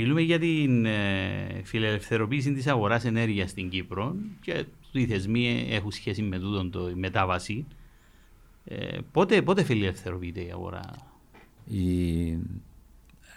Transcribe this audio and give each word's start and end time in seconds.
Μιλούμε 0.00 0.20
για 0.20 0.38
την 0.38 0.84
ε, 0.86 1.60
φιλελευθεροποίηση 1.64 2.52
της 2.52 2.66
αγοράς 2.66 3.04
ενέργειας 3.04 3.50
στην 3.50 3.68
Κύπρο 3.68 4.16
και 4.40 4.64
οι 4.92 5.06
θεσμοί 5.06 5.66
έχουν 5.70 5.90
σχέση 5.90 6.22
με 6.22 6.38
τούτο 6.38 6.68
το, 6.70 6.88
η 6.88 6.94
μετάβαση. 6.94 7.66
Ε, 8.64 8.98
πότε, 9.12 9.42
πότε 9.42 9.62
φιλελευθερωποιείται 9.62 10.40
η 10.40 10.50
αγορά; 10.50 10.80
Η, 11.64 12.26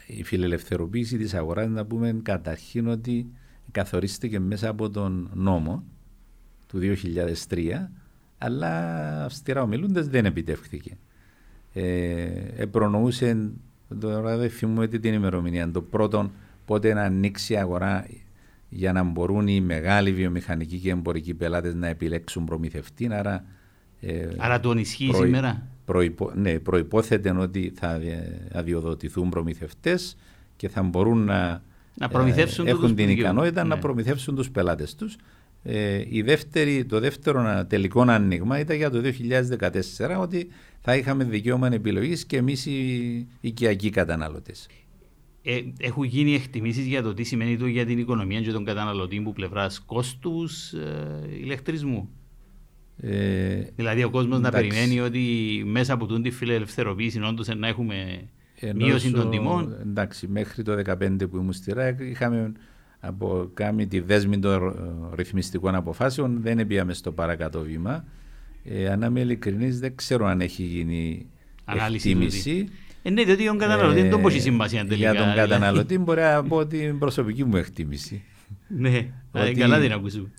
η 0.07 0.23
φιλελευθεροποίηση 0.23 1.17
της 1.17 1.33
αγοράς 1.33 1.69
να 1.69 1.85
πούμε 1.85 2.19
καταρχήν 2.23 2.87
ότι 2.87 3.27
καθορίστηκε 3.71 4.39
μέσα 4.39 4.69
από 4.69 4.89
τον 4.89 5.29
νόμο 5.33 5.83
του 6.67 6.79
2003 7.49 7.87
αλλά 8.37 9.25
αυστηρά 9.25 9.61
ομιλούντας 9.61 10.07
δεν 10.07 10.25
επιτεύχθηκε. 10.25 10.97
Ε, 11.73 12.65
προνοούσε, 12.71 13.51
τώρα 13.99 14.37
δεν 14.37 14.49
θυμούμε 14.49 14.87
την 14.87 15.13
ημερομηνία, 15.13 15.71
το 15.71 15.81
πρώτο 15.81 16.31
πότε 16.65 16.93
να 16.93 17.01
ανοίξει 17.01 17.53
η 17.53 17.57
αγορά 17.57 18.05
για 18.73 18.91
να 18.91 19.03
μπορούν 19.03 19.47
οι 19.47 19.61
μεγάλοι 19.61 20.11
βιομηχανικοί 20.11 20.77
και 20.77 20.89
εμπορικοί 20.89 21.33
πελάτες 21.33 21.75
να 21.75 21.87
επιλέξουν 21.87 22.45
προμηθευτή. 22.45 23.13
Άρα, 23.13 23.45
ε, 24.01 24.27
άρα 24.37 24.59
τον 24.59 24.77
ισχύει 24.77 25.07
προϋ, 25.07 25.25
σήμερα; 25.25 25.67
Προϋπο, 25.85 26.31
ναι, 26.35 26.59
προϋπόθεται 26.59 27.29
ότι 27.29 27.73
θα 27.75 27.99
αδειοδοτηθούν 28.51 29.29
προμηθευτές 29.29 30.17
και 30.55 30.69
θα 30.69 30.81
μπορούν 30.81 31.23
να, 31.23 31.61
να 31.93 32.07
προμηθεύσουν 32.07 32.67
ε, 32.67 32.69
έχουν 32.69 32.95
την 32.95 33.09
ικανότητα 33.09 33.63
ναι. 33.63 33.69
να 33.69 33.77
προμηθεύσουν 33.77 34.35
τους 34.35 34.51
πελάτες 34.51 34.95
τους. 34.95 35.15
Ε, 35.63 36.03
η 36.09 36.21
δεύτερη, 36.21 36.85
το 36.85 36.99
δεύτερο 36.99 37.65
τελικό 37.67 38.01
άνοιγμα 38.01 38.59
ήταν 38.59 38.75
για 38.77 38.89
το 38.89 39.01
2014 40.07 40.17
ότι 40.19 40.47
θα 40.81 40.95
είχαμε 40.95 41.23
δικαίωμα 41.23 41.73
επιλογής 41.73 42.25
και 42.25 42.37
εμείς 42.37 42.65
οι 42.65 43.27
οικιακοί 43.41 43.89
καταναλωτές 43.89 44.67
ε, 45.43 45.59
έχουν 45.77 46.03
γίνει 46.03 46.33
εκτιμήσεις 46.33 46.85
για 46.85 47.01
το 47.01 47.13
τι 47.13 47.23
σημαίνει 47.23 47.57
το 47.57 47.65
για 47.65 47.85
την 47.85 47.97
οικονομία 47.97 48.41
και 48.41 48.51
τον 48.51 48.65
καταναλωτή 48.65 49.21
που 49.21 49.33
πλευράς 49.33 49.79
κόστους 49.79 50.73
ε, 50.73 51.21
ηλεκτρισμού. 51.41 52.09
Ε, 52.97 53.61
δηλαδή 53.75 54.03
ο 54.03 54.09
κόσμος 54.09 54.39
να 54.39 54.49
περιμένει 54.49 54.99
ότι 54.99 55.21
μέσα 55.65 55.93
από 55.93 56.05
την 56.05 56.31
φιλελευθεροποίηση 56.31 57.21
όντως 57.21 57.47
να 57.47 57.67
έχουμε 57.67 58.27
Ενώ 58.55 58.85
μείωση 58.85 59.11
των 59.11 59.29
τιμών. 59.29 59.75
Εντάξει, 59.81 60.27
μέχρι 60.27 60.63
το 60.63 60.81
2015 60.85 61.29
που 61.29 61.37
ήμουν 61.37 61.53
στη 61.53 61.73
ΡΑΚ 61.73 61.99
είχαμε 61.99 62.51
από 62.99 63.49
κάνει 63.53 63.87
τη 63.87 63.99
δέσμη 63.99 64.39
των 64.39 64.75
ρυθμιστικών 65.15 65.75
αποφάσεων, 65.75 66.41
δεν 66.41 66.67
πήγαμε 66.67 66.93
στο 66.93 67.11
παρακάτω 67.11 67.61
βήμα. 67.61 68.05
Ε, 68.63 68.89
αν 68.89 69.01
είμαι 69.01 69.19
ειλικρινής, 69.19 69.79
δεν 69.79 69.95
ξέρω 69.95 70.25
αν 70.25 70.41
έχει 70.41 70.63
γίνει 70.63 71.29
Ανάλυση 71.65 72.09
εκτίμηση. 72.09 72.67
Ε, 72.69 72.71
ναι, 73.03 73.23
διότι 73.23 73.45
τον 73.45 73.57
καταναλωτή 73.57 74.01
δεν 74.01 74.19
μπορεί 74.19 74.39
σημασία 74.39 74.85
τελικά. 74.85 75.11
Για 75.11 75.23
τον 75.23 75.33
καταναλωτή 75.35 75.97
μπορεί 76.03 76.21
να 76.21 76.43
πω 76.43 76.65
την 76.65 76.99
προσωπική 76.99 77.43
μου 77.43 77.57
εκτίμηση. 77.57 78.23
Ναι, 78.67 79.07
καλά 79.57 79.79
την 79.79 79.91
ακούσουμε. 79.91 80.31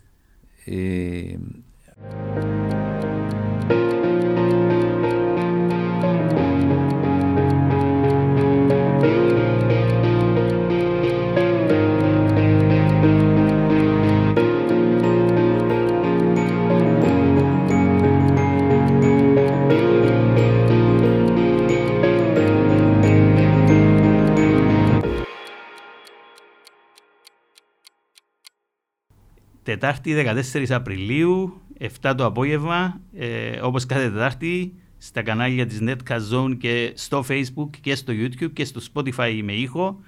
Τετάρτη 29.73 30.15
14 30.53 30.65
Απριλίου, 30.71 31.61
7 32.03 32.15
το 32.17 32.25
απόγευμα, 32.25 33.01
ε, 33.15 33.61
όπως 33.63 33.87
κάθε 33.87 34.11
Τετάρτη, 34.11 34.75
στα 34.99 35.23
κανάλια 35.23 35.67
της 35.67 35.79
Netcast 35.83 36.35
Zone 36.35 36.57
και 36.59 36.93
στο 36.95 37.25
Facebook 37.29 37.69
και 37.81 37.95
στο 37.95 38.13
YouTube 38.17 38.53
και 38.53 38.65
στο 38.65 38.81
Spotify 38.93 39.41
με 39.45 39.53
ήχο. 39.53 40.01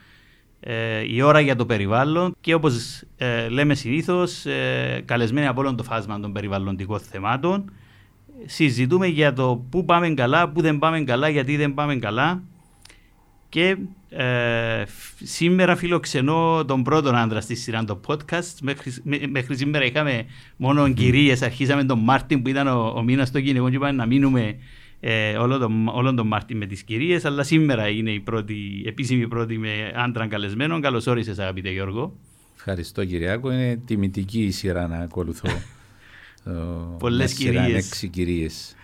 Ε, 0.61 1.03
η 1.07 1.21
ώρα 1.21 1.41
για 1.41 1.57
το 1.57 1.67
περιβάλλον 1.67 2.37
και 2.41 2.55
όπως 2.55 3.03
ε, 3.17 3.49
λέμε 3.49 3.75
συνήθως, 3.75 4.47
ε, 4.47 5.03
καλεσμένοι 5.05 5.47
από 5.47 5.61
όλο 5.61 5.75
το 5.75 5.83
φάσμα 5.83 6.21
των 6.21 6.33
περιβαλλοντικών 6.33 7.01
θεμάτων. 7.01 7.73
Συζητούμε 8.47 9.07
για 9.07 9.33
το 9.33 9.65
πού 9.71 9.85
πάμε 9.85 10.15
καλά, 10.15 10.49
πού 10.49 10.61
δεν 10.61 10.79
πάμε 10.79 11.01
καλά, 11.01 11.29
γιατί 11.29 11.57
δεν 11.57 11.75
πάμε 11.75 11.97
καλά. 11.97 12.43
Και 13.55 13.77
ε, 14.09 14.83
σήμερα 15.23 15.77
φιλοξενώ 15.77 16.65
τον 16.65 16.83
πρώτο 16.83 17.11
άντρα 17.11 17.41
στη 17.41 17.55
σειρά 17.55 17.85
του 17.85 18.01
podcast. 18.07 18.55
Μέχρι, 18.63 18.93
μέχρι 19.29 19.57
σήμερα 19.57 19.85
είχαμε 19.85 20.25
μόνο 20.57 20.85
mm. 20.85 20.95
κυρίες. 20.95 21.37
Αρχίσαμε 21.43 21.85
τον 21.85 21.99
Μάρτη 21.99 22.43
που 22.43 22.49
ήταν 22.49 22.67
ο, 22.67 22.93
ο 22.97 23.03
μήνας 23.03 23.31
των 23.31 23.41
γυναικών 23.41 23.71
και 23.71 23.77
είπαμε 23.77 23.93
να 23.93 24.07
μείνουμε 24.07 24.57
ε, 25.01 25.37
όλο, 25.37 25.59
τον, 25.59 25.89
όλο 25.89 26.15
τον 26.15 26.27
Μάρτη 26.27 26.57
με 26.57 26.67
τις 26.67 26.83
κυρίες. 26.83 27.25
Αλλά 27.25 27.43
σήμερα 27.43 27.89
είναι 27.89 28.11
η 28.11 28.21
πρώτη, 28.21 28.83
επίσημη 28.87 29.29
πρώτη 29.29 29.59
με 29.59 29.93
άντρα 29.95 30.27
καλεσμένο. 30.27 30.81
Καλώς 30.81 31.07
όρισες, 31.07 31.39
αγαπητέ 31.39 31.71
Γιώργο. 31.71 32.17
Ευχαριστώ, 32.57 33.05
Κυριάκο. 33.05 33.53
Είναι 33.53 33.81
τιμητική 33.87 34.43
η 34.43 34.51
σειρά 34.51 34.87
να 34.89 34.97
ακολουθώ. 34.97 35.49
Πολλές 36.99 37.35
κυρίες. 37.35 37.87
Έξι 37.87 38.09
κυρίες. 38.09 38.75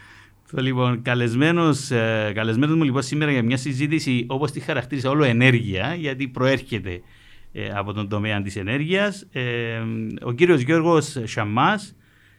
Λοιπόν, 0.52 1.02
καλεσμένος, 1.02 1.90
ε, 1.90 2.32
καλεσμένος 2.34 2.76
μου 2.76 2.82
λοιπόν 2.82 3.02
σήμερα 3.02 3.30
για 3.30 3.42
μια 3.42 3.56
συζήτηση 3.56 4.24
όπως 4.28 4.50
τη 4.50 4.60
χαρακτήρισα 4.60 5.10
όλο 5.10 5.24
ενέργεια 5.24 5.94
γιατί 5.94 6.28
προέρχεται 6.28 7.00
ε, 7.52 7.68
από 7.74 7.92
τον 7.92 8.08
τομέα 8.08 8.42
της 8.42 8.56
ενέργειας. 8.56 9.26
Ε, 9.32 9.82
ο 10.22 10.32
κύριος 10.32 10.60
Γιώργος 10.60 11.16
Σαμάς, 11.24 11.96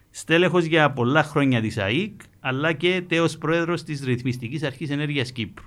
στέλεχος 0.10 0.64
για 0.64 0.92
πολλά 0.92 1.24
χρόνια 1.24 1.62
της 1.62 1.78
ΑΕΚ 1.78 2.22
αλλά 2.40 2.74
και 2.74 3.04
τέος 3.08 3.38
πρόεδρος 3.38 3.84
της 3.84 4.04
Ρυθμιστικής 4.04 4.64
Αρχής 4.64 4.90
Ενέργειας 4.90 5.32
Κύπρου. 5.32 5.66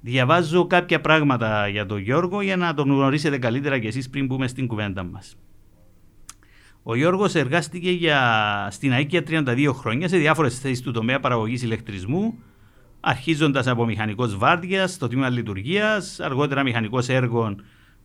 Διαβάζω 0.00 0.66
κάποια 0.66 1.00
πράγματα 1.00 1.68
για 1.68 1.86
τον 1.86 1.98
Γιώργο 1.98 2.40
για 2.40 2.56
να 2.56 2.74
τον 2.74 2.90
γνωρίσετε 2.90 3.38
καλύτερα 3.38 3.78
κι 3.78 3.86
εσείς 3.86 4.10
πριν 4.10 4.26
μπούμε 4.26 4.48
στην 4.48 4.66
κουβέντα 4.66 5.02
μας. 5.02 5.36
Ο 6.86 6.94
Γιώργος 6.94 7.34
εργάστηκε 7.34 7.90
για, 7.90 8.68
στην 8.70 8.92
ΑΕΚ 8.92 9.08
για 9.08 9.22
32 9.28 9.70
χρόνια 9.74 10.08
σε 10.08 10.16
διάφορες 10.16 10.58
θέσεις 10.58 10.80
του 10.80 10.92
τομέα 10.92 11.20
παραγωγής 11.20 11.62
ηλεκτρισμού, 11.62 12.38
αρχίζοντας 13.00 13.66
από 13.66 13.84
μηχανικός 13.84 14.36
βάρδιας 14.36 14.92
στο 14.92 15.08
τμήμα 15.08 15.28
λειτουργίας, 15.28 16.20
αργότερα 16.20 16.62
μηχανικός 16.62 17.08
έργων 17.08 17.64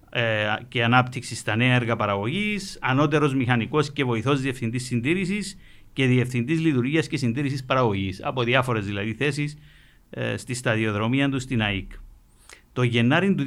ε, 0.09 0.45
και 0.67 0.83
ανάπτυξη 0.83 1.35
στα 1.35 1.55
νέα 1.55 1.73
έργα 1.73 1.95
παραγωγής, 1.95 2.77
ανώτερος 2.81 3.33
μηχανικός 3.33 3.91
και 3.91 4.03
βοηθός 4.03 4.41
διευθυντής 4.41 4.85
συντήρησης 4.85 5.57
και 5.93 6.05
διευθυντής 6.05 6.59
λειτουργίας 6.59 7.07
και 7.07 7.17
συντήρησης 7.17 7.65
παραγωγής. 7.65 8.23
Από 8.23 8.43
διάφορες 8.43 8.85
δηλαδή 8.85 9.13
θέσεις 9.13 9.57
ε, 10.09 10.37
στη 10.37 10.53
σταδιοδρομία 10.53 11.29
του 11.29 11.39
στην 11.39 11.61
ΑΕΚ. 11.61 11.91
Το 12.79 12.85
Γενάρη 12.85 13.35
του 13.35 13.45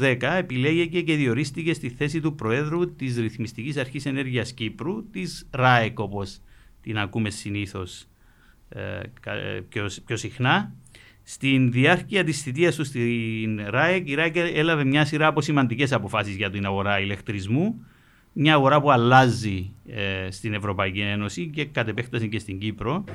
2010 0.00 0.16
επιλέγηκε 0.20 1.02
και 1.02 1.16
διορίστηκε 1.16 1.74
στη 1.74 1.88
θέση 1.88 2.20
του 2.20 2.34
Προέδρου 2.34 2.94
της 2.94 3.16
Ρυθμιστικής 3.16 3.76
Αρχής 3.76 4.06
Ενέργειας 4.06 4.52
Κύπρου, 4.52 5.10
της 5.10 5.48
ΡΑΕΚ 5.50 5.98
όπως 5.98 6.38
την 6.80 6.98
ακούμε 6.98 7.30
συνήθως 7.30 8.06
ε, 8.68 8.80
ε, 9.24 9.60
πιο, 9.68 9.90
πιο 10.06 10.16
συχνά. 10.16 10.72
Στην 11.22 11.72
διάρκεια 11.72 12.24
της 12.24 12.42
θητείας 12.42 12.76
του 12.76 12.84
στην 12.84 13.60
ΡΑΕΚ, 13.66 14.08
η 14.08 14.14
ΡΑΕΚ 14.14 14.36
έλαβε 14.36 14.84
μια 14.84 15.04
σειρά 15.04 15.26
από 15.26 15.40
σημαντικές 15.40 15.92
αποφάσεις 15.92 16.36
για 16.36 16.50
την 16.50 16.66
αγορά 16.66 17.00
ηλεκτρισμού, 17.00 17.84
μια 18.32 18.54
αγορά 18.54 18.80
που 18.80 18.90
αλλάζει 18.90 19.72
ε, 19.86 20.30
στην 20.30 20.54
Ευρωπαϊκή 20.54 21.00
Ένωση 21.00 21.46
και 21.48 21.64
κατ' 21.64 21.88
επέκταση 21.88 22.28
και 22.28 22.38
στην 22.38 22.58
Κύπρο 22.58 23.04
ε, 23.08 23.12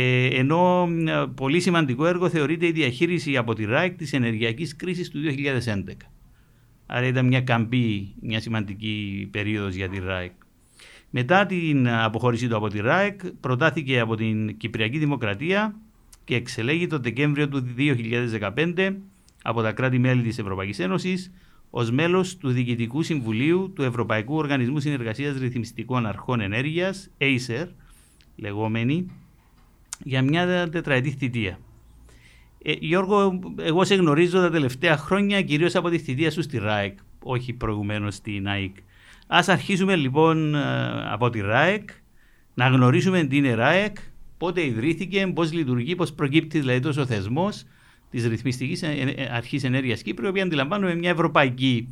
ενώ 0.00 0.88
πολύ 1.34 1.60
σημαντικό 1.60 2.06
έργο 2.06 2.28
θεωρείται 2.28 2.66
η 2.66 2.72
διαχείριση 2.72 3.36
από 3.36 3.54
τη 3.54 3.64
ΡΑΕΚ 3.64 3.96
της 3.96 4.12
ενεργειακής 4.12 4.76
κρίσης 4.76 5.10
του 5.10 5.20
2011. 5.20 5.92
Άρα 6.86 7.06
ήταν 7.06 7.26
μια 7.26 7.40
καμπή, 7.40 8.14
μια 8.20 8.40
σημαντική 8.40 9.28
περίοδος 9.30 9.74
για 9.74 9.88
τη 9.88 9.98
ΡΑΕΚ. 9.98 10.32
Μετά 11.10 11.46
την 11.46 11.88
αποχώρησή 11.88 12.48
του 12.48 12.56
από 12.56 12.68
τη 12.68 12.80
ΡΑΕΚ 12.80 13.20
προτάθηκε 13.40 14.00
από 14.00 14.16
την 14.16 14.56
Κυπριακή 14.56 14.98
Δημοκρατία 14.98 15.74
και 16.24 16.34
εξελέγει 16.34 16.86
το 16.86 16.98
Δεκέμβριο 16.98 17.48
του 17.48 17.64
2015 18.74 18.96
από 19.42 19.62
τα 19.62 19.72
κράτη-μέλη 19.72 20.22
της 20.22 20.38
Ευρωπαϊκής 20.38 20.78
Ένωσης 20.78 21.32
ως 21.70 21.90
μέλος 21.90 22.36
του 22.36 22.50
Διοικητικού 22.50 23.02
Συμβουλίου 23.02 23.72
του 23.74 23.82
Ευρωπαϊκού 23.82 24.34
Οργανισμού 24.34 24.80
Συνεργασίας 24.80 25.38
Ρυθμιστικών 25.38 26.06
Αρχών 26.06 26.40
Ενέργειας, 26.40 27.10
ACER, 27.18 27.66
λεγόμενη, 28.36 29.06
για 30.04 30.22
μια 30.22 30.68
τετραετή 30.68 31.10
θητεία. 31.10 31.58
Ε, 32.62 32.72
Γιώργο, 32.72 33.38
εγώ 33.58 33.84
σε 33.84 33.94
γνωρίζω 33.94 34.40
τα 34.40 34.50
τελευταία 34.50 34.96
χρόνια 34.96 35.42
κυρίως 35.42 35.74
από 35.74 35.88
τη 35.88 35.98
θητεία 35.98 36.30
σου 36.30 36.42
στη 36.42 36.58
ΡΑΕΚ, 36.58 36.98
όχι 37.22 37.52
προηγουμένως 37.52 38.14
στην 38.14 38.48
ΑΕΚ. 38.48 38.76
Α 39.26 39.40
αρχίσουμε 39.46 39.96
λοιπόν 39.96 40.54
ε, 40.54 40.60
από 41.12 41.30
τη 41.30 41.40
ΡΑΕΚ, 41.40 41.88
να 42.54 42.68
γνωρίσουμε 42.68 43.24
τι 43.24 43.36
είναι 43.36 43.54
ΡΑΕΚ, 43.54 43.96
πότε 44.38 44.66
ιδρύθηκε, 44.66 45.26
πώς 45.34 45.52
λειτουργεί, 45.52 45.94
πώς 45.94 46.12
προκύπτει 46.12 46.58
δηλαδή 46.58 46.80
τόσο 46.80 47.06
θεσμός 47.06 47.64
της 48.10 48.26
Ρυθμιστικής 48.26 48.82
Αρχής 49.30 49.64
Ενέργειας 49.64 50.02
Κύπρου, 50.02 50.26
η 50.26 50.28
οποία 50.28 50.42
αντιλαμβάνουμε 50.42 50.94
μια 50.94 51.10
ευρωπαϊκή 51.10 51.88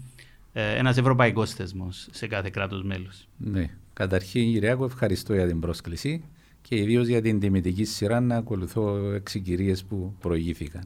ε, 0.53 0.79
ένας 0.79 0.97
ευρωπαϊκός 0.97 1.53
θεσμός 1.53 2.09
σε 2.11 2.27
κάθε 2.27 2.51
κράτος 2.51 2.83
μέλος. 2.83 3.29
Ναι. 3.37 3.71
Καταρχήν, 3.93 4.53
κύριε 4.53 4.71
Άκου, 4.71 4.85
ευχαριστώ 4.85 5.35
για 5.35 5.47
την 5.47 5.61
πρόσκληση 5.61 6.25
και 6.63 6.77
ιδίως 6.77 7.07
για 7.07 7.23
την 7.23 7.41
τιμητική 7.41 7.85
σειρά 7.85 8.21
να 8.21 8.37
ακολουθώ 8.37 9.13
έξι 9.13 9.41
κυρίες 9.41 9.85
που 9.85 10.15
προηγήθηκαν. 10.21 10.83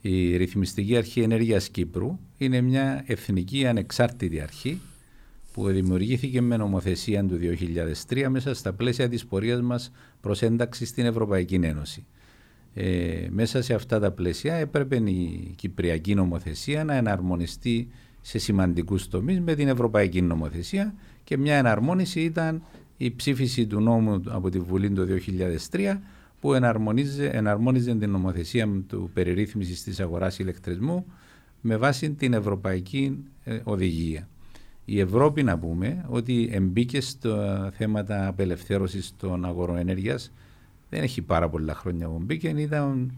Η 0.00 0.36
Ρυθμιστική 0.36 0.96
Αρχή 0.96 1.20
Ενέργειας 1.20 1.68
Κύπρου 1.68 2.18
είναι 2.36 2.60
μια 2.60 3.04
εθνική 3.06 3.66
ανεξάρτητη 3.66 4.40
αρχή 4.40 4.80
που 5.52 5.68
δημιουργήθηκε 5.68 6.40
με 6.40 6.56
νομοθεσία 6.56 7.24
του 7.24 7.38
2003 8.08 8.26
μέσα 8.28 8.54
στα 8.54 8.72
πλαίσια 8.72 9.08
της 9.08 9.26
πορείας 9.26 9.60
μας 9.60 9.90
προς 10.20 10.42
ένταξη 10.42 10.86
στην 10.86 11.06
Ευρωπαϊκή 11.06 11.54
Ένωση. 11.54 12.06
Ε, 12.74 13.26
μέσα 13.30 13.62
σε 13.62 13.74
αυτά 13.74 13.98
τα 13.98 14.10
πλαίσια 14.10 14.54
έπρεπε 14.54 14.96
η 14.96 15.52
Κυπριακή 15.56 16.14
νομοθεσία 16.14 16.84
να 16.84 16.94
εναρμονιστεί 16.94 17.88
σε 18.20 18.38
σημαντικούς 18.38 19.08
τομείς 19.08 19.40
με 19.40 19.54
την 19.54 19.68
Ευρωπαϊκή 19.68 20.22
νομοθεσία 20.22 20.94
και 21.24 21.36
μια 21.36 21.54
εναρμόνιση 21.54 22.20
ήταν 22.20 22.62
η 23.02 23.14
ψήφιση 23.16 23.66
του 23.66 23.80
νόμου 23.80 24.22
από 24.26 24.50
τη 24.50 24.58
Βουλή 24.58 24.90
το 24.90 25.06
2003 25.70 25.98
που 26.40 26.54
εναρμόνιζε, 26.54 27.94
την 27.98 28.10
νομοθεσία 28.10 28.68
του 28.88 29.10
περιρρύθμισης 29.14 29.82
της 29.82 30.00
αγοράς 30.00 30.38
ηλεκτρισμού 30.38 31.06
με 31.60 31.76
βάση 31.76 32.10
την 32.10 32.32
Ευρωπαϊκή 32.32 33.24
ε, 33.44 33.60
Οδηγία. 33.64 34.28
Η 34.84 35.00
Ευρώπη 35.00 35.42
να 35.42 35.58
πούμε 35.58 36.04
ότι 36.08 36.48
εμπίκε 36.52 37.00
στο 37.00 37.70
θέματα 37.72 38.26
απελευθέρωσης 38.26 39.14
των 39.16 39.44
αγορών 39.44 39.76
ενέργειας 39.76 40.32
δεν 40.90 41.02
έχει 41.02 41.22
πάρα 41.22 41.48
πολλά 41.48 41.74
χρόνια 41.74 42.08
που 42.08 42.18
μπήκε, 42.18 42.48
ήταν 42.48 43.12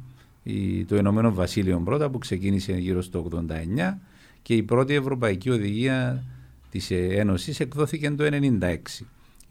το 0.86 0.96
Ηνωμένο 0.96 1.34
Βασίλειο 1.34 1.80
πρώτα 1.84 2.10
που 2.10 2.18
ξεκίνησε 2.18 2.72
γύρω 2.72 3.02
στο 3.02 3.28
89 3.48 3.98
και 4.42 4.54
η 4.54 4.62
πρώτη 4.62 4.94
Ευρωπαϊκή 4.94 5.50
Οδηγία 5.50 6.24
της 6.70 6.90
Ένωσης 6.90 7.60
εκδόθηκε 7.60 8.10
το 8.10 8.24
1996. 8.60 8.76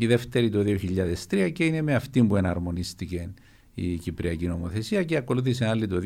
Η 0.01 0.07
δεύτερη 0.07 0.50
το 0.50 0.63
2003 1.30 1.51
και 1.53 1.65
είναι 1.65 1.81
με 1.81 1.95
αυτή 1.95 2.24
που 2.24 2.36
εναρμονίστηκε 2.36 3.30
η 3.74 3.98
Κυπριακή 3.98 4.48
νομοθεσία 4.48 5.03
και 5.03 5.18
ακολούθησε 5.18 5.65
άλλη 5.65 5.88
το 5.88 6.01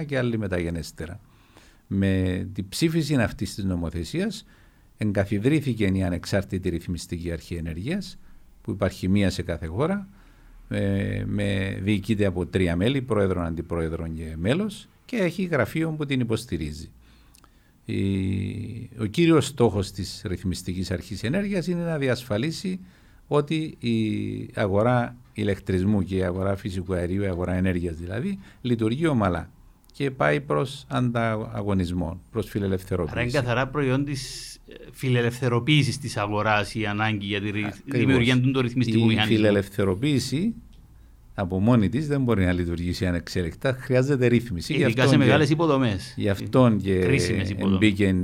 2009 0.00 0.04
και 0.06 0.18
άλλη 0.18 0.38
μεταγενέστερα. 0.38 1.20
Με 1.86 2.46
την 2.52 2.68
ψήφιση 2.68 3.14
αυτής 3.14 3.54
της 3.54 3.64
νομοθεσίας 3.64 4.46
εγκαθιδρύθηκε 4.96 5.84
η 5.84 6.02
ανεξάρτητη 6.02 6.68
ρυθμιστική 6.68 7.32
αρχή 7.32 7.54
ενεργεία 7.54 8.02
που 8.62 8.70
υπάρχει 8.70 9.08
μία 9.08 9.30
σε 9.30 9.42
κάθε 9.42 9.66
χώρα 9.66 10.08
με, 10.68 11.24
με 11.26 11.78
διοικείται 11.82 12.24
από 12.24 12.46
τρία 12.46 12.76
μέλη, 12.76 13.02
πρόεδρο, 13.02 13.42
αντιπρόεδρο 13.42 14.08
και 14.08 14.34
μέλος 14.36 14.88
και 15.04 15.16
έχει 15.16 15.42
γραφείο 15.42 15.90
που 15.90 16.06
την 16.06 16.20
υποστηρίζει. 16.20 16.90
ο 19.00 19.04
κύριος 19.04 19.46
στόχος 19.46 19.90
της 19.90 20.22
ρυθμιστικής 20.24 20.90
αρχής 20.90 21.22
ενέργειας 21.22 21.66
είναι 21.66 21.84
να 21.84 21.98
διασφαλίσει 21.98 22.80
ότι 23.32 23.76
η 23.78 23.96
αγορά 24.54 25.16
ηλεκτρισμού 25.32 26.02
και 26.02 26.16
η 26.16 26.22
αγορά 26.22 26.56
φυσικού 26.56 26.94
αερίου, 26.94 27.22
η 27.22 27.26
αγορά 27.26 27.52
ενέργειας 27.52 27.96
δηλαδή, 27.96 28.38
λειτουργεί 28.60 29.06
ομαλά 29.06 29.50
και 29.92 30.10
πάει 30.10 30.40
προς 30.40 30.84
ανταγωνισμό, 30.88 32.20
προς 32.30 32.48
φιλελευθεροποίηση. 32.48 33.18
Άρα 33.18 33.22
είναι 33.22 33.32
καθαρά 33.32 33.66
προϊόν 33.68 34.04
της 34.04 34.54
ε, 34.68 34.74
φιλελευθεροποίησης 34.92 35.98
της 35.98 36.16
αγοράς 36.16 36.74
η 36.74 36.86
ανάγκη 36.86 37.26
για 37.26 37.40
τη 37.40 37.50
δημιουργία 37.84 38.40
του 38.40 38.60
ρυθμιστικού 38.60 39.06
μηχανισμού. 39.06 39.34
Η 39.34 39.36
φιλελευθερωποίηση 39.36 40.54
από 41.34 41.60
μόνη 41.60 41.88
της 41.88 42.06
δεν 42.06 42.22
μπορεί 42.22 42.44
να 42.44 42.52
λειτουργήσει 42.52 43.06
ανεξέλεκτα. 43.06 43.76
Χρειάζεται 43.80 44.26
ρύθμιση. 44.26 44.74
Ειδικά 44.74 45.06
σε 45.06 45.16
μεγάλες 45.16 45.50
υποδομές. 45.50 46.14
Γι' 46.16 46.28
αυτόν 46.28 46.78
και 46.78 47.20
μπήκε 47.78 48.14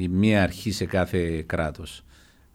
η 0.00 0.08
μία 0.08 0.42
αρχή 0.42 0.70
σε 0.70 0.84
κάθε 0.84 1.42
κράτος. 1.46 2.02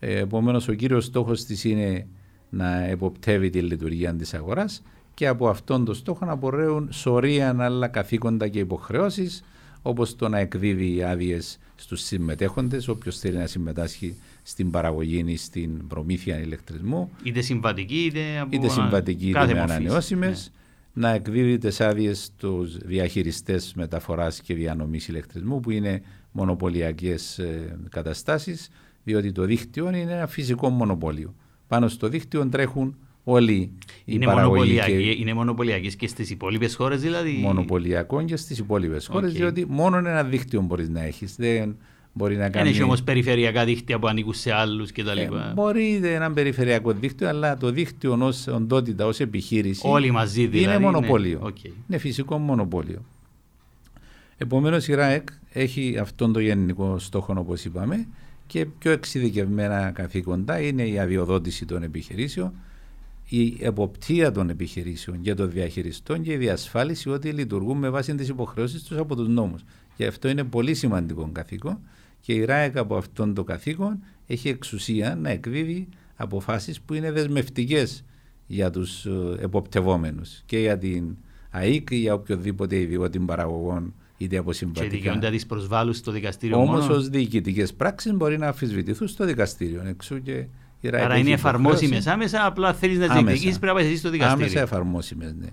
Ε, 0.06 0.20
Επομένως, 0.20 0.68
ο 0.68 0.74
κύριος 0.74 1.06
στόχος 1.06 1.44
της 1.46 1.64
είναι 1.64 2.08
να 2.50 2.84
εποπτεύει 2.84 3.50
τη 3.50 3.62
λειτουργία 3.62 4.16
της 4.16 4.34
αγοράς 4.34 4.84
και 5.14 5.28
από 5.28 5.48
αυτόν 5.48 5.86
τον 5.86 5.96
στόχο 5.96 6.26
να 6.26 6.32
απορρέουν 6.32 6.90
σωρία 6.92 7.56
άλλα 7.60 7.88
καθήκοντα 7.88 8.48
και 8.48 8.60
υποχρεώσεις, 8.60 9.44
όπως 9.82 10.16
το 10.16 10.30
να 10.30 10.38
εκδίδει 10.40 11.04
άδειες 11.04 11.60
στους 11.76 12.02
συμμετέχοντες, 12.02 12.88
όποιος 12.88 13.20
θέλει 13.20 13.38
να 13.38 13.48
συμμετάσχει 13.48 14.16
στην 14.44 14.72
παραγωγή 14.72 15.24
ή 15.28 15.38
στην 15.38 15.88
προμήθεια 15.88 16.40
ηλεκτρισμού. 16.40 17.10
Είτε 17.24 17.42
συμβατική 17.42 18.04
είτε 18.06 18.40
από 18.40 18.56
είτε 18.56 18.70
συμβατική 18.70 19.30
είτε 19.30 19.54
με 19.54 19.60
ανανεώσιμες. 19.60 20.52
Ναι. 20.94 21.06
Να 21.06 21.14
εκδίδει 21.14 21.58
τις 21.58 21.82
άδειες 21.82 22.24
στους 22.24 22.78
διαχειριστές 22.78 23.74
μεταφοράς 23.76 24.42
και 24.42 24.54
διανομής 24.54 25.08
ηλεκτρισμού, 25.08 25.60
που 25.60 25.72
είναι 25.72 26.02
μονοπωλιακές 26.32 27.40
ε, 27.40 27.78
καταστάσεις 27.90 28.70
διότι 29.04 29.32
το 29.32 29.46
δίκτυο 29.46 29.88
είναι 29.88 30.14
ένα 30.14 30.28
φυσικό 30.28 30.70
μονοπόλιο. 30.70 31.36
Πάνω 31.68 31.88
στο 31.88 32.08
δίκτυο 32.08 32.48
τρέχουν 32.48 32.96
όλοι 33.24 33.54
οι 33.54 33.72
είναι 34.06 34.26
παραγωγοί. 34.26 34.80
Και... 34.86 34.92
Είναι 34.92 35.34
μονοπωλιακή 35.34 35.96
και 35.96 36.08
στις 36.08 36.30
υπόλοιπες 36.30 36.76
χώρες, 36.76 37.02
δηλαδή; 37.02 37.32
Μονοπωλιακό 37.42 38.24
και 38.24 38.36
στις 38.36 38.58
υπόλοιπες 38.58 39.08
okay. 39.08 39.12
χώρε, 39.12 39.28
διότι 39.28 39.66
μόνο 39.70 39.98
ένα 39.98 40.24
δίκτυο 40.24 40.62
μπορείς 40.62 40.90
να 40.90 41.04
έχεις. 41.04 41.36
Δεν 41.36 41.76
μπορεί 42.14 42.36
να 42.36 42.50
κάνει. 42.50 42.66
Δεν 42.66 42.74
έχει 42.74 42.84
όμως 42.84 43.04
περιφερειακά 43.04 43.66
δίκτυα 43.66 44.00
που 44.00 44.08
ανήκουν 44.08 44.34
σε 44.34 44.54
άλλους 44.54 44.92
κτλ. 44.92 45.18
Ε, 45.18 45.30
μπορεί 45.54 46.02
ένα 46.04 46.32
περιφερειακό 46.32 46.92
δίκτυο, 46.92 47.28
αλλά 47.28 47.58
το 47.58 47.72
δίκτυο 47.72 48.18
ως 48.22 48.48
οντότητα, 48.48 49.06
ως 49.06 49.20
επιχείρηση. 49.20 49.88
Όλοι 49.88 50.12
μαζί 50.12 50.48
δηλαδή. 50.48 50.76
Είναι 50.76 50.80
μονοπόλιο. 50.80 51.40
Είναι, 51.42 51.54
okay. 51.56 51.72
είναι 51.88 51.98
φυσικό 51.98 52.38
μονοπόλιο. 52.38 53.06
Επομένως 54.38 54.88
η 54.88 54.94
ΡΑΕΚ 54.94 55.28
έχει 55.52 55.98
αυτόν 55.98 56.34
τον 56.34 56.42
γενικό 56.42 57.00
στόχο, 57.00 57.34
όπως 57.38 57.66
είπαμε, 57.66 58.08
και 58.48 58.66
πιο 58.66 58.92
εξειδικευμένα 58.92 59.92
καθήκοντα 59.92 60.60
είναι 60.60 60.88
η 60.88 61.00
αδειοδότηση 61.00 61.66
των 61.66 61.84
επιχειρήσεων, 61.84 62.54
η 63.30 63.58
εποπτεία 63.60 64.32
των 64.32 64.50
επιχειρήσεων 64.50 65.18
για 65.22 65.36
των 65.36 65.52
διαχειριστών 65.52 66.22
και 66.22 66.32
η 66.32 66.38
διασφάλιση 66.38 67.10
ότι 67.10 67.32
λειτουργούν 67.32 67.78
με 67.78 67.90
βάση 67.90 68.16
τις 68.16 68.28
υποχρεώσεις 68.28 68.84
τους 68.84 68.98
από 68.98 69.16
τους 69.16 69.28
νόμους. 69.28 69.64
Και 69.96 70.06
αυτό 70.06 70.30
είναι 70.30 70.44
πολύ 70.44 70.74
σημαντικό 70.74 71.30
καθήκον 71.32 71.80
και 72.20 72.34
η 72.34 72.46
ΡΑΕΚ 72.46 72.78
από 72.78 72.96
αυτόν 72.96 73.34
το 73.34 73.44
καθήκον 73.44 74.04
έχει 74.28 74.50
εξουσία 74.50 75.16
να 75.16 75.30
εκδίδει 75.30 75.88
αποφάσεις 76.16 76.82
που 76.82 76.94
είναι 76.94 77.12
δεσμευτικές 77.12 78.04
για 78.48 78.70
τους 78.70 79.06
ε, 79.06 79.36
εποπτευόμενους 79.40 80.42
και 80.46 80.60
για 80.60 80.78
την 80.78 81.16
ΑΕΚ 81.50 81.90
ή 81.92 81.96
για 81.96 82.14
οποιοδήποτε 82.14 82.80
ιδιότητα 82.80 83.26
παραγωγών 83.26 83.94
είτε 84.24 84.38
από 84.38 84.54
συμβατικά. 84.54 84.88
Και 84.88 84.96
δικαιούνται 84.96 85.30
τι 85.30 85.46
προσβάλλουν 85.46 85.94
στο 85.94 86.12
δικαστήριο. 86.12 86.60
Όμως 86.60 86.88
ως 86.88 87.10
διοικητικές 87.10 87.74
πράξεις 87.74 88.14
μπορεί 88.14 88.38
να 88.38 88.48
αμφισβητηθούν 88.48 89.08
στο 89.08 89.26
δικαστήριο. 89.26 89.84
Εξού 89.88 90.22
και 90.22 90.46
η 90.82 90.90
Άρα 90.94 91.18
είναι 91.18 91.32
εφαρμόσιμες 91.32 92.08
άμεσα, 92.08 92.46
απλά 92.46 92.74
θέλεις 92.74 92.98
να 92.98 93.08
τι 93.08 93.14
διεκδικήσεις 93.14 93.60
πρέπει 93.60 93.78
να 93.78 93.84
πάει 93.84 93.96
στο 93.96 94.10
δικαστήριο. 94.10 94.46
Άμεσα 94.46 94.62
εφαρμόσιμες, 94.62 95.36
ναι. 95.40 95.48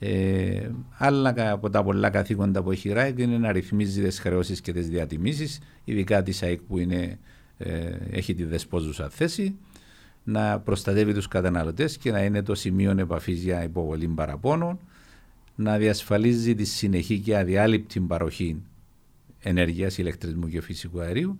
Ε, 0.00 0.70
άλλα 0.98 1.34
από 1.52 1.70
τα 1.70 1.82
πολλά 1.82 2.10
καθήκοντα 2.10 2.62
που 2.62 2.70
έχει 2.70 2.88
η 2.88 2.92
ΡΑΕΚ 2.92 3.18
είναι 3.18 3.38
να 3.38 3.52
ρυθμίζει 3.52 4.02
τις 4.02 4.20
χρεώσεις 4.20 4.60
και 4.60 4.72
τις 4.72 4.88
διατιμήσεις, 4.88 5.58
ειδικά 5.84 6.22
της 6.22 6.42
ΑΕΚ 6.42 6.60
που 6.60 6.78
είναι, 6.78 7.18
ε, 7.58 7.90
έχει 8.10 8.34
τη 8.34 8.44
δεσπόζουσα 8.44 9.08
θέση, 9.08 9.54
να 10.24 10.58
προστατεύει 10.60 11.14
τους 11.14 11.28
καταναλωτές 11.28 11.96
και 11.96 12.10
να 12.10 12.24
είναι 12.24 12.42
το 12.42 12.54
σημείο 12.54 12.94
επαφής 12.98 13.42
για 13.42 13.62
υποβολή 13.62 14.08
παραπώνων, 14.08 14.78
να 15.60 15.78
διασφαλίζει 15.78 16.54
τη 16.54 16.64
συνεχή 16.64 17.18
και 17.18 17.36
αδιάλειπτη 17.36 18.00
παροχή 18.00 18.62
ενέργειας, 19.38 19.98
ηλεκτρισμού 19.98 20.48
και 20.48 20.60
φυσικού 20.60 21.00
αερίου 21.00 21.38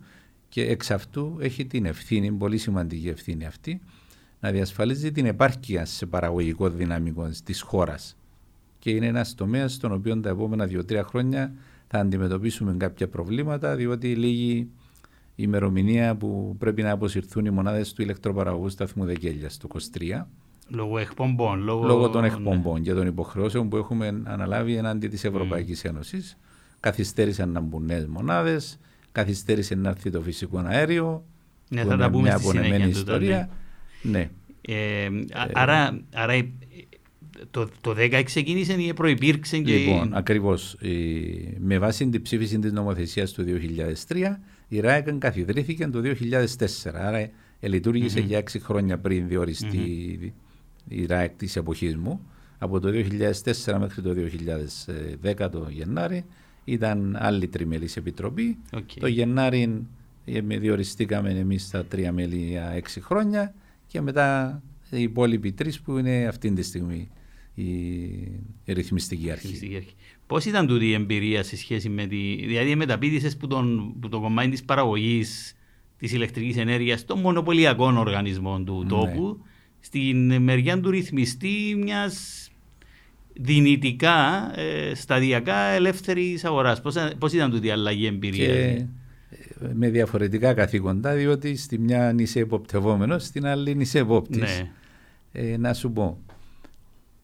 και 0.49 0.61
εξ 0.61 0.91
αυτού 0.91 1.37
έχει 1.39 1.65
την 1.65 1.85
ευθύνη, 1.85 2.31
πολύ 2.31 2.57
σημαντική 2.57 3.07
ευθύνη 3.07 3.45
αυτή, 3.45 3.81
να 4.39 4.51
διασφαλίζει 4.51 5.11
την 5.11 5.25
επάρκεια 5.25 5.85
σε 5.85 6.05
παραγωγικό 6.05 6.69
δυναμικό 6.69 7.29
της 7.43 7.61
χώρας. 7.61 8.17
Και 8.79 8.89
είναι 8.89 9.05
ένας 9.05 9.35
τομέας 9.35 9.73
στον 9.73 9.91
οποίο 9.91 10.19
τα 10.19 10.29
επόμενα 10.29 10.65
δύο-τρία 10.65 11.03
χρόνια 11.03 11.53
θα 11.87 11.99
αντιμετωπίσουμε 11.99 12.75
κάποια 12.77 13.07
προβλήματα, 13.07 13.75
διότι 13.75 14.15
λίγη 14.15 14.55
η 14.55 14.69
ημερομηνία 15.35 16.15
που 16.15 16.55
πρέπει 16.59 16.81
να 16.81 16.91
αποσυρθούν 16.91 17.45
οι 17.45 17.49
μονάδες 17.49 17.93
του 17.93 18.01
ηλεκτροπαραγωγού 18.01 18.69
σταθμού 18.69 19.05
Δεκέλια 19.05 19.49
το 19.59 19.67
23 19.73 20.25
Λόγω 20.69 20.97
εκπομπών. 20.97 21.59
Λόγω, 21.59 21.87
λόγω 21.87 22.09
των 22.09 22.23
εκπομπών 22.23 22.73
ναι. 22.73 22.79
και 22.79 22.93
των 22.93 23.07
υποχρεώσεων 23.07 23.69
που 23.69 23.77
έχουμε 23.77 24.21
αναλάβει 24.23 24.75
εναντί 24.75 25.07
της 25.07 25.23
Ευρωπαϊκής 25.23 25.81
mm. 25.81 25.89
Ένωσης. 25.89 26.37
Καθυστέρησαν 26.79 27.49
να 27.49 27.59
μπουν 27.59 27.85
νέες 27.85 28.05
μονάδες, 28.05 28.79
καθυστέρησε 29.11 29.75
να 29.75 29.89
έρθει 29.89 30.09
το 30.09 30.21
φυσικό 30.21 30.63
αέριο. 30.65 31.23
Ναι, 31.69 31.83
θα 31.83 31.97
τα 31.97 32.09
πούμε 32.09 32.21
μια 32.21 32.35
απονεμένη 32.35 32.89
ιστορία. 32.89 33.49
Ναι. 34.01 34.11
ναι. 34.11 34.29
Ε, 34.61 35.03
ε, 35.05 35.09
άρα, 35.53 36.01
άρα 36.13 36.47
το, 37.51 37.69
το 37.81 37.95
10 37.97 38.21
ξεκίνησε 38.25 38.73
ή 38.73 38.93
προπήρξε 38.93 39.57
και. 39.57 39.75
Λοιπόν, 39.75 40.13
ακριβώς. 40.13 40.77
Με 41.59 41.77
βάση 41.77 42.09
την 42.09 42.21
ψήφιση 42.21 42.59
της 42.59 42.71
νομοθεσίας 42.71 43.31
του 43.31 43.45
2003, 44.07 44.15
η 44.67 44.79
ΡΑΕΚ 44.79 45.11
καθιδρύθηκε 45.17 45.87
το 45.87 46.01
2004. 46.03 46.91
Άρα 46.93 47.29
λειτουργησε 47.59 48.19
mm-hmm. 48.19 48.25
για 48.25 48.39
6 48.39 48.43
χρόνια 48.59 48.97
πριν 48.97 49.27
διοριστεί 49.27 50.19
mm-hmm 50.21 50.47
η 50.89 51.05
ΡΑΕΚ 51.05 51.35
της 51.35 51.55
εποχής 51.55 51.95
μου, 51.95 52.21
από 52.57 52.79
το 52.79 52.89
2004 53.65 53.77
μέχρι 53.79 54.01
το 54.01 54.13
2010 55.23 55.49
το 55.51 55.67
Γενάρη, 55.69 56.25
ήταν 56.65 57.15
άλλη 57.19 57.47
τριμελής 57.47 57.97
επιτροπή. 57.97 58.57
Okay. 58.71 58.97
Το 58.99 59.07
Γενάρη 59.07 59.85
ε, 60.25 60.41
διοριστήκαμε 60.41 61.29
εμείς 61.29 61.63
στα 61.63 61.85
τρία 61.85 62.11
μέλη 62.11 62.35
για 62.35 62.71
έξι 62.71 63.01
χρόνια 63.01 63.53
και 63.87 64.01
μετά 64.01 64.61
οι 64.89 65.01
υπόλοιποι 65.01 65.51
τρεις 65.51 65.81
που 65.81 65.97
είναι 65.97 66.25
αυτή 66.27 66.51
τη 66.51 66.61
στιγμή 66.61 67.09
η, 67.53 67.71
η 68.65 68.73
ρυθμιστική 68.73 69.31
αρχή. 69.31 69.83
Πώς 70.27 70.45
ήταν 70.45 70.67
τούτη 70.67 70.85
η 70.85 70.93
εμπειρία 70.93 71.43
σε 71.43 71.57
σχέση 71.57 71.89
με 71.89 72.05
τη. 72.05 72.35
Δηλαδή, 72.45 72.75
μεταπίδησες 72.75 73.37
που, 73.37 73.47
τον, 73.47 73.93
που 73.99 74.09
το 74.09 74.19
κομμάτι 74.19 74.49
της 74.49 74.63
παραγωγής 74.63 75.55
της 75.97 76.11
ηλεκτρικής 76.11 76.57
ενέργειας 76.57 77.05
των 77.05 77.19
μονοπωλιακών 77.19 77.97
οργανισμών 77.97 78.65
του 78.65 78.81
ναι. 78.83 78.89
τόπου 78.89 79.41
στην 79.79 80.41
μεριά 80.41 80.79
του 80.79 80.89
ρυθμιστή 80.89 81.75
μιας 81.77 82.49
δυνητικά, 83.33 84.51
ε, 84.59 84.95
σταδιακά 84.95 85.55
ελεύθερης 85.55 86.45
αγοράς. 86.45 86.81
Πώς 87.17 87.33
ήταν 87.33 87.51
τούτη 87.51 87.67
η 87.67 87.71
αλλαγή 87.71 88.05
εμπειρίας; 88.05 88.47
Και 88.47 88.85
ε, 89.61 89.73
με 89.73 89.89
διαφορετικά 89.89 90.53
καθήκοντα, 90.53 91.13
διότι 91.13 91.55
στη 91.55 91.77
μια 91.77 92.15
είσαι 92.17 92.39
εποπτευόμενος, 92.39 93.25
στην 93.25 93.45
άλλη 93.45 93.75
είσαι 93.79 93.99
επόπτης. 93.99 94.59
Ναι. 94.59 94.71
Ε, 95.31 95.57
να 95.57 95.73
σου 95.73 95.91
πω, 95.91 96.17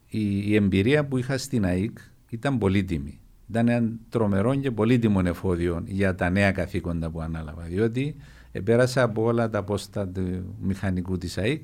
η, 0.08 0.50
η, 0.52 0.56
εμπειρία 0.56 1.06
που 1.06 1.18
είχα 1.18 1.38
στην 1.38 1.66
ΑΕΚ 1.66 1.98
ήταν 2.30 2.58
πολύτιμη. 2.58 3.20
Ήταν 3.50 3.68
ένα 3.68 3.90
τρομερό 4.10 4.56
και 4.56 4.72
πολύτιμο 4.72 5.22
εφόδιο 5.26 5.84
για 5.86 6.16
τα 6.16 6.30
νέα 6.30 6.52
καθήκοντα 6.52 7.10
που 7.10 7.22
ανάλαβα. 7.22 7.64
Διότι 7.64 8.16
πέρασα 8.64 9.04
από 9.04 9.24
όλα 9.24 9.50
τα 9.50 9.64
πόστα 9.64 10.08
του 10.08 10.56
μηχανικού 10.62 11.18
της 11.18 11.38
ΑΕΚ, 11.38 11.64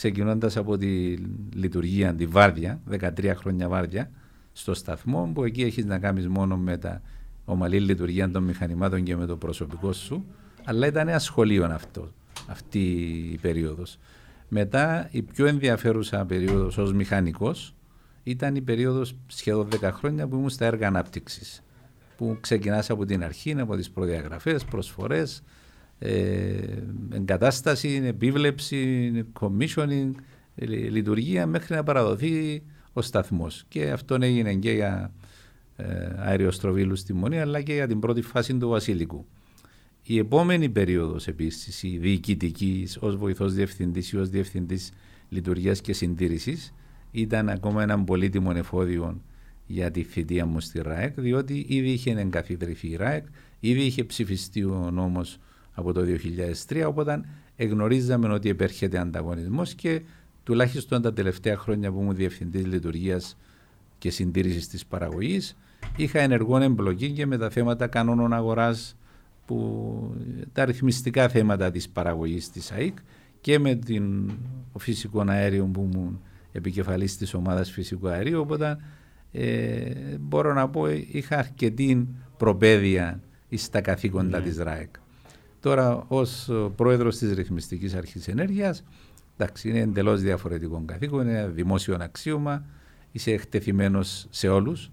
ξεκινώντας 0.00 0.56
από 0.56 0.76
τη 0.76 1.16
λειτουργία, 1.54 2.14
τη 2.14 2.26
βάρδια, 2.26 2.80
13 2.90 3.32
χρόνια 3.36 3.68
βάρδια, 3.68 4.10
στο 4.52 4.74
σταθμό, 4.74 5.30
που 5.34 5.44
εκεί 5.44 5.62
έχεις 5.62 5.84
να 5.84 5.98
κάνεις 5.98 6.28
μόνο 6.28 6.56
με 6.56 6.76
τα 6.76 7.02
ομαλή 7.44 7.80
λειτουργία 7.80 8.30
των 8.30 8.42
μηχανημάτων 8.42 9.02
και 9.02 9.16
με 9.16 9.26
το 9.26 9.36
προσωπικό 9.36 9.92
σου, 9.92 10.24
αλλά 10.64 10.86
ήταν 10.86 11.08
ένα 11.08 11.18
σχολείο 11.18 11.64
αυτό, 11.64 12.12
αυτή 12.46 12.80
η 13.32 13.38
περίοδος. 13.40 13.98
Μετά 14.48 15.08
η 15.10 15.22
πιο 15.22 15.46
ενδιαφέρουσα 15.46 16.24
περίοδος 16.26 16.78
ως 16.78 16.92
μηχανικός 16.92 17.74
ήταν 18.22 18.54
η 18.54 18.60
περίοδος 18.60 19.16
σχεδόν 19.26 19.68
10 19.80 19.90
χρόνια 19.92 20.28
που 20.28 20.36
ήμουν 20.36 20.50
στα 20.50 20.66
έργα 20.66 20.86
ανάπτυξης. 20.86 21.62
Που 22.16 22.36
ξεκινάς 22.40 22.90
από 22.90 23.04
την 23.04 23.24
αρχή, 23.24 23.60
από 23.60 23.76
τις 23.76 23.90
προδιαγραφές, 23.90 24.64
προσφορές, 24.64 25.38
ε, 25.38 25.42
εγκατάσταση, 27.12 28.02
επίβλεψη, 28.04 29.12
commissioning, 29.40 30.10
ε, 30.54 30.66
λειτουργία 30.66 31.46
μέχρι 31.46 31.74
να 31.74 31.82
παραδοθεί 31.82 32.62
ο 32.92 33.02
σταθμός. 33.02 33.64
Και 33.68 33.90
αυτό 33.90 34.16
έγινε 34.20 34.54
και 34.54 34.72
για 34.72 35.12
ε, 35.76 35.84
αεροστροβίλους 36.16 36.98
στη 36.98 37.12
Μονή, 37.12 37.40
αλλά 37.40 37.62
και 37.62 37.72
για 37.72 37.86
την 37.86 38.00
πρώτη 38.00 38.22
φάση 38.22 38.56
του 38.56 38.68
Βασίλικου. 38.68 39.26
Η 40.02 40.18
επόμενη 40.18 40.68
περίοδος 40.68 41.26
επίσης, 41.26 41.82
η 41.82 41.98
διοικητικής, 41.98 42.98
ως 43.00 43.16
βοηθός 43.16 43.54
διευθυντής 43.54 44.12
ή 44.12 44.16
ως 44.16 44.28
διευθυντής 44.28 44.92
λειτουργίας 45.28 45.80
και 45.80 45.92
συντήρησης, 45.92 46.74
ήταν 47.10 47.48
ακόμα 47.48 47.82
ένα 47.82 48.04
πολύτιμο 48.04 48.52
εφόδιο 48.54 49.20
για 49.66 49.90
τη 49.90 50.02
θητεία 50.02 50.46
μου 50.46 50.60
στη 50.60 50.82
ΡΑΕΚ, 50.82 51.20
διότι 51.20 51.64
ήδη 51.68 51.90
είχε 51.90 52.10
εγκαθιδρυθεί 52.10 52.88
η 52.88 52.96
ΡΑΕΚ, 52.96 53.24
ήδη 53.60 53.80
είχε 53.80 54.04
ψηφιστεί 54.04 54.64
ο 54.64 54.90
νόμος 54.92 55.38
από 55.80 55.92
το 55.92 56.02
2003, 56.68 56.84
οπότε 56.86 57.20
εγνωρίζαμε 57.56 58.28
ότι 58.28 58.48
επέρχεται 58.48 58.98
ανταγωνισμός 58.98 59.74
και 59.74 60.02
τουλάχιστον 60.42 61.02
τα 61.02 61.12
τελευταία 61.12 61.56
χρόνια 61.56 61.92
που 61.92 62.00
ήμουν 62.00 62.14
διευθυντής 62.14 62.66
λειτουργίας 62.66 63.36
και 63.98 64.10
συντήρησης 64.10 64.68
της 64.68 64.86
παραγωγής, 64.86 65.56
είχα 65.96 66.20
ενεργό 66.20 66.62
εμπλοκή 66.62 67.10
και 67.10 67.26
με 67.26 67.38
τα 67.38 67.50
θέματα 67.50 67.86
κανόνων 67.86 68.32
αγοράς, 68.32 68.96
τα 70.52 70.64
ρυθμιστικά 70.64 71.28
θέματα 71.28 71.70
της 71.70 71.88
παραγωγής 71.88 72.50
της 72.50 72.72
ΑΕΚ 72.72 72.98
και 73.40 73.58
με 73.58 73.74
την 73.74 74.30
φυσικό 74.78 75.24
αέριο 75.26 75.64
που 75.64 75.90
ήμουν 75.92 76.20
επικεφαλής 76.52 77.16
της 77.16 77.34
ομάδας 77.34 77.70
φυσικού 77.70 78.08
αερίου 78.08 78.40
οπότε 78.40 78.76
ε, 79.32 79.90
μπορώ 80.20 80.52
να 80.52 80.68
πω 80.68 80.88
είχα 80.88 81.38
αρκετή 81.38 82.08
προπαίδεια 82.36 83.20
στα 83.54 83.80
καθήκοντα 83.80 84.38
ναι. 84.38 84.44
της 84.44 84.58
ΡΑΕΚ. 84.58 84.94
Τώρα 85.60 86.04
ως 86.08 86.50
πρόεδρος 86.76 87.16
της 87.16 87.32
Ρυθμιστικής 87.32 87.94
Αρχής 87.94 88.28
Ενέργειας 88.28 88.84
εντάξει, 89.36 89.68
είναι 89.68 89.78
εντελώς 89.78 90.20
διαφορετικό 90.20 90.82
καθήκον, 90.86 91.28
είναι 91.28 91.50
δημόσιο 91.54 91.96
αξίωμα, 92.00 92.64
είσαι 93.12 93.30
εκτεθειμένος 93.30 94.26
σε 94.30 94.48
όλους 94.48 94.90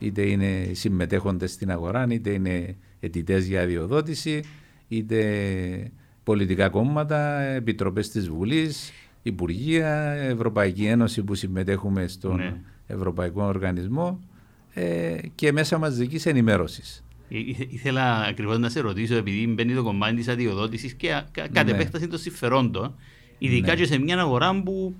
είτε 0.00 0.22
είναι 0.22 0.70
συμμετέχοντες 0.72 1.52
στην 1.52 1.70
αγορά, 1.70 2.06
είτε 2.08 2.30
είναι 2.30 2.76
αιτητές 3.00 3.46
για 3.46 3.62
αδειοδότηση, 3.62 4.42
είτε 4.88 5.90
πολιτικά 6.24 6.68
κόμματα, 6.68 7.40
επιτροπές 7.40 8.10
της 8.10 8.28
Βουλής, 8.28 8.92
Υπουργεία, 9.22 10.12
Ευρωπαϊκή 10.12 10.84
Ένωση 10.84 11.22
που 11.22 11.34
συμμετέχουμε 11.34 12.06
στον 12.06 12.36
ναι. 12.36 12.60
Ευρωπαϊκό 12.86 13.42
Οργανισμό 13.42 14.20
ε, 14.74 15.16
και 15.34 15.52
μέσα 15.52 15.78
μαζικής 15.78 16.26
ενημέρωσης. 16.26 17.04
Ήθελα 17.68 18.24
ακριβώς 18.24 18.58
να 18.58 18.68
σε 18.68 18.80
ρωτήσω, 18.80 19.14
επειδή 19.14 19.46
μπαίνει 19.46 19.74
το 19.74 19.82
κομμάτι 19.82 20.14
της 20.14 20.28
αδειοδότησης 20.28 20.94
και 20.94 21.22
κατ' 21.30 21.64
ναι. 21.64 21.70
επέκταση 21.70 22.08
των 22.08 22.18
συμφερόντων, 22.18 22.94
ειδικά 23.38 23.72
ναι. 23.74 23.80
και 23.80 23.86
σε 23.86 23.98
μια 23.98 24.18
αγορά 24.18 24.62
που 24.62 24.94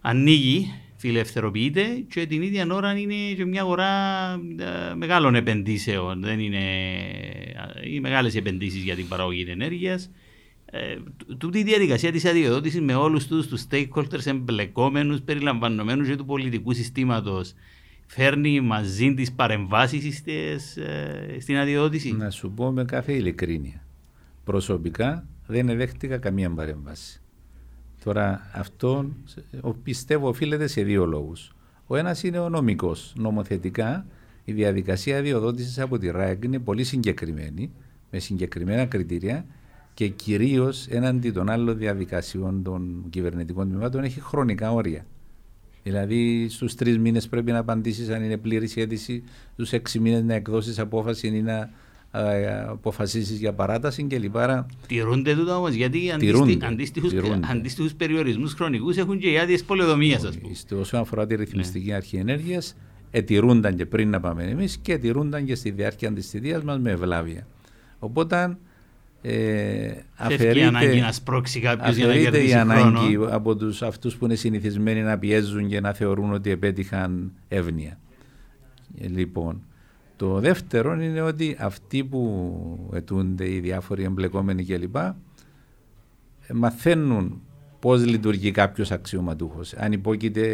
ανοίγει 0.00 0.72
φιλελευθερωποιείται 0.96 2.04
και 2.08 2.26
την 2.26 2.42
ίδια 2.42 2.66
ώρα 2.70 2.98
είναι 2.98 3.14
και 3.36 3.44
μια 3.44 3.60
αγορά 3.60 3.88
ε, 4.58 4.94
μεγάλων 4.94 5.34
επενδύσεων. 5.34 6.20
Δεν 6.20 6.40
είναι 6.40 6.64
ε, 7.82 7.92
οι 7.92 8.00
μεγάλες 8.00 8.34
επενδύσεις 8.34 8.82
για 8.82 8.94
την 8.94 9.08
παραγωγή 9.08 9.46
ενέργειας. 9.48 10.10
Ε, 10.70 10.96
τούτη 11.38 11.58
η 11.58 11.62
διαδικασία 11.62 12.12
της 12.12 12.24
αδειοδότησης 12.24 12.80
με 12.80 12.94
όλους 12.94 13.26
τους 13.26 13.46
τους 13.46 13.64
stakeholders 13.70 14.26
εμπλεκόμενους, 14.26 15.20
περιλαμβανομένους 15.20 16.08
και 16.08 16.16
του 16.16 16.24
πολιτικού 16.24 16.72
συστήματος, 16.72 17.54
φέρνει 18.08 18.60
μαζί 18.60 19.14
τις 19.14 19.32
παρεμβάσεις 19.32 20.22
ε, 20.26 20.56
στην 21.40 21.56
αδειοδότηση. 21.56 22.12
Να 22.12 22.30
σου 22.30 22.50
πω 22.50 22.70
με 22.70 22.84
κάθε 22.84 23.12
ειλικρίνεια. 23.12 23.86
Προσωπικά 24.44 25.26
δεν 25.46 25.66
δέχτηκα 25.66 26.18
καμία 26.18 26.50
παρέμβαση. 26.50 27.20
Τώρα 28.04 28.50
αυτό 28.54 29.10
πιστεύω 29.82 30.28
οφείλεται 30.28 30.66
σε 30.66 30.82
δύο 30.82 31.06
λόγους. 31.06 31.52
Ο 31.86 31.96
ένας 31.96 32.22
είναι 32.22 32.38
ο 32.38 32.48
νομικός. 32.48 33.12
Νομοθετικά 33.16 34.06
η 34.44 34.52
διαδικασία 34.52 35.22
διοδότησης 35.22 35.78
από 35.78 35.98
τη 35.98 36.10
ΡΑΕΚ 36.10 36.44
είναι 36.44 36.58
πολύ 36.58 36.84
συγκεκριμένη, 36.84 37.72
με 38.10 38.18
συγκεκριμένα 38.18 38.86
κριτήρια 38.86 39.46
και 39.94 40.08
κυρίως 40.08 40.86
έναντι 40.86 41.30
των 41.30 41.50
άλλων 41.50 41.78
διαδικασιών 41.78 42.62
των 42.62 43.04
κυβερνητικών 43.10 43.68
τμήματων 43.68 44.04
έχει 44.04 44.20
χρονικά 44.20 44.72
όρια. 44.72 45.06
Δηλαδή 45.82 46.48
στους 46.48 46.74
τρεις 46.74 46.98
μήνες 46.98 47.28
πρέπει 47.28 47.52
να 47.52 47.58
απαντήσεις 47.58 48.08
αν 48.08 48.22
είναι 48.22 48.36
πλήρη 48.36 48.70
η 48.74 48.80
αίτηση, 48.80 49.22
στους 49.52 49.72
έξι 49.72 49.98
μήνες 49.98 50.22
να 50.22 50.34
εκδώσεις 50.34 50.78
απόφαση 50.78 51.26
ή 51.26 51.42
να 51.42 51.70
αποφασίσεις 52.68 53.38
για 53.38 53.52
παράταση 53.52 54.02
κλπ. 54.02 54.36
Τηρούνται 54.86 55.34
τούτα 55.34 55.56
όμως, 55.56 55.72
γιατί 55.72 56.10
αντίστοιχου 57.42 57.88
περιορισμούς 57.96 58.52
χρονικούς 58.52 58.96
έχουν 58.96 59.18
και 59.18 59.30
οι 59.30 59.38
άδειες 59.38 59.64
πολεοδομίας, 59.64 60.24
ας 60.24 60.38
πούμε. 60.38 60.80
Όσον 60.80 61.00
αφορά 61.00 61.26
τη 61.26 61.34
ρυθμιστική 61.34 61.88
ναι. 61.88 61.94
αρχή 61.94 62.16
ενέργειας, 62.16 62.76
ετηρούνταν 63.10 63.76
και 63.76 63.86
πριν 63.86 64.10
να 64.10 64.20
πάμε 64.20 64.44
εμείς 64.44 64.76
και 64.76 64.92
ετηρούνταν 64.92 65.44
και 65.44 65.54
στη 65.54 65.70
διάρκεια 65.70 66.12
της 66.12 66.28
θητείας 66.28 66.62
μας 66.62 66.78
με 66.78 66.90
ευλάβεια. 66.90 67.46
Οπότε 67.98 68.56
ε, 69.22 69.90
αφαιρείται, 70.16 70.64
ανάγκη 70.64 71.00
να 71.00 71.12
σπρώξει 71.12 71.60
κάποιος 71.60 71.96
για 71.96 72.06
να 72.06 72.38
η 72.38 72.54
ανάγκη 72.54 73.14
χρόνο. 73.14 73.34
από 73.34 73.56
τους, 73.56 73.82
αυτούς 73.82 74.16
που 74.16 74.24
είναι 74.24 74.34
συνηθισμένοι 74.34 75.02
να 75.02 75.18
πιέζουν 75.18 75.68
και 75.68 75.80
να 75.80 75.92
θεωρούν 75.92 76.32
ότι 76.32 76.50
επέτυχαν 76.50 77.32
εύνοια. 77.48 77.98
Ε, 78.98 79.08
λοιπόν, 79.08 79.62
το 80.16 80.40
δεύτερο 80.40 81.02
είναι 81.02 81.20
ότι 81.20 81.56
αυτοί 81.58 82.04
που 82.04 82.90
ετούνται 82.92 83.50
οι 83.50 83.60
διάφοροι 83.60 84.02
εμπλεκόμενοι 84.02 84.64
κλπ. 84.64 84.96
μαθαίνουν 86.52 87.42
πώς 87.80 88.06
λειτουργεί 88.06 88.50
κάποιος 88.50 88.90
αξιωματούχος. 88.90 89.74
Αν 89.74 89.92
υπόκειται, 89.92 90.46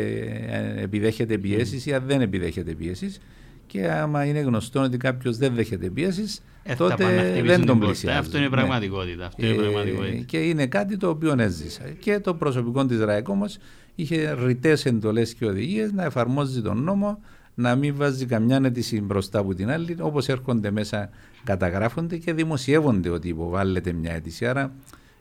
επιδέχεται 0.77 1.39
πιέσεις 1.39 1.87
ή 1.87 1.95
αν 1.95 2.03
δεν 2.07 2.21
επιδέχεται 2.21 2.75
πιέσεις. 2.75 3.21
Και 3.67 3.91
άμα 3.91 4.25
είναι 4.25 4.41
γνωστό 4.41 4.81
ότι 4.81 4.97
κάποιος 4.97 5.37
δεν 5.37 5.55
δέχεται 5.55 5.91
πιέσει, 5.91 6.25
ε, 6.63 6.75
τότε 6.75 7.43
δεν 7.45 7.67
τον 7.67 7.79
πλησιάζει. 7.79 8.19
Αυτό 8.19 8.39
είναι 8.39 8.49
πραγματικότητα. 8.49 9.17
Ναι. 9.17 9.25
Αυτό 9.25 9.45
είναι 9.45 9.57
πραγματικότητα. 9.57 10.25
και 10.25 10.39
είναι 10.39 10.67
κάτι 10.67 10.97
το 10.97 11.09
οποίο 11.09 11.35
έζησα. 11.39 11.83
Και 11.99 12.21
το 12.21 12.35
προσωπικό 12.35 12.87
της 12.87 13.01
ΡΑΕΚ 13.01 13.29
όμως 13.29 13.57
είχε 13.95 14.37
ρητές 14.45 14.85
εντολές 14.85 15.35
και 15.35 15.47
οδηγίες 15.47 15.93
να 15.93 16.05
εφαρμόζει 16.05 16.63
τον 16.63 16.83
νόμο 16.83 17.19
να 17.55 17.75
μην 17.75 17.95
βάζει 17.97 18.27
καμιά 18.27 18.61
αίτηση 18.65 19.01
μπροστά 19.01 19.39
από 19.39 19.55
την 19.55 19.71
άλλη. 19.71 19.97
Όπως 20.01 20.29
έρχονται 20.29 20.71
μέσα, 20.71 21.11
καταγράφονται 21.45 22.17
και 22.17 22.33
δημοσιεύονται 22.33 23.09
ότι 23.09 23.29
υποβάλλεται 23.29 23.93
μια 23.93 24.13
αίτηση. 24.13 24.47
Άρα 24.47 24.73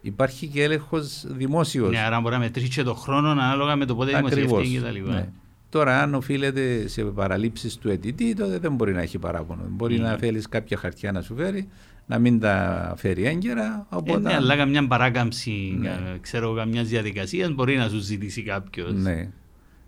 υπάρχει 0.02 0.48
και 0.48 0.64
έλεγχος 0.64 1.26
δημόσιος. 1.28 1.90
Ναι, 1.90 2.00
άρα 2.00 2.22
μπορεί 2.22 2.34
να 2.34 2.40
μετρήσει 2.40 2.70
και 2.70 2.84
το 2.84 2.94
χρόνο 2.94 3.30
ανάλογα 3.30 3.76
με 3.76 3.86
το 3.86 3.96
πότε 3.96 4.12
δημοσιεύτηκε 4.18 4.80
κτλ. 4.80 5.12
Ναι. 5.12 5.30
Τώρα, 5.74 6.02
αν 6.02 6.14
οφείλεται 6.14 6.88
σε 6.88 7.04
παραλήψεις 7.04 7.78
του 7.78 7.90
αιτητή, 7.90 8.34
τότε 8.34 8.58
δεν 8.58 8.76
μπορεί 8.76 8.94
να 8.94 9.02
έχει 9.02 9.20
παράπονο. 9.20 9.62
Μπορεί 9.70 10.00
να 10.00 10.18
θέλεις 10.18 10.50
κάποια 10.50 10.78
χαρτιά 10.78 11.12
να 11.12 11.22
σου 11.22 11.36
φέρει, 11.36 11.68
να 12.06 12.20
μην 12.20 12.40
τα 12.40 12.94
φέρει 12.98 13.26
έγκαιρα. 13.26 13.88
Οπότε... 13.90 14.20
Ε, 14.20 14.22
ναι, 14.22 14.34
αλλά 14.34 14.56
καμιά 14.56 14.88
παράκαμψη, 14.88 15.78
ναι. 15.80 15.88
Ε, 15.88 16.18
ξέρω, 16.22 16.54
καμιάς 16.54 16.88
διαδικασίας 16.88 17.52
μπορεί 17.52 17.76
να 17.76 17.90
σου 17.90 18.00
ζητήσει 18.00 18.44
κάποιος. 18.44 18.94
Ναι. 18.94 19.30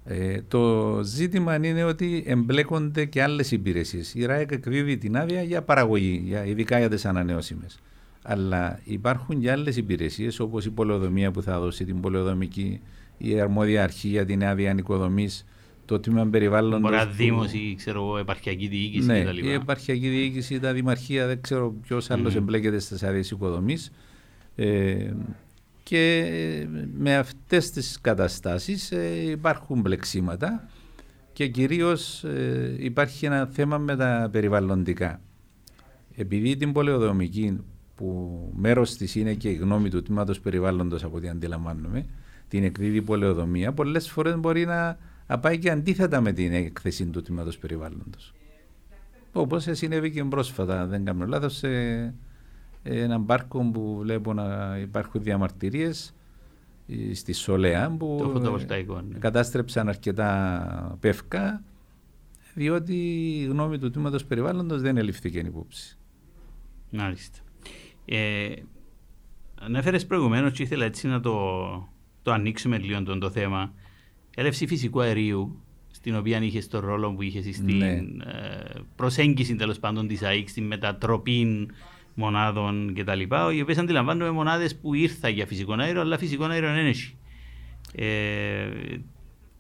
Ε, 0.06 0.42
το 0.48 1.00
ζήτημα 1.04 1.56
είναι 1.66 1.84
ότι 1.84 2.24
εμπλέκονται 2.28 3.06
και 3.06 3.22
άλλες 3.22 3.52
υπηρεσίες. 3.52 4.14
Η 4.14 4.26
ΡΑΕΚ 4.26 4.52
εκδίδει 4.52 4.98
την 4.98 5.18
άδεια 5.18 5.42
για 5.42 5.62
παραγωγή, 5.62 6.22
για, 6.26 6.46
ειδικά 6.46 6.80
για 6.80 6.90
τις 6.90 7.06
ανανεώσιμες. 7.06 7.80
Αλλά 8.24 8.80
υπάρχουν 8.84 9.40
και 9.42 9.52
άλλες 9.52 9.78
υπηρεσίες 9.78 10.40
όπως 10.40 10.66
η 10.66 10.70
πολεοδομία 10.70 11.32
που 11.32 11.42
θα 11.42 11.60
δώσει 11.60 11.86
την 11.86 12.00
πολεοδομική, 12.00 12.82
η 13.18 13.40
αρμόδια 13.40 13.84
αρχή 13.84 14.08
για 14.08 14.26
την 14.26 14.46
άδεια 14.46 14.72
ανοικοδομή, 14.72 15.30
το 15.86 16.00
τμήμα 16.00 16.26
περιβάλλοντο. 16.26 16.80
Μπορεί 16.80 16.96
να 16.96 17.06
Δήμος 17.06 17.54
ή 17.54 17.76
ξέρω, 17.78 18.18
επαρχιακή 18.18 18.68
διοίκηση 18.68 19.08
ναι, 19.08 19.24
κτλ. 19.24 19.38
Η 19.38 19.52
επαρχιακή 19.52 20.10
διοίκηση, 20.10 20.60
τα 20.60 20.74
δημαρχία, 20.74 21.28
δεν 21.28 21.42
ξέρω 21.42 21.74
ποιος 21.88 22.10
άλλος 22.10 22.34
mm. 22.34 22.38
εμπλέκεται 22.38 22.80
στις 22.80 23.04
άδειες 23.04 23.32
οικοδομή. 23.32 23.78
Ε, 24.56 25.12
και 25.84 26.68
με 26.98 27.16
αυτές 27.16 27.72
τις 27.72 28.02
καταστάσεις 28.02 28.92
ε, 28.92 29.30
υπάρχουν 29.30 29.82
μπλεξίματα 29.82 30.70
και 31.34 31.48
κυρίως 31.48 32.24
ε, 32.24 32.76
υπάρχει 32.80 33.26
ένα 33.26 33.46
θέμα 33.46 33.78
με 33.78 33.96
τα 33.96 34.30
περιβαλλοντικά. 34.32 35.22
Επειδή 36.16 36.58
την 36.58 36.72
πολεοδομική 36.72 37.60
που 37.96 38.40
μέρος 38.56 38.96
της 38.96 39.16
είναι 39.16 39.34
και 39.34 39.50
η 39.50 39.54
γνώμη 39.54 39.90
του 39.90 40.04
τμήματος 40.04 40.40
περιβάλλοντος 40.40 41.04
από 41.04 41.18
ό,τι 41.18 41.28
αντιλαμβάνομαι, 41.28 42.06
την 42.48 42.64
εκδίδει 42.64 43.02
πολεοδομία, 43.02 43.74
πολλές 43.74 44.10
φορές 44.10 44.36
μπορεί 44.38 44.66
να, 44.66 44.98
πάει 45.42 45.60
και 45.60 45.72
αντίθετα 45.72 46.22
με 46.22 46.32
την 46.32 46.54
έκθεση 46.54 47.06
του 47.06 47.22
τμήματος 47.22 47.58
περιβάλλοντος. 47.58 48.34
Όπως 49.32 49.68
συνέβη 49.72 50.12
και 50.12 50.24
πρόσφατα, 50.24 50.86
δεν 50.86 51.06
κάνω 51.06 51.26
λάθος, 51.26 51.64
έναν 52.84 53.26
πάρκο 53.26 53.70
που 53.72 53.98
βλέπω 54.02 54.34
να 54.34 54.78
υπάρχουν 54.78 55.24
διαμαρτυρίες 55.24 56.16
ε, 56.88 57.14
στη 57.14 57.34
Σολέα 57.34 57.90
που 57.90 58.32
ναι. 59.10 59.18
κατάστρεψαν 59.20 59.88
αρκετά 59.88 60.98
πεύκα 61.00 61.64
διότι 62.54 62.94
η 63.42 63.46
γνώμη 63.46 63.78
του 63.78 63.90
τμήματος 63.90 64.26
περιβάλλοντος 64.26 64.82
δεν 64.82 64.98
ελήφθηκε 64.98 65.40
υπόψη. 65.40 65.98
Μάλιστα. 66.90 67.40
Ε, 68.06 68.54
Ανέφερες 69.56 70.06
προηγουμένως 70.06 70.52
και 70.52 70.64
ήθελα 70.64 70.86
έτσι 70.86 71.08
να 71.08 71.20
το, 71.20 71.34
το 72.22 72.32
ανοίξουμε 72.32 72.78
λίγο 72.78 73.04
το, 73.04 73.18
το 73.18 73.30
θέμα. 73.30 73.74
Έλευση 74.36 74.68
φυσικού 74.68 75.02
αερίου, 75.02 75.60
στην 75.92 76.16
οποία 76.16 76.42
είχες 76.42 76.68
το 76.68 76.80
ρόλο 76.80 77.14
που 77.14 77.22
είχες 77.22 77.56
στην 77.56 77.78
ναι. 77.78 77.92
ε, 77.92 78.04
προσέγγιση 78.96 79.56
τέλος 79.56 79.80
πάντων 79.80 80.08
της 80.08 80.22
ΑΕΚ, 80.24 80.50
στην 80.50 80.64
μετατροπή 80.64 81.68
μονάδων 82.14 82.94
κτλ. 82.96 83.20
Οι 83.56 83.62
οποίες 83.62 83.78
αντιλαμβάνονται 83.78 84.32
μονάδες 84.32 84.76
που 84.76 84.94
ήρθαν 84.94 85.32
για 85.32 85.46
φυσικό 85.46 85.74
αέριο, 85.74 86.02
αλλά 86.02 86.18
φυσικό 86.18 86.44
αέριο 86.44 86.74
δεν 86.74 86.86
έχει. 86.86 87.16
Ε, 87.96 88.70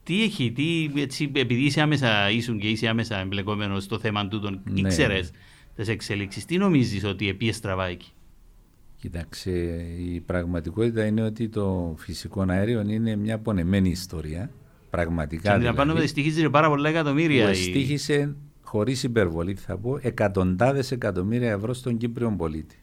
τι 0.03 0.23
έχει, 0.23 0.51
τι, 0.51 0.89
έτσι, 1.01 1.31
επειδή 1.35 1.61
είσαι 1.61 1.81
άμεσα, 1.81 2.29
ήσουν 2.29 2.59
και 2.59 2.69
είσαι 2.69 2.87
άμεσα 2.87 3.19
εμπλεκόμενος 3.19 3.83
στο 3.83 3.99
θέμα 3.99 4.27
τούτων, 4.27 4.61
ναι. 4.63 4.79
ήξερες 4.79 5.31
τις 5.75 5.87
εξελίξεις, 5.87 6.45
τι 6.45 6.57
νομίζεις 6.57 7.03
ότι 7.03 7.29
επίε 7.29 7.51
στραβά 7.51 7.85
εκεί; 7.85 8.11
Κοιτάξτε, 8.97 9.51
η 9.97 10.19
πραγματικότητα 10.19 11.05
είναι 11.05 11.21
ότι 11.21 11.49
το 11.49 11.95
φυσικό 11.97 12.45
αέριο 12.47 12.81
είναι 12.81 13.15
μια 13.15 13.39
πονεμένη 13.39 13.89
ιστορία. 13.89 14.51
Πραγματικά. 14.95 15.41
Και 15.41 15.49
αντιλαμβάνομαι 15.49 15.99
δηλαδή, 15.99 16.11
ότι 16.19 16.21
στοιχίζει 16.21 16.49
πάρα 16.49 16.69
πολλά 16.69 16.89
εκατομμύρια. 16.89 17.47
Που 17.47 17.53
στήχησε 17.53 18.35
χωρίς 18.61 19.03
υπερβολή 19.03 19.55
θα 19.55 19.77
πω, 19.77 19.99
εκατοντάδες 20.01 20.91
εκατομμύρια 20.91 21.51
ευρώ 21.51 21.73
στον 21.73 21.97
Κύπριο 21.97 22.35
πολίτη. 22.37 22.79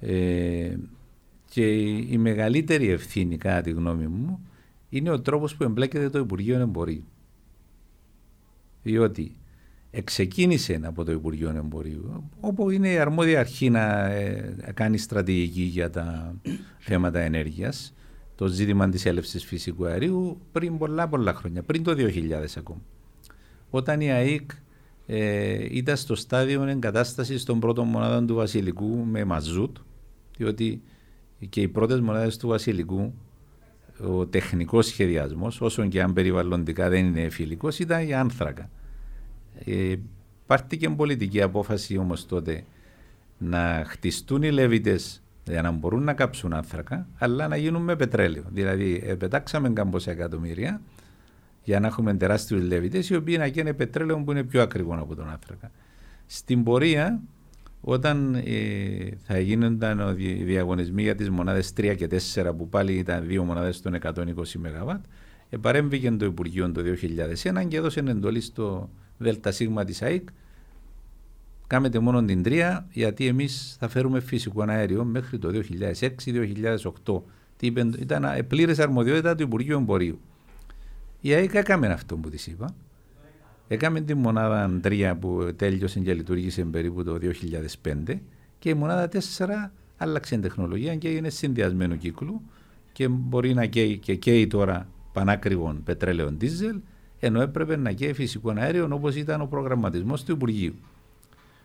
Ε, 0.00 0.76
και 1.50 1.66
η, 2.10 2.18
μεγαλύτερη 2.18 2.88
ευθύνη, 2.88 3.36
κατά 3.36 3.60
τη 3.60 3.70
γνώμη 3.70 4.06
μου, 4.06 4.48
είναι 4.88 5.10
ο 5.10 5.20
τρόπος 5.20 5.56
που 5.56 5.64
εμπλέκεται 5.64 6.10
το 6.10 6.18
Υπουργείο 6.18 6.60
Εμπορίου. 6.60 7.04
Διότι 8.82 9.32
εξεκίνησε 9.90 10.80
από 10.82 11.04
το 11.04 11.12
Υπουργείο 11.12 11.52
Εμπορίου, 11.56 12.30
όπου 12.40 12.70
είναι 12.70 12.88
η 12.88 12.98
αρμόδια 12.98 13.40
αρχή 13.40 13.70
να 13.70 14.04
ε, 14.04 14.54
κάνει 14.74 14.98
στρατηγική 14.98 15.62
για 15.62 15.90
τα 15.90 16.34
θέματα 16.78 17.20
ενέργειας, 17.20 17.94
το 18.34 18.46
ζήτημα 18.46 18.88
της 18.88 19.06
έλευσης 19.06 19.44
φυσικού 19.44 19.86
αερίου 19.86 20.40
πριν 20.52 20.78
πολλά 20.78 21.08
πολλά 21.08 21.34
χρόνια, 21.34 21.62
πριν 21.62 21.82
το 21.82 21.94
2000 21.96 22.46
ακόμα 22.56 22.80
όταν 23.76 24.00
η 24.00 24.10
ΑΕΚ 24.10 24.50
ε, 25.06 25.76
ήταν 25.76 25.96
στο 25.96 26.14
στάδιο 26.14 26.62
εγκατάστασης 26.62 27.44
των 27.44 27.60
πρώτων 27.60 27.86
μονάδων 27.88 28.26
του 28.26 28.34
Βασιλικού 28.34 29.04
με 29.04 29.24
μαζούτ, 29.24 29.76
διότι 30.36 30.82
και 31.48 31.60
οι 31.60 31.68
πρώτες 31.68 32.00
μονάδες 32.00 32.36
του 32.36 32.48
Βασιλικού, 32.48 33.14
ο 34.00 34.26
τεχνικός 34.26 34.86
σχεδιασμός, 34.86 35.60
όσο 35.60 35.86
και 35.86 36.02
αν 36.02 36.12
περιβαλλοντικά 36.12 36.88
δεν 36.88 37.06
είναι 37.06 37.28
φιλικός, 37.28 37.78
ήταν 37.78 38.04
για 38.04 38.20
άνθρακα. 38.20 38.70
Ε, 39.64 39.94
Πάρθηκε 40.46 40.88
πολιτική 40.88 41.42
απόφαση 41.42 41.96
όμως 41.96 42.26
τότε 42.26 42.64
να 43.38 43.84
χτιστούν 43.86 44.42
οι 44.42 44.50
λεβίτες 44.50 45.22
για 45.46 45.62
να 45.62 45.70
μπορούν 45.70 46.02
να 46.02 46.12
κάψουν 46.12 46.52
άνθρακα, 46.52 47.06
αλλά 47.18 47.48
να 47.48 47.56
γίνουν 47.56 47.82
με 47.82 47.96
πετρέλαιο. 47.96 48.42
Δηλαδή, 48.48 49.02
ε, 49.06 49.14
πετάξαμε 49.14 49.70
κάμποσα 49.70 50.10
εκατομμύρια 50.10 50.80
για 51.64 51.80
να 51.80 51.86
έχουμε 51.86 52.14
τεράστιους 52.14 52.62
λεβητέ, 52.62 53.02
οι 53.10 53.14
οποίοι 53.14 53.36
να 53.38 53.46
γίνουν 53.46 53.76
πετρέλαιο 53.76 54.18
που 54.18 54.30
είναι 54.30 54.44
πιο 54.44 54.62
ακριβό 54.62 54.94
από 54.94 55.14
τον 55.14 55.28
άνθρακα. 55.28 55.70
Στην 56.26 56.62
πορεία, 56.62 57.20
όταν 57.80 58.34
ε, 58.34 58.42
θα 59.22 59.38
γίνονταν 59.38 60.16
οι 60.18 60.32
διαγωνισμοί 60.32 61.02
για 61.02 61.14
τις 61.14 61.30
μονάδες 61.30 61.72
3 61.76 61.94
και 61.96 62.08
4, 62.34 62.52
που 62.56 62.68
πάλι 62.68 62.92
ήταν 62.92 63.26
δύο 63.26 63.44
μονάδες 63.44 63.80
των 63.80 63.98
120 64.02 64.12
ΜΒ, 64.34 64.90
επαρέμβηκε 65.48 66.10
το 66.10 66.24
Υπουργείο 66.24 66.72
το 66.72 66.82
2001 67.62 67.68
και 67.68 67.76
έδωσε 67.76 68.00
εντολή 68.00 68.40
στο 68.40 68.90
ΔΣ 69.18 69.60
της 69.86 70.02
ΑΕΚ. 70.02 70.28
Κάμετε 71.66 71.98
μόνο 71.98 72.24
την 72.24 72.42
3, 72.44 72.80
γιατί 72.92 73.26
εμείς 73.26 73.76
θα 73.78 73.88
φέρουμε 73.88 74.20
φυσικό 74.20 74.64
αέριο 74.68 75.04
μέχρι 75.04 75.38
το 75.38 75.50
2006-2008. 77.10 77.22
Ήταν 77.98 78.26
πλήρες 78.48 78.78
αρμοδιότητα 78.78 79.34
του 79.34 79.42
Υπουργείου 79.42 79.76
Εμπορίου. 79.76 80.18
Η 81.20 81.32
ΑΕΚ 81.32 81.54
έκαμε 81.54 81.86
αυτό 81.86 82.16
που 82.16 82.28
της 82.28 82.46
είπα. 82.46 82.74
Έκαμε 83.68 84.00
τη 84.00 84.14
μονάδα 84.14 84.64
Αντρία 84.64 85.16
που 85.16 85.48
τέλειωσε 85.56 86.00
και 86.00 86.14
λειτουργήσε 86.14 86.64
περίπου 86.64 87.04
το 87.04 87.18
2005 87.82 88.18
και 88.58 88.68
η 88.68 88.74
μονάδα 88.74 89.08
4 89.12 89.18
άλλαξε 89.96 90.36
τεχνολογία 90.36 90.96
και 90.96 91.08
είναι 91.08 91.28
συνδυασμένο 91.28 91.96
κύκλου 91.96 92.40
και 92.92 93.08
μπορεί 93.08 93.54
να 93.54 93.66
καίει 93.66 93.98
και 93.98 94.14
καίει 94.14 94.46
τώρα 94.46 94.88
πανάκριβων 95.12 95.82
πετρέλαιων 95.84 96.38
δίζελ 96.38 96.80
ενώ 97.20 97.40
έπρεπε 97.40 97.76
να 97.76 97.92
καίει 97.92 98.12
φυσικό 98.12 98.52
αέριο 98.56 98.88
όπως 98.90 99.14
ήταν 99.14 99.40
ο 99.40 99.46
προγραμματισμός 99.46 100.24
του 100.24 100.32
Υπουργείου. 100.32 100.74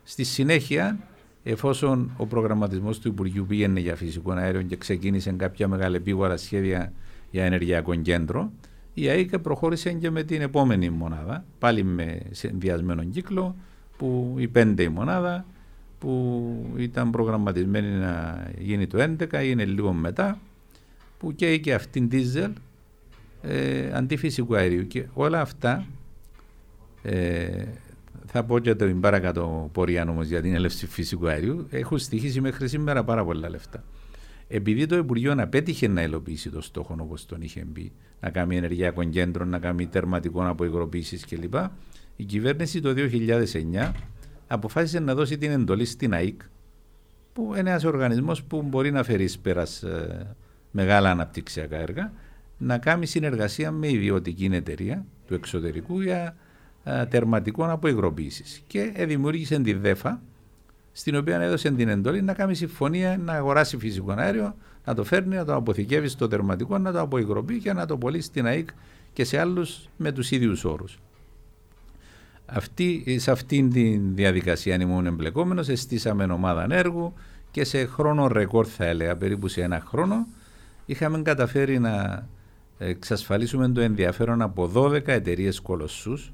Στη 0.04 0.24
συνέχεια, 0.24 1.00
εφόσον 1.44 2.12
ο 2.18 2.26
προγραμματισμός 2.26 3.00
του 3.00 3.08
Υπουργείου 3.08 3.46
πήγαινε 3.46 3.80
για 3.80 3.96
φυσικό 3.96 4.32
αέριο 4.32 4.62
και 4.62 4.76
ξεκίνησε 4.76 5.32
κάποια 5.32 5.70
επίγορα 5.94 6.38
σχέδια 6.38 6.94
για 7.32 7.44
ενεργειακό 7.44 7.96
κέντρο, 7.96 8.52
η 8.94 9.08
ΑΕΚ 9.10 9.40
προχώρησε 9.40 9.94
και 9.94 10.10
με 10.10 10.24
την 10.24 10.42
επόμενη 10.42 10.90
μονάδα, 10.90 11.46
πάλι 11.60 11.84
με 11.84 12.20
συνδυασμένο 12.32 13.04
κύκλο, 13.04 13.56
που 13.98 14.36
η 14.38 14.48
πέντε 14.48 14.84
η 14.84 14.90
μονάδα, 14.90 15.46
που 16.00 16.74
ήταν 16.78 17.10
προγραμματισμένη 17.10 17.88
να 17.88 18.44
γίνει 18.58 18.88
το 18.88 19.16
11, 19.32 19.44
είναι 19.44 19.66
λίγο 19.66 19.94
μετά, 19.94 20.40
που 21.18 21.36
καίει 21.36 21.60
και 21.60 21.74
αυτήν 21.74 22.10
δίζελ 22.10 22.52
ε, 23.42 23.92
αντί 23.94 24.18
φυσικού 24.18 24.56
αερίου. 24.56 24.88
Και 24.88 25.06
όλα 25.14 25.42
αυτά 25.42 25.86
ε, 27.02 27.64
θα 28.32 28.44
πω 28.44 28.60
και 28.60 28.76
την 28.76 29.00
παρακάτω 29.00 29.70
πορεία 29.74 30.10
όμως 30.10 30.28
για 30.28 30.42
την 30.42 30.56
έλευση 30.56 30.88
φυσικού 30.88 31.28
αερίου, 31.28 31.68
έχουν 31.70 31.98
στοιχήσει 31.98 32.42
μέχρι 32.42 32.68
σήμερα 32.68 33.04
πάρα 33.04 33.26
πολλά 33.26 33.50
λεφτά. 33.50 33.84
Επειδή 34.48 34.86
το 34.86 34.96
Υπουργείο 34.98 35.36
απέτυχε 35.38 35.88
να 35.88 36.02
υλοποιήσει 36.02 36.50
το 36.50 36.62
στόχο 36.62 36.96
όπως 37.00 37.26
τον 37.26 37.42
είχε 37.42 37.66
μπει, 37.68 37.92
να 38.20 38.30
κάνει 38.30 38.58
ενεργειακό 38.58 39.04
κέντρο, 39.04 39.46
να 39.46 39.60
κάνει 39.60 39.88
τερματικό 39.88 40.48
από 40.48 40.64
υγροποίηση 40.64 41.18
κλπ. 41.18 41.54
Η 42.16 42.24
κυβέρνηση 42.24 42.82
το 42.82 42.94
2009 43.74 43.92
αποφάσισε 44.48 45.00
να 45.00 45.16
δώσει 45.16 45.38
την 45.38 45.52
εντολή 45.52 45.86
στην 45.86 46.14
ΑΕΚ, 46.14 46.42
που 47.34 47.44
είναι 47.58 47.70
ένας 47.70 47.84
οργανισμός 47.84 48.44
που 48.44 48.62
μπορεί 48.62 48.92
να 48.92 49.04
φέρει 49.04 49.30
πέρας 49.42 49.84
ε, 49.84 50.36
μεγάλα 50.72 51.12
αναπτυξιακά 51.12 51.78
έργα, 51.78 52.12
να 52.58 52.78
κάνει 52.78 53.06
συνεργασία 53.06 53.72
με 53.72 53.92
ιδιωτική 53.92 54.50
εταιρεία 54.52 55.06
του 55.28 55.34
εξωτερικού 55.34 56.02
για 56.02 56.36
ε, 56.84 57.06
τερματικό 57.06 57.66
από 57.66 57.88
υγροποίηση. 57.88 58.64
Και 58.68 58.94
δημιούργησε 58.98 59.60
τη 59.60 59.74
ΔΕΦΑ, 59.74 60.22
στην 60.92 61.16
οποία 61.16 61.40
έδωσε 61.40 61.72
την 61.72 61.90
εντολή 61.90 62.22
να 62.22 62.34
κάνει 62.34 62.56
συμφωνία 62.56 63.18
να 63.18 63.34
αγοράσει 63.34 63.78
φυσικό 63.78 64.12
αέριο, 64.18 64.56
να 64.86 64.96
το 64.96 65.04
φέρνει, 65.04 65.36
να 65.36 65.46
το 65.46 65.56
αποθηκεύει 65.56 66.08
στο 66.08 66.28
τερματικό, 66.28 66.78
να 66.78 66.92
το 66.92 67.00
αποϊγροπεί 67.00 67.60
και 67.60 67.74
να 67.74 67.86
το 67.86 67.98
πωλήσει 67.98 68.28
στην 68.28 68.46
ΑΕΚ 68.46 68.70
και 69.14 69.24
σε 69.24 69.40
άλλους 69.40 69.90
με 69.98 70.12
τους 70.12 70.32
ίδιους 70.32 70.64
όρους. 70.64 71.00
Αυτή, 72.46 73.18
σε 73.20 73.32
αυτήν 73.32 73.72
τη 73.72 73.98
διαδικασία, 73.98 74.76
αν 74.76 74.82
ήμουν 74.82 75.06
εμπλεκόμενος, 75.06 75.70
εστίσαμε 75.70 76.24
ομάδα 76.24 76.68
έργου 76.70 77.14
και 77.52 77.64
σε 77.64 77.86
χρόνο 77.86 78.28
ρεκόρ, 78.28 78.68
θα 78.70 78.86
έλεγα, 78.86 79.18
περίπου 79.18 79.48
σε 79.48 79.62
ένα 79.62 79.84
χρόνο, 79.88 80.28
είχαμε 80.86 81.22
καταφέρει 81.22 81.80
να 81.80 82.26
εξασφαλίσουμε 82.78 83.70
το 83.70 83.82
ενδιαφέρον 83.82 84.42
από 84.42 84.72
12 84.74 85.08
εταιρείες 85.08 85.60
κολοσσούς 85.60 86.34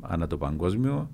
ανά 0.00 0.26
το 0.26 0.36
παγκόσμιο, 0.36 1.10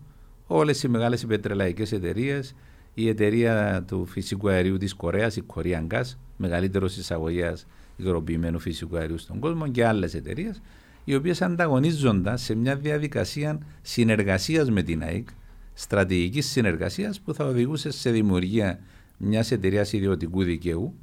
όλες 0.47 0.83
οι 0.83 0.89
μεγάλες 0.89 1.27
πετρελαϊκέ 1.27 1.95
εταιρείες, 1.95 2.55
η 2.95 3.09
εταιρεία 3.09 3.85
του 3.87 4.07
φυσικού 4.07 4.49
αερίου 4.49 4.77
της 4.77 4.95
Κορέας, 4.95 5.37
η 5.37 5.45
Korean 5.55 5.87
Gas, 5.91 6.17
μεγαλύτερος 6.37 6.97
εισαγωγέας 6.97 7.67
υγροποιημένου 7.97 8.59
φυσικού 8.59 8.97
αερίου 8.97 9.19
στον 9.19 9.39
κόσμο 9.39 9.69
και 9.69 9.87
άλλες 9.87 10.15
εταιρείες, 10.15 10.63
οι 11.05 11.15
οποίες 11.15 11.43
ανταγωνίζονταν 11.43 12.39
σε 12.39 12.55
μια 12.55 12.77
διαδικασία 12.77 13.59
συνεργασίας 13.83 14.71
με 14.71 14.83
την 14.83 15.03
ΑΕΚ, 15.03 15.29
στρατηγικής 15.75 16.47
συνεργασίας 16.47 17.21
που 17.21 17.35
θα 17.35 17.45
οδηγούσε 17.45 17.91
σε 17.91 18.11
δημιουργία 18.11 18.79
μιας 19.17 19.51
εταιρείας 19.51 19.93
ιδιωτικού 19.93 20.43
δικαίου 20.43 20.95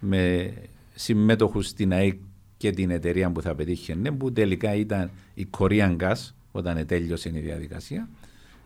με 0.00 0.52
συμμέτοχους 0.94 1.66
στην 1.66 1.92
ΑΕΚ 1.92 2.18
και 2.56 2.70
την 2.70 2.90
εταιρεία 2.90 3.30
που 3.30 3.42
θα 3.42 3.54
πετύχει, 3.54 3.94
που 3.94 4.32
τελικά 4.32 4.74
ήταν 4.74 5.10
η 5.34 5.46
Korean 5.58 5.96
Gas, 5.96 6.32
όταν 6.52 6.86
τέλειωσε 6.86 7.30
η 7.34 7.40
διαδικασία, 7.40 8.08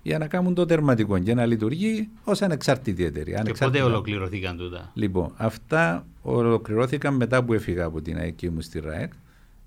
για 0.03 0.19
να 0.19 0.27
κάνουν 0.27 0.55
το 0.55 0.65
τερματικό 0.65 1.19
και 1.19 1.35
να 1.35 1.47
λειτουργεί 1.47 2.09
ως 2.25 2.43
ανεξάρτητη 2.43 3.05
εταιρεία. 3.05 3.43
Και 3.43 3.53
πότε 3.59 3.83
ολοκληρωθήκαν 3.83 4.57
τούτα; 4.57 4.91
Λοιπόν, 4.95 5.33
αυτά 5.37 6.07
ολοκληρώθηκαν 6.23 7.15
μετά 7.15 7.45
που 7.45 7.53
έφυγα 7.53 7.85
από 7.85 8.01
την 8.01 8.19
ΑΕΚ 8.19 8.35
και 8.35 8.47
ήμουν 8.47 8.63
στη 8.63 8.81
ΡΑΕΚ. 8.81 9.13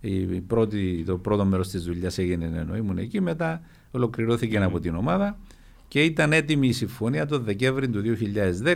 Η 0.01 0.23
πρώτη, 0.23 1.03
το 1.05 1.17
πρώτο 1.17 1.45
μέρος 1.45 1.67
της 1.67 1.83
δουλειάς 1.83 2.17
έγινε 2.17 2.45
ενώ 2.55 2.75
ήμουν 2.75 2.97
εκεί. 2.97 3.21
Μετά 3.21 3.61
ολοκληρώθηκε 3.91 4.59
mm. 4.59 4.63
από 4.63 4.79
την 4.79 4.95
ομάδα 4.95 5.37
και 5.87 6.03
ήταν 6.03 6.33
έτοιμη 6.33 6.67
η 6.67 6.71
συμφωνία 6.71 7.25
το 7.25 7.39
Δεκέμβρη 7.39 7.89
του 7.89 8.01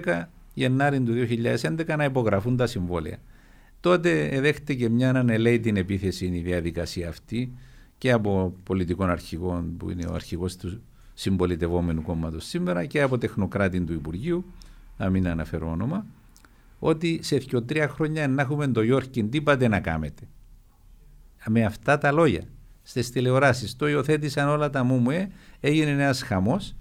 2010, 0.05 0.23
Γενάρη 0.53 1.01
του 1.01 1.13
2011 1.62 1.95
να 1.97 2.03
υπογραφούν 2.03 2.58
τα 2.58 2.67
συμβόλαια. 2.67 3.17
Τότε 3.85 4.39
δέχτηκε 4.41 4.89
μια 4.89 5.09
ανελαίτη 5.09 5.73
επίθεση 5.75 6.25
η 6.25 6.41
διαδικασία 6.41 7.09
αυτή 7.09 7.53
και 7.97 8.11
από 8.11 8.55
πολιτικών 8.63 9.09
αρχηγών 9.09 9.77
που 9.77 9.89
είναι 9.89 10.05
ο 10.05 10.13
αρχηγός 10.13 10.55
του 10.55 10.81
συμπολιτευόμενου 11.13 12.01
κόμματος 12.01 12.45
σήμερα 12.45 12.85
και 12.85 13.01
από 13.01 13.17
τεχνοκράτη 13.17 13.81
του 13.81 13.93
Υπουργείου, 13.93 14.45
να 14.97 15.09
μην 15.09 15.27
αναφέρω 15.27 15.69
όνομα, 15.69 16.05
ότι 16.79 17.19
σε 17.23 17.37
δύο-τρία 17.37 17.87
χρόνια 17.87 18.27
να 18.27 18.41
έχουμε 18.41 18.67
το 18.67 18.81
Γιώργη, 18.81 19.23
τι 19.23 19.41
πάτε 19.41 19.67
να 19.67 19.79
κάνετε; 19.79 20.27
Με 21.49 21.65
αυτά 21.65 21.97
τα 21.97 22.11
λόγια 22.11 22.43
στις 22.83 23.09
τηλεοράσεις 23.09 23.75
το 23.75 23.87
υιοθέτησαν 23.87 24.49
όλα 24.49 24.69
τα 24.69 24.83
μου 24.83 25.09
έγινε 25.59 25.89
ένας 25.89 26.21
χαμός 26.21 26.75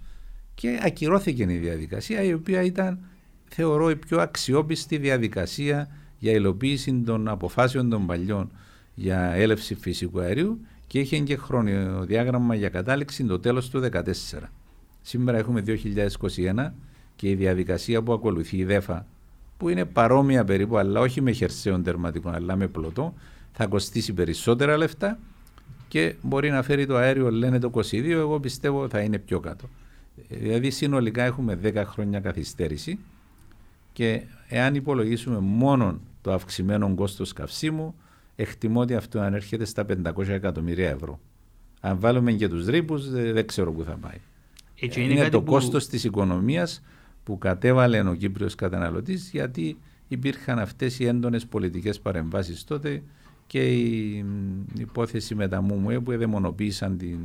και 0.53 0.79
ακυρώθηκε 0.83 1.43
η 1.43 1.57
διαδικασία 1.57 2.23
η 2.23 2.33
οποία 2.33 2.61
ήταν 2.61 2.99
θεωρώ 3.49 3.89
η 3.89 3.95
πιο 3.95 4.19
αξιόπιστη 4.19 4.97
διαδικασία 4.97 5.89
για 6.25 6.33
υλοποίηση 6.33 7.01
των 7.05 7.27
αποφάσεων 7.27 7.89
των 7.89 8.05
παλιών 8.05 8.51
για 8.95 9.31
έλευση 9.31 9.75
φυσικού 9.75 10.19
αερίου 10.19 10.59
και 10.87 10.99
είχε 10.99 11.19
και 11.19 11.37
χρονοδιάγραμμα 11.37 12.55
για 12.55 12.69
κατάληξη 12.69 13.25
το 13.25 13.39
τέλος 13.39 13.69
του 13.69 13.89
2014. 13.91 14.09
Σήμερα 15.01 15.37
έχουμε 15.37 15.63
2021 15.67 16.71
και 17.15 17.29
η 17.29 17.35
διαδικασία 17.35 18.01
που 18.01 18.13
ακολουθεί 18.13 18.57
η 18.57 18.63
ΔΕΦΑ 18.63 19.05
που 19.57 19.69
είναι 19.69 19.85
παρόμοια 19.85 20.43
περίπου 20.43 20.77
αλλά 20.77 20.99
όχι 20.99 21.21
με 21.21 21.31
χερσαίων 21.31 21.83
τερματικών 21.83 22.35
αλλά 22.35 22.55
με 22.55 22.67
πλωτό 22.67 23.13
θα 23.51 23.65
κοστίσει 23.67 24.13
περισσότερα 24.13 24.77
λεφτά 24.77 25.19
και 25.87 26.15
μπορεί 26.21 26.49
να 26.49 26.61
φέρει 26.63 26.85
το 26.85 26.95
αέριο 26.95 27.31
λένε 27.31 27.59
το 27.59 27.71
22 27.73 28.09
εγώ 28.09 28.39
πιστεύω 28.39 28.89
θα 28.89 28.99
είναι 28.99 29.17
πιο 29.17 29.39
κάτω. 29.39 29.69
Δηλαδή 30.29 30.69
συνολικά 30.69 31.23
έχουμε 31.23 31.59
10 31.63 31.83
χρόνια 31.85 32.19
καθυστέρηση 32.19 32.99
και 33.93 34.21
εάν 34.47 34.75
υπολογίσουμε 34.75 35.39
μόνο 35.39 35.99
το 36.25 36.33
αυξημένο 36.33 36.95
κόστος 36.95 37.33
καυσίμου 37.33 37.95
εκτιμώ 38.35 38.79
ότι 38.79 38.95
αυτό 38.95 39.19
ανέρχεται 39.19 39.65
στα 39.65 39.85
500 40.05 40.27
εκατομμύρια 40.27 40.89
ευρώ. 40.89 41.19
Αν 41.79 41.99
βάλουμε 41.99 42.31
και 42.31 42.47
τους 42.47 42.65
ρήπους, 42.65 43.09
δεν 43.09 43.47
ξέρω 43.47 43.73
πού 43.73 43.83
θα 43.83 43.97
πάει. 43.97 44.17
Έτσι 44.79 45.01
είναι, 45.01 45.13
είναι 45.13 45.29
το 45.29 45.41
που... 45.41 45.51
κόστος 45.51 45.87
της 45.87 46.03
οικονομίας 46.03 46.83
που 47.23 47.37
κατέβαλε 47.37 48.09
ο 48.09 48.13
Κύπριος 48.13 48.55
καταναλωτής, 48.55 49.29
γιατί 49.31 49.77
υπήρχαν 50.07 50.59
αυτές 50.59 50.99
οι 50.99 51.05
έντονες 51.05 51.45
πολιτικές 51.45 51.99
παρεμβάσεις 51.99 52.63
τότε 52.63 53.03
και 53.47 53.73
η 53.73 54.25
υπόθεση 54.77 55.35
με 55.35 55.47
τα 55.47 55.61
ΜΟΜΟΕ 55.61 55.99
που 55.99 56.11
εδαιμονοποίησαν 56.11 56.97
την 56.97 57.19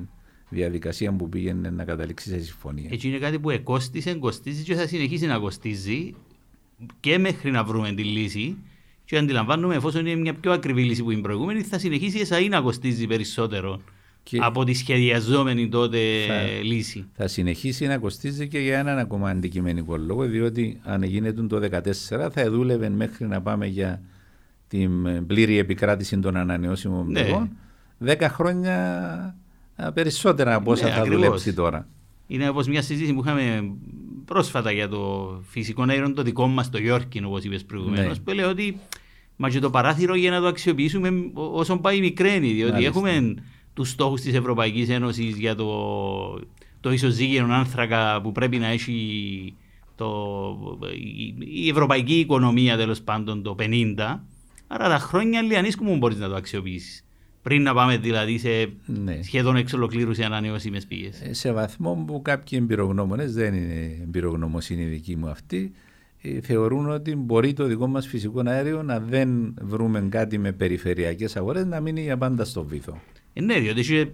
διαδικασία 0.48 1.12
που 1.12 1.28
πήγαινε 1.28 1.70
να 1.70 1.84
καταλήξει 1.84 2.28
σε 2.28 2.40
συμφωνία. 2.40 2.88
Έτσι 2.92 3.08
είναι 3.08 3.18
κάτι 3.18 3.38
που 3.38 3.50
εκόστησε, 3.50 4.14
κοστίζει 4.14 4.62
και 4.62 4.74
θα 4.74 4.86
συνεχίσει 4.86 5.26
να 5.26 5.38
κοστίζει 5.38 6.14
και 7.00 7.18
μέχρι 7.18 7.50
να 7.50 7.64
βρούμε 7.64 7.92
τη 7.92 8.04
λύση 8.04 8.56
και 9.10 9.18
αντιλαμβάνομαι, 9.18 9.74
εφόσον 9.74 10.06
είναι 10.06 10.20
μια 10.20 10.34
πιο 10.34 10.52
ακριβή 10.52 10.84
λύση 10.84 11.02
που 11.02 11.10
είναι 11.10 11.20
προηγούμενη, 11.20 11.62
θα 11.62 11.78
συνεχίσει 11.78 12.18
εσά 12.18 12.40
να 12.40 12.60
κοστίζει 12.60 13.06
περισσότερο 13.06 13.80
και 14.22 14.38
από 14.40 14.64
τη 14.64 14.74
σχεδιαζόμενη 14.74 15.68
τότε 15.68 15.98
θα, 16.26 16.62
λύση; 16.62 17.06
Θα 17.16 17.26
συνεχίσει 17.26 17.86
να 17.86 17.98
κοστίζει 17.98 18.48
και 18.48 18.58
για 18.58 18.78
έναν 18.78 18.98
ακόμα 18.98 19.30
αντικειμενικό 19.30 19.96
λόγο, 19.96 20.24
διότι 20.24 20.80
αν 20.84 21.02
γίνεται 21.02 21.42
το 21.42 21.60
2014 22.16 22.28
θα 22.32 22.50
δούλευε 22.50 22.88
μέχρι 22.88 23.26
να 23.26 23.40
πάμε 23.40 23.66
για 23.66 24.02
την 24.68 25.26
πλήρη 25.26 25.58
επικράτηση 25.58 26.18
των 26.18 26.36
ανανεώσιμων 26.36 27.10
ναι. 27.10 27.22
πηγών. 27.22 27.50
Δέκα 27.98 28.28
χρόνια 28.28 29.36
περισσότερα 29.94 30.54
από 30.54 30.70
όσα 30.70 30.84
ναι, 30.84 30.90
θα 30.90 30.96
ακριβώς. 30.96 31.20
δουλέψει 31.20 31.54
τώρα. 31.54 31.88
Είναι 32.26 32.48
όπως 32.48 32.68
μια 32.68 32.82
συζήτηση 32.82 33.12
που 33.12 33.20
είχαμε 33.20 33.72
πρόσφατα 34.24 34.72
για 34.72 34.88
το 34.88 35.32
φυσικό 35.48 35.84
αέριο, 35.88 36.12
το 36.12 36.22
δικό 36.22 36.46
μας, 36.46 36.70
το 36.70 36.78
Γιόρκιν, 36.78 37.24
όπως 37.24 37.44
είπες 37.44 37.64
προηγουμένως, 37.64 38.18
ναι. 38.18 38.24
που 38.24 38.32
λέει 38.32 38.44
ότι 38.44 38.76
Μα 39.42 39.50
και 39.50 39.58
το 39.58 39.70
παράθυρο 39.70 40.14
για 40.14 40.30
να 40.30 40.40
το 40.40 40.46
αξιοποιήσουμε 40.46 41.10
όσο 41.34 41.76
πάει 41.76 42.00
μικραίνει, 42.00 42.52
διότι 42.52 42.72
Μάλιστα. 42.72 42.98
έχουμε 42.98 43.34
τους 43.74 43.90
στόχους 43.90 44.20
της 44.20 44.34
Ευρωπαϊκής 44.34 44.88
Ένωσης 44.88 45.36
για 45.36 45.54
το, 45.54 45.68
το 46.80 46.92
ισοζύγιο 46.92 47.46
άνθρακα 47.50 48.20
που 48.20 48.32
πρέπει 48.32 48.58
να 48.58 48.66
έχει 48.66 49.54
το, 49.94 50.08
η, 51.38 51.68
ευρωπαϊκή 51.68 52.18
οικονομία 52.18 52.76
τέλος 52.76 53.00
πάντων 53.00 53.42
το 53.42 53.56
50. 53.58 54.18
Άρα 54.66 54.88
τα 54.88 54.98
χρόνια 54.98 55.42
λιανίσκου 55.42 55.84
μου 55.84 55.96
μπορείς 55.96 56.18
να 56.18 56.28
το 56.28 56.34
αξιοποιήσεις. 56.34 57.04
Πριν 57.42 57.62
να 57.62 57.74
πάμε 57.74 57.96
δηλαδή 57.96 58.38
σε 58.38 58.72
ναι. 58.86 59.22
σχεδόν 59.22 59.56
εξ 59.56 59.72
ολοκλήρου 59.72 60.14
σε 60.14 60.24
ανανεώσιμες 60.24 60.86
πηγές. 60.86 61.20
Ε, 61.20 61.32
σε 61.32 61.52
βαθμό 61.52 62.04
που 62.06 62.22
κάποιοι 62.22 62.58
εμπειρογνώμονες, 62.62 63.34
δεν 63.34 63.54
είναι 63.54 63.98
εμπειρογνωμοσύνη 64.02 64.84
δική 64.84 65.16
μου 65.16 65.28
αυτή, 65.28 65.72
ε, 65.74 65.78
θεωρούν 66.42 66.90
ότι 66.90 67.16
μπορεί 67.16 67.52
το 67.52 67.64
δικό 67.64 67.86
μας 67.86 68.06
φυσικό 68.06 68.42
αέριο 68.46 68.82
να 68.82 69.00
δεν 69.00 69.54
βρούμε 69.60 70.06
κάτι 70.08 70.38
με 70.38 70.52
περιφερειακές 70.52 71.36
αγορές 71.36 71.66
να 71.66 71.80
μείνει 71.80 72.02
για 72.02 72.16
πάντα 72.16 72.44
στο 72.44 72.64
βήθο. 72.64 73.00
Ε, 73.32 73.40
ναι, 73.40 73.58
διότι 73.58 73.80
έχει 73.80 74.12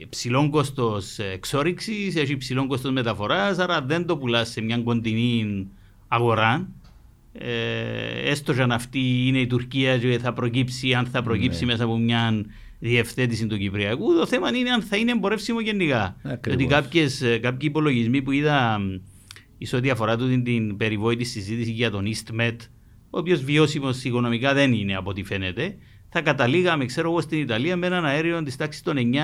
υψηλό 0.00 0.50
κόστος 0.50 1.18
εξόριξης, 1.18 2.16
έχει 2.16 2.32
υψηλό 2.32 2.66
κόστος 2.66 2.92
μεταφοράς, 2.92 3.58
άρα 3.58 3.82
δεν 3.82 4.06
το 4.06 4.16
πουλάς 4.16 4.48
σε 4.50 4.60
μια 4.60 4.78
κοντινή 4.78 5.66
αγορά. 6.08 6.68
Ε, 7.32 8.30
έστω 8.30 8.54
και 8.54 8.62
αν 8.62 8.72
αυτή 8.72 9.26
είναι 9.26 9.38
η 9.38 9.46
Τουρκία 9.46 9.98
και 9.98 10.18
θα 10.18 10.32
προκύψει, 10.32 10.94
αν 10.94 11.06
θα 11.06 11.22
προκύψει 11.22 11.64
ναι. 11.64 11.72
μέσα 11.72 11.84
από 11.84 11.98
μια 11.98 12.44
διευθέτηση 12.78 13.46
του 13.46 13.58
Κυπριακού, 13.58 14.14
το 14.14 14.26
θέμα 14.26 14.56
είναι 14.56 14.70
αν 14.70 14.82
θα 14.82 14.96
είναι 14.96 15.10
εμπορεύσιμο 15.10 15.60
γενικά. 15.60 16.16
Διότι 16.40 16.66
κάποιοι 16.66 17.58
υπολογισμοί 17.58 18.22
που 18.22 18.30
είδα 18.30 18.80
σε 19.66 19.76
ό,τι 19.76 19.90
αφορά 19.90 20.16
την, 20.16 20.44
την 20.44 20.76
περιβόητη 20.76 21.24
συζήτηση 21.24 21.70
για 21.70 21.90
τον 21.90 22.04
EastMed, 22.06 22.56
ο 23.10 23.18
οποίος 23.18 23.44
βιώσιμος 23.44 24.04
οικονομικά 24.04 24.54
δεν 24.54 24.72
είναι 24.72 24.96
από 24.96 25.10
ό,τι 25.10 25.22
φαίνεται, 25.22 25.76
θα 26.08 26.20
καταλήγαμε, 26.20 26.84
ξέρω 26.84 27.10
εγώ, 27.10 27.20
στην 27.20 27.38
Ιταλία 27.38 27.76
με 27.76 27.86
έναν 27.86 28.04
αέριο 28.04 28.42
της 28.42 28.56
τάξης 28.56 28.82
των 28.82 28.96
9 28.96 29.16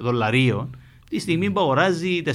δολαρίων, 0.00 0.76
τη 1.10 1.18
στιγμή 1.18 1.50
που 1.50 1.60
αγοράζει 1.60 2.22
4,5, 2.24 2.30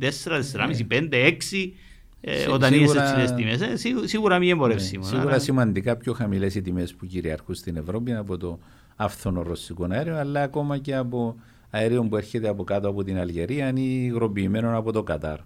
4, 0.00 0.42
4,5, 0.52 0.86
5, 0.88 1.08
6. 1.12 1.72
Ε, 2.20 2.48
όταν 2.48 2.74
είναι 2.74 2.86
σε 2.86 3.00
ψηλέ 3.00 3.34
τιμές, 3.36 3.60
ε, 3.60 3.76
σίγουρα 4.04 4.38
μη 4.38 4.48
εμπορεύσιμο. 4.48 5.02
Ναι, 5.02 5.08
σίγουρα 5.08 5.28
άρα... 5.28 5.38
σημαντικά 5.38 5.96
πιο 5.96 6.12
χαμηλές 6.12 6.54
οι 6.54 6.62
τιμές 6.62 6.94
που 6.94 7.06
κυριαρχούν 7.06 7.54
στην 7.54 7.76
Ευρώπη 7.76 8.14
από 8.14 8.36
το 8.36 8.58
άφθονο 8.96 9.42
ρωσικό 9.42 9.86
αέριο, 9.90 10.16
αλλά 10.16 10.42
ακόμα 10.42 10.78
και 10.78 10.94
από 10.94 11.36
αέριο 11.70 12.02
που 12.02 12.16
έρχεται 12.16 12.48
από 12.48 12.64
κάτω 12.64 12.88
από 12.88 13.04
την 13.04 13.18
Αλγερία 13.18 13.72
ή 13.74 14.04
υγροποιημένο 14.04 14.78
από 14.78 14.92
το 14.92 15.02
Κατάρ. 15.02 15.38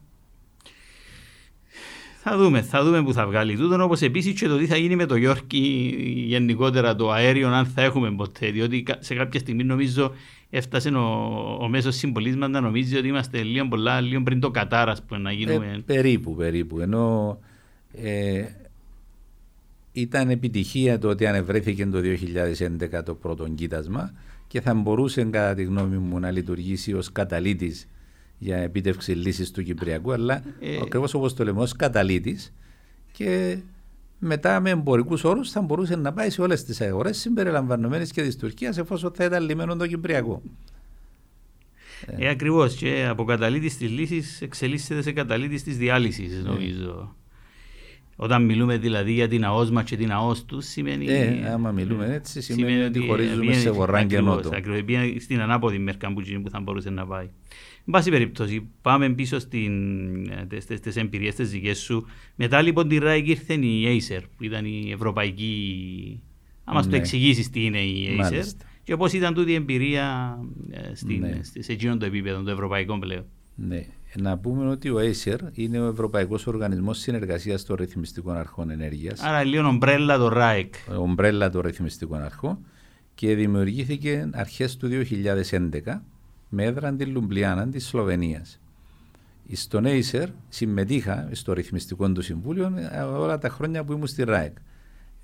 Θα 2.25 2.37
δούμε, 2.37 2.63
θα 2.63 2.85
δούμε 2.85 3.03
που 3.03 3.13
θα 3.13 3.27
βγάλει 3.27 3.57
τούτο. 3.57 3.85
Όπως 3.85 4.01
επίσης 4.01 4.41
και 4.41 4.49
το 4.49 4.59
τι 4.59 4.67
θα 4.67 4.77
γίνει 4.77 4.97
με 4.97 5.07
το 5.07 5.17
Γιώργη 5.17 5.95
γενικότερα 6.27 6.95
το 6.95 7.11
αέριο, 7.11 7.49
αν 7.49 7.67
θα 7.67 7.83
έχουμε 7.83 8.11
ποτέ. 8.11 8.51
Διότι 8.51 8.85
σε 8.99 9.15
κάποια 9.15 9.41
στιγμή 9.41 9.65
νομίζω 9.65 10.13
έφτασε 10.51 10.89
ο, 10.89 11.59
ο 11.61 11.69
μέσος 11.69 11.97
συμπολίτη 11.97 12.37
μα 12.37 12.49
να 12.49 12.61
νομίζει 12.61 12.97
ότι 12.97 13.09
είμαστε 13.09 13.43
λίγο 13.43 13.69
πολλά, 13.69 14.01
λίγο 14.01 14.23
πριν 14.23 14.41
το 14.41 14.51
Κατάρα 14.51 14.97
που 15.09 15.17
να 15.17 15.33
γίνουμε. 15.33 15.67
Ε, 15.67 15.83
περίπου, 15.87 16.35
περίπου. 16.35 16.81
Ενώ 16.81 17.39
ε, 17.93 18.45
ήταν 19.93 20.31
επιτυχία 20.31 20.99
το 20.99 21.09
ότι 21.09 21.27
ανεβρέθηκε 21.27 21.87
το 21.87 22.01
2011 22.99 23.05
το 23.05 23.15
πρώτο 23.15 23.49
κοίτασμα 23.49 24.13
και 24.47 24.61
θα 24.61 24.75
μπορούσε 24.75 25.25
κατά 25.25 25.55
τη 25.55 25.63
γνώμη 25.63 25.97
μου 25.97 26.19
να 26.19 26.31
λειτουργήσει 26.31 26.93
ως 26.93 27.13
καταλήτης 27.13 27.89
για 28.43 28.57
επίτευξη 28.57 29.13
λύσης 29.13 29.51
του 29.51 29.63
Κυπριακού 29.63 30.13
αλλά 30.13 30.43
ε... 30.61 30.77
ακριβώς 30.83 31.15
όπως 31.15 31.35
το 31.35 31.45
λέμε 31.45 31.61
ως 31.61 31.73
καταλήτης 31.77 32.55
και 33.13 33.59
μετά 34.19 34.61
με 34.61 34.71
εμπορικούς 34.71 35.25
όρους 35.25 35.51
θα 35.51 35.61
μπορούσε 35.61 35.97
να 35.97 36.13
πάει 36.13 36.31
σε 36.31 36.43
όλες 36.43 36.65
τις 36.65 36.81
αγορές 36.81 37.19
συμπεριλαμβανομένε 37.19 38.05
και 38.05 38.23
της 38.23 38.37
Τουρκίας 38.37 38.79
εφόσον 38.79 39.13
θα 39.15 39.25
ήταν 39.25 39.45
λιμένο 39.45 39.77
το 39.77 39.87
Κυπριακό. 39.87 40.43
Ε, 42.07 42.29
Ακριβώς. 42.29 42.75
Και 42.75 43.07
από 43.09 43.25
καταλήτης 43.25 43.77
της 43.77 43.91
λύσης 43.91 44.41
εξελίσσεται 44.41 45.03
σε 45.03 45.13
καταλήτης 45.13 45.63
της 45.63 45.77
διάλυσης, 45.77 46.33
ε. 46.33 46.43
νομίζω. 46.43 47.17
Όταν 48.17 48.45
μιλούμε 48.45 48.79
δηλαδή 48.79 49.13
για 49.13 49.29
την 49.29 49.45
ΑΟΣ 49.45 49.71
μας 49.71 49.85
και 49.85 49.97
την 49.97 50.13
ΑΟΣ 50.13 50.45
τους, 50.45 50.67
σημαίνει. 50.67 51.07
Ε, 51.09 51.51
άμα 51.53 51.71
μιλούμε 51.71 52.15
έτσι, 52.15 52.41
σημαίνει, 52.43 52.71
σημαίνει 52.71 52.87
ότι 52.87 53.07
χωρίζουμε 53.07 53.53
σε 53.53 53.71
βορρά 53.71 54.05
και 54.05 54.21
νότο. 54.21 54.51
Ακριβώς. 54.55 55.23
Στην 55.23 55.41
ανάποδη 55.41 55.79
μερικά 55.79 56.13
που 56.13 56.51
θα 56.51 56.61
μπορούσε 56.61 56.91
να 56.91 57.07
πάει. 57.07 57.31
Εν 57.87 57.93
πάση 57.93 58.11
περιπτώσει, 58.11 58.69
πάμε 58.83 59.11
πίσω 59.11 59.39
στι 59.39 59.71
εμπειρίες 60.95 61.35
τη 61.35 61.45
δικές 61.45 61.79
σου. 61.79 62.07
Μετά 62.35 62.63
λοιπόν 62.63 62.89
τη 62.89 62.99
ΡΑΙΚ 62.99 63.29
ήρθε 63.29 63.55
η 63.55 64.01
Acer, 64.01 64.21
που 64.37 64.45
ήταν 64.45 64.65
η 64.65 64.91
ευρωπαϊκή. 64.93 66.23
Να 66.65 66.73
μα 66.73 66.85
ναι. 66.85 66.91
το 66.91 66.97
εξηγήσεις 66.97 67.51
τι 67.51 67.65
είναι 67.65 67.81
η 67.81 68.09
Acer 68.11 68.17
Μάλιστα. 68.17 68.67
και 68.83 68.97
πώ 68.97 69.07
ήταν 69.07 69.35
τούτη 69.35 69.51
η 69.51 69.55
εμπειρία 69.55 70.39
ε, 70.71 70.95
στην, 70.95 71.21
ναι. 71.21 71.41
σε 71.43 71.73
εκείνο 71.73 71.97
το 71.97 72.07
επίπεδο, 72.07 72.43
το 72.43 72.51
ευρωπαϊκό 72.51 72.99
πλέον. 72.99 73.25
Ναι. 73.55 73.87
Να 74.17 74.39
πούμε 74.39 74.69
ότι 74.69 74.91
ο 74.91 74.97
Acer 74.99 75.39
είναι 75.53 75.81
ο 75.81 75.87
Ευρωπαϊκός 75.87 76.47
Οργανισμός 76.47 76.99
Συνεργασίας 76.99 77.65
των 77.65 77.77
Ρυθμιστικών 77.77 78.37
Αρχών 78.37 78.71
Ενέργειας. 78.71 79.21
Άρα 79.21 79.45
λίγο 79.45 79.69
ομπρέλα 79.69 80.19
το 80.19 80.29
ΡΑΙΚ. 80.29 80.75
Ομπρέλα 80.99 81.51
των 81.51 81.61
Ρυθμιστικών 81.61 82.23
Αρχών 82.23 82.59
και 83.15 83.35
δημιουργήθηκε 83.35 84.31
αρχές 84.33 84.77
του 84.77 84.89
2011 84.89 86.01
με 86.55 86.65
έδρα 86.65 86.95
την 86.95 87.11
Λουμπλιάνα 87.11 87.69
της 87.69 87.87
Σλοβενίας. 87.87 88.61
Στον 89.53 89.85
Acer 89.87 90.27
συμμετείχα 90.49 91.29
στο 91.33 91.53
ρυθμιστικό 91.53 92.13
του 92.13 92.23
συμβούλιο 92.23 92.73
ε, 92.93 93.01
όλα 93.01 93.39
τα 93.39 93.49
χρόνια 93.49 93.85
που 93.85 93.93
ήμουν 93.93 94.07
στη 94.07 94.25
ΡΑΕΚ. 94.25 94.57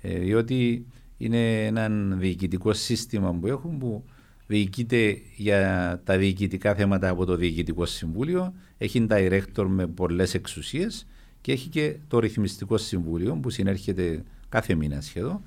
Ε, 0.01 0.19
διότι 0.19 0.85
είναι 1.17 1.65
ένα 1.65 1.89
διοικητικό 2.15 2.73
σύστημα 2.73 3.33
που 3.33 3.47
έχουν 3.47 3.77
που 3.77 4.03
διοικείται 4.47 5.21
για 5.35 6.01
τα 6.03 6.17
διοικητικά 6.17 6.75
θέματα 6.75 7.09
από 7.09 7.25
το 7.25 7.35
Διοικητικό 7.35 7.85
Συμβούλιο, 7.85 8.53
έχει 8.77 9.07
director 9.09 9.65
με 9.67 9.87
πολλές 9.87 10.33
εξουσίες 10.33 11.07
και 11.41 11.51
έχει 11.51 11.69
και 11.69 11.95
το 12.07 12.19
Ρυθμιστικό 12.19 12.77
Συμβούλιο 12.77 13.35
που 13.35 13.49
συνέρχεται 13.49 14.23
κάθε 14.49 14.75
μήνα 14.75 15.01
σχεδόν, 15.01 15.41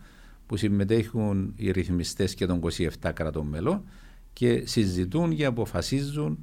που 0.46 0.56
συμμετέχουν 0.56 1.52
οι 1.56 1.70
ρυθμιστές 1.70 2.34
και 2.34 2.46
των 2.46 2.60
27 3.02 3.10
κρατών 3.14 3.46
μελών 3.46 3.82
και 4.32 4.62
συζητούν 4.66 5.36
και 5.36 5.44
αποφασίζουν 5.44 6.38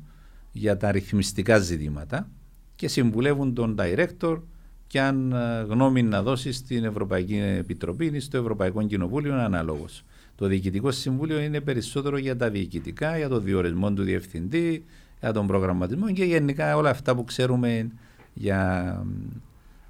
για 0.52 0.78
τα 0.78 0.92
ρυθμιστικά 0.92 1.58
ζητήματα 1.58 2.30
και 2.76 2.88
συμβουλεύουν 2.88 3.54
τον 3.54 3.76
director 3.80 4.42
και 4.88 5.02
αν 5.02 5.32
ε, 5.32 5.62
γνώμη 5.68 6.04
να 6.04 6.22
δώσει 6.22 6.52
στην 6.52 6.84
Ευρωπαϊκή 6.84 7.36
Επιτροπή 7.36 8.06
ή 8.06 8.20
στο 8.20 8.38
Ευρωπαϊκό 8.38 8.84
Κοινοβούλιο 8.84 9.36
ανάλογος. 9.36 10.04
Το 10.36 10.48
Διοικητικό 10.48 10.92
Συμβούλιο 10.92 11.40
είναι 11.40 11.62
περισσότερο 11.62 12.18
για 12.18 12.36
τα 12.36 12.50
διοικητικά, 12.50 13.18
για 13.18 13.30
το 13.30 13.40
διορισμό 13.40 13.94
του 13.94 14.04
διευθυντή, 14.04 14.86
για 15.20 15.34
τον 15.34 15.48
προγραμματισμό 15.48 16.12
και 16.12 16.24
γενικά 16.24 16.78
όλα 16.78 16.90
αυτά 16.90 17.16
που 17.16 17.24
ξέρουμε 17.24 17.92
για 18.34 19.04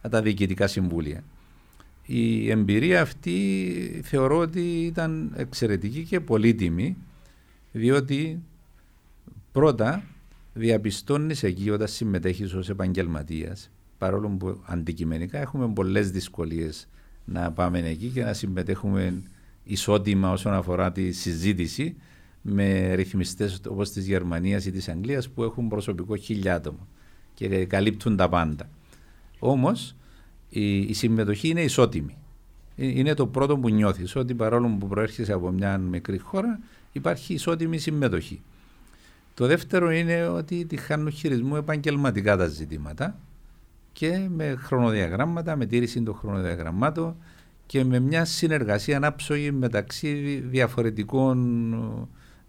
τα 0.09 0.21
διοικητικά 0.21 0.67
συμβούλια. 0.67 1.23
Η 2.05 2.49
εμπειρία 2.49 3.01
αυτή 3.01 4.01
θεωρώ 4.03 4.37
ότι 4.37 4.61
ήταν 4.61 5.33
εξαιρετική 5.35 6.03
και 6.03 6.19
πολύτιμη 6.19 6.97
διότι 7.71 8.43
πρώτα 9.51 10.03
διαπιστώνεις 10.53 11.43
εκεί 11.43 11.69
όταν 11.69 11.87
συμμετέχεις 11.87 12.53
ως 12.53 12.69
επαγγελματίας, 12.69 13.71
παρόλο 13.97 14.29
που 14.29 14.61
αντικειμενικά 14.65 15.39
έχουμε 15.39 15.67
πολλές 15.67 16.11
δυσκολίες 16.11 16.87
να 17.25 17.51
πάμε 17.51 17.79
εκεί 17.79 18.07
και 18.07 18.23
να 18.23 18.33
συμμετέχουμε 18.33 19.21
ισότιμα 19.63 20.31
όσον 20.31 20.53
αφορά 20.53 20.91
τη 20.91 21.11
συζήτηση 21.11 21.95
με 22.41 22.93
ρυθμιστές 22.93 23.61
όπως 23.67 23.91
της 23.91 24.07
Γερμανίας 24.07 24.65
ή 24.65 24.71
της 24.71 24.89
Αγγλίας 24.89 25.29
που 25.29 25.43
έχουν 25.43 25.67
προσωπικό 25.67 26.15
χιλιάτομο 26.15 26.87
και 27.33 27.65
καλύπτουν 27.65 28.15
τα 28.15 28.29
πάντα. 28.29 28.69
Όμως 29.39 29.95
η, 30.49 30.77
η 30.79 30.93
συμμετοχή 30.93 31.47
είναι 31.47 31.61
ισότιμη. 31.61 32.17
Ε, 32.75 32.87
είναι 32.87 33.13
το 33.13 33.27
πρώτο 33.27 33.57
που 33.57 33.69
νιώθεις, 33.69 34.15
ότι 34.15 34.35
παρόλο 34.35 34.75
που 34.79 34.87
προέρχεσαι 34.87 35.33
από 35.33 35.51
μια 35.51 35.77
μικρή 35.77 36.17
χώρα, 36.17 36.59
υπάρχει 36.91 37.33
ισότιμη 37.33 37.77
συμμετοχή. 37.77 38.41
Το 39.33 39.45
δεύτερο 39.47 39.91
είναι 39.91 40.27
ότι 40.27 40.65
τη 40.65 40.77
χάνουν 40.77 41.11
χειρισμού 41.11 41.55
επαγγελματικά 41.55 42.37
τα 42.37 42.47
ζητήματα 42.47 43.19
και 43.93 44.27
με 44.29 44.55
χρονοδιαγράμματα, 44.59 45.55
με 45.55 45.65
τήρηση 45.65 46.01
των 46.01 46.15
χρονοδιαγραμμάτων 46.15 47.15
και 47.65 47.83
με 47.83 47.99
μια 47.99 48.25
συνεργασία 48.25 48.97
ανάψογη 48.97 49.51
μεταξύ 49.51 50.43
διαφορετικών 50.49 51.73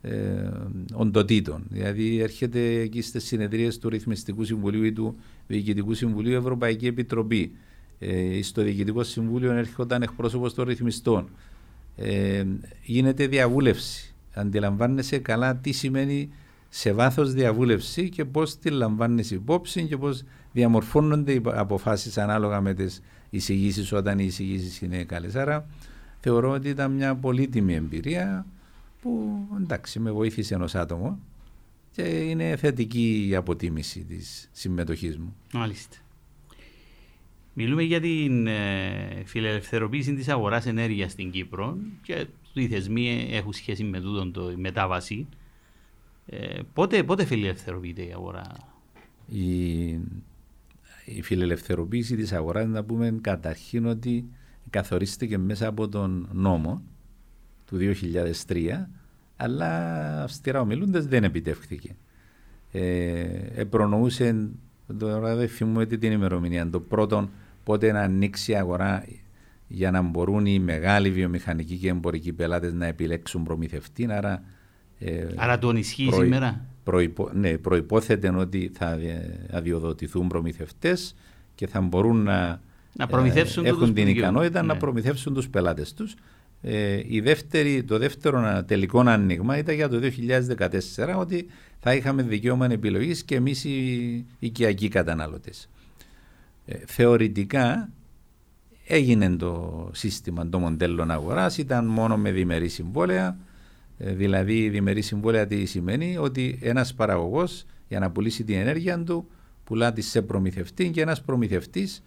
ε, 0.02 0.50
οντοτήτων. 0.92 1.64
Δηλαδή 1.68 2.20
έρχεται 2.20 2.60
εκεί 2.60 3.02
στις 3.02 3.24
συνεδρίες 3.24 3.78
του 3.78 3.88
Ρυθμιστικού 3.88 4.44
Συμβουλίου 4.44 4.84
ή 4.84 4.92
του 4.92 5.16
Διοικητικού 5.46 5.94
Συμβουλίου 5.94 6.36
Ευρωπαϊκή 6.36 6.86
Επιτροπή. 6.86 7.52
Ε, 7.98 8.42
στο 8.42 8.62
Διοικητικό 8.62 9.02
Συμβούλιο 9.02 9.52
έρχονταν 9.52 10.02
εκπρόσωπος 10.02 10.54
των 10.54 10.64
ρυθμιστών. 10.64 11.28
Ε, 11.96 12.44
γίνεται 12.82 13.26
διαβούλευση 13.26 14.09
αντιλαμβάνεσαι 14.40 15.18
καλά 15.18 15.56
τι 15.56 15.72
σημαίνει 15.72 16.30
σε 16.68 16.92
βάθος 16.92 17.32
διαβούλευση 17.32 18.08
και 18.08 18.24
πώς 18.24 18.58
τη 18.58 18.70
λαμβάνεις 18.70 19.30
υπόψη 19.30 19.86
και 19.86 19.96
πώς 19.96 20.22
διαμορφώνονται 20.52 21.32
οι 21.32 21.42
αποφάσεις 21.44 22.18
ανάλογα 22.18 22.60
με 22.60 22.74
τις 22.74 23.02
εισηγήσεις 23.30 23.92
όταν 23.92 24.18
οι 24.18 24.24
εισηγήσεις 24.24 24.80
είναι 24.80 25.04
καλές. 25.04 25.34
Άρα 25.34 25.66
θεωρώ 26.20 26.50
ότι 26.50 26.68
ήταν 26.68 26.92
μια 26.92 27.14
πολύτιμη 27.14 27.74
εμπειρία 27.74 28.46
που 29.00 29.40
εντάξει 29.60 30.00
με 30.00 30.10
βοήθησε 30.10 30.54
ενός 30.54 30.74
άτομο 30.74 31.18
και 31.92 32.02
είναι 32.02 32.56
θετική 32.56 33.26
η 33.28 33.34
αποτίμηση 33.34 34.04
της 34.04 34.48
συμμετοχής 34.52 35.18
μου. 35.18 35.36
Μάλιστα. 35.52 35.96
Μιλούμε 37.54 37.82
για 37.82 38.00
την 38.00 38.46
ε, 38.46 39.22
φιλελευθερωποίηση 39.24 40.14
της 40.14 40.28
αγοράς 40.28 40.66
ενέργειας 40.66 41.12
στην 41.12 41.30
Κύπρο 41.30 41.76
και 42.02 42.26
οι 42.52 42.68
θεσμοί 42.68 43.28
έχουν 43.30 43.52
σχέση 43.52 43.84
με 43.84 44.00
τούτο 44.00 44.30
το, 44.30 44.50
η 44.50 44.56
μετάβαση. 44.56 45.28
Ε, 46.26 46.60
πότε, 46.72 47.02
πότε 47.02 47.24
φιλελευθερωποιείται 47.24 48.02
η 48.02 48.12
αγορά; 48.12 48.46
Η, 49.26 49.88
η 51.04 51.22
φιλελευθεροποίηση 51.22 52.16
της 52.16 52.32
αγοράς 52.32 52.66
να 52.66 52.84
πούμε 52.84 53.18
καταρχήν 53.20 53.86
ότι 53.86 54.24
καθορίστηκε 54.70 55.38
μέσα 55.38 55.66
από 55.66 55.88
τον 55.88 56.28
νόμο 56.32 56.82
του 57.66 57.78
2003 58.46 58.86
αλλά 59.36 60.22
αυστηρά 60.22 60.60
ομιλούντες 60.60 61.06
δεν 61.06 61.24
επιτεύχθηκε. 61.24 61.96
Ε, 62.72 63.24
επρονοούσε, 63.54 64.48
τώρα 64.98 65.34
δεν 65.34 65.48
θυμούμε 65.48 65.86
την 65.86 66.12
ημερομηνία, 66.12 66.70
το 66.70 66.80
πρώτο 66.80 67.28
πότε 67.64 67.92
να 67.92 68.00
ανοίξει 68.00 68.52
η 68.52 68.56
αγορά 68.56 69.04
για 69.72 69.90
να 69.90 70.02
μπορούν 70.02 70.46
οι 70.46 70.58
μεγάλοι 70.58 71.10
βιομηχανικοί 71.10 71.76
και 71.76 71.88
εμπορικοί 71.88 72.32
πελάτες 72.32 72.72
να 72.72 72.86
επιλέξουν 72.86 73.42
προμηθευτή. 73.42 74.12
Άρα, 74.12 74.42
ε, 74.98 75.26
άρα 75.36 75.58
τον 75.58 75.76
ισχύει 75.76 76.06
προϋ, 76.06 76.22
σήμερα; 76.22 76.64
Προϋπο, 76.84 77.30
ναι, 77.32 77.58
προϋπόθεται 77.58 78.28
ότι 78.28 78.70
θα 78.74 78.98
αδειοδοτηθούν 79.50 80.26
προμηθευτές 80.26 81.14
και 81.54 81.66
θα 81.66 81.80
μπορούν 81.80 82.22
να, 82.22 82.60
να 82.92 83.06
προμηθεύσουν 83.06 83.64
ε, 83.64 83.68
έχουν 83.68 83.94
την 83.94 84.08
ικανότητα 84.08 84.60
ναι. 84.60 84.66
να 84.66 84.76
προμηθεύσουν 84.76 85.34
τους 85.34 85.48
πελάτες 85.48 85.94
τους. 85.94 86.14
Ε, 86.62 87.00
η 87.06 87.20
δεύτερη, 87.20 87.84
το 87.84 87.98
δεύτερο 87.98 88.64
τελικό 88.66 89.00
άνοιγμα 89.00 89.58
ήταν 89.58 89.74
για 89.74 89.88
το 89.88 90.00
2014 90.56 91.16
ότι 91.16 91.46
θα 91.78 91.94
είχαμε 91.94 92.22
δικαίωμα 92.22 92.66
επιλογής 92.72 93.24
και 93.24 93.34
εμείς 93.34 93.64
οι 93.64 94.26
οικιακοί 94.38 94.88
καταναλωτές. 94.88 95.68
Ε, 96.66 96.76
θεωρητικά 96.86 97.90
έγινε 98.90 99.30
το 99.30 99.88
σύστημα, 99.92 100.48
το 100.48 100.58
μοντέλο 100.58 101.06
αγορά, 101.08 101.50
ήταν 101.58 101.86
μόνο 101.86 102.16
με 102.16 102.30
διμερή 102.30 102.68
συμβόλαια. 102.68 103.36
Ε, 103.98 104.12
δηλαδή, 104.12 104.68
διμερή 104.68 105.02
συμβόλαια 105.02 105.46
τι 105.46 105.64
σημαίνει, 105.64 106.16
ότι 106.16 106.58
ένας 106.62 106.94
παραγωγός 106.94 107.64
για 107.88 107.98
να 107.98 108.10
πουλήσει 108.10 108.44
την 108.44 108.56
ενέργεια 108.56 109.04
του 109.04 109.28
πουλά 109.64 109.92
της 109.92 110.10
σε 110.10 110.22
προμηθευτή 110.22 110.90
και 110.90 111.00
ένας 111.00 111.22
προμηθευτής 111.22 112.02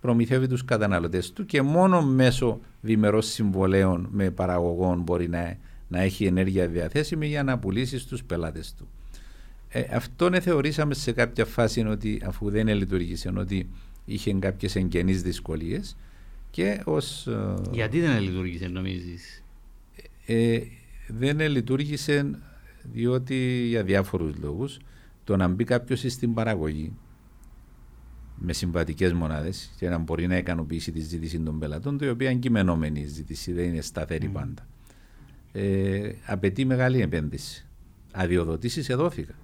προμηθεύει 0.00 0.46
τους 0.46 0.64
καταναλωτές 0.64 1.32
του 1.32 1.46
και 1.46 1.62
μόνο 1.62 2.02
μέσω 2.02 2.60
διμερών 2.80 3.22
συμβολέων 3.22 4.08
με 4.10 4.30
παραγωγών 4.30 5.00
μπορεί 5.00 5.28
να, 5.28 5.56
να 5.88 6.00
έχει 6.00 6.24
ενέργεια 6.24 6.66
διαθέσιμη 6.66 7.26
για 7.26 7.42
να 7.42 7.58
πουλήσει 7.58 7.98
στους 7.98 8.24
πελάτες 8.24 8.74
του. 8.74 8.88
Ε, 9.68 9.82
αυτό 9.94 10.28
ναι, 10.28 10.40
θεωρήσαμε 10.40 10.94
σε 10.94 11.12
κάποια 11.12 11.44
φάση 11.44 11.80
ότι 11.80 12.22
αφού 12.26 12.50
δεν 12.50 12.68
λειτουργήσε, 12.68 13.32
ότι 13.36 13.68
είχε 14.04 14.32
κάποιες 14.32 14.76
εγγενείς 14.76 15.22
δυσκολίες 15.22 15.96
Και 16.52 16.80
ως, 16.84 17.26
ε, 17.26 17.54
Γιατί 17.70 18.00
δεν 18.00 18.20
λειτουργήσε 18.20 18.68
νομίζεις; 18.68 19.42
ε, 20.26 20.60
δεν 21.08 21.40
λειτουργήσε 21.40 22.38
διότι 22.82 23.66
για 23.68 23.82
διάφορους 23.82 24.36
λόγους 24.36 24.78
το 25.24 25.36
να 25.36 25.48
μπει 25.48 25.64
κάποιος 25.64 26.00
στην 26.00 26.34
παραγωγή 26.34 26.92
με 28.36 28.52
συμβατικές 28.52 29.12
μονάδες 29.12 29.72
και 29.78 29.88
να 29.88 29.98
μπορεί 29.98 30.26
να 30.26 30.36
ικανοποιήσει 30.36 30.92
τη 30.92 31.00
ζήτηση 31.00 31.40
των 31.40 31.58
πελατών, 31.58 31.98
το 31.98 32.10
οποία 32.10 32.30
είναι 32.30 32.40
κειμενόμενη 32.40 33.04
ζήτηση, 33.04 33.52
δεν 33.52 33.64
είναι 33.64 33.80
σταθερή 33.80 34.28
πάντα. 34.28 34.66
Ε, 35.52 36.12
απαιτεί 36.26 36.64
μεγάλη 36.64 37.00
επένδυση. 37.00 37.66
Αδειοδοτήσεις 38.12 38.88
εδόθηκαν. 38.88 39.34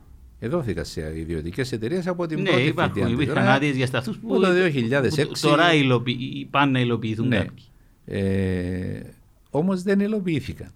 Εδόθηκαν 0.40 0.84
σε 0.84 1.12
ιδιωτικές 1.16 1.72
εταιρείες 1.72 2.06
από 2.06 2.26
την 2.26 2.40
Ναι, 2.42 2.48
πρώτη 2.50 2.64
υπάρχουν, 2.64 2.94
θητεία. 2.94 3.12
υπήρχαν 3.12 3.34
Τώρα, 3.34 3.52
άδειες 3.52 3.76
για 3.76 3.86
σταθούς 3.86 4.18
που, 4.18 4.26
που 4.28 4.40
το 4.40 4.52
2006 4.52 5.26
που 5.26 5.32
τώρα 5.40 5.74
υλοποιη- 5.74 6.46
πάνε 6.50 6.70
να 6.70 6.80
υλοποιηθούν 6.80 7.28
Ναι. 7.28 7.36
κάποιοι. 7.36 7.64
Ε, 8.04 9.00
Όμως 9.50 9.82
δεν 9.82 10.00
υλοποιήθηκαν. 10.00 10.68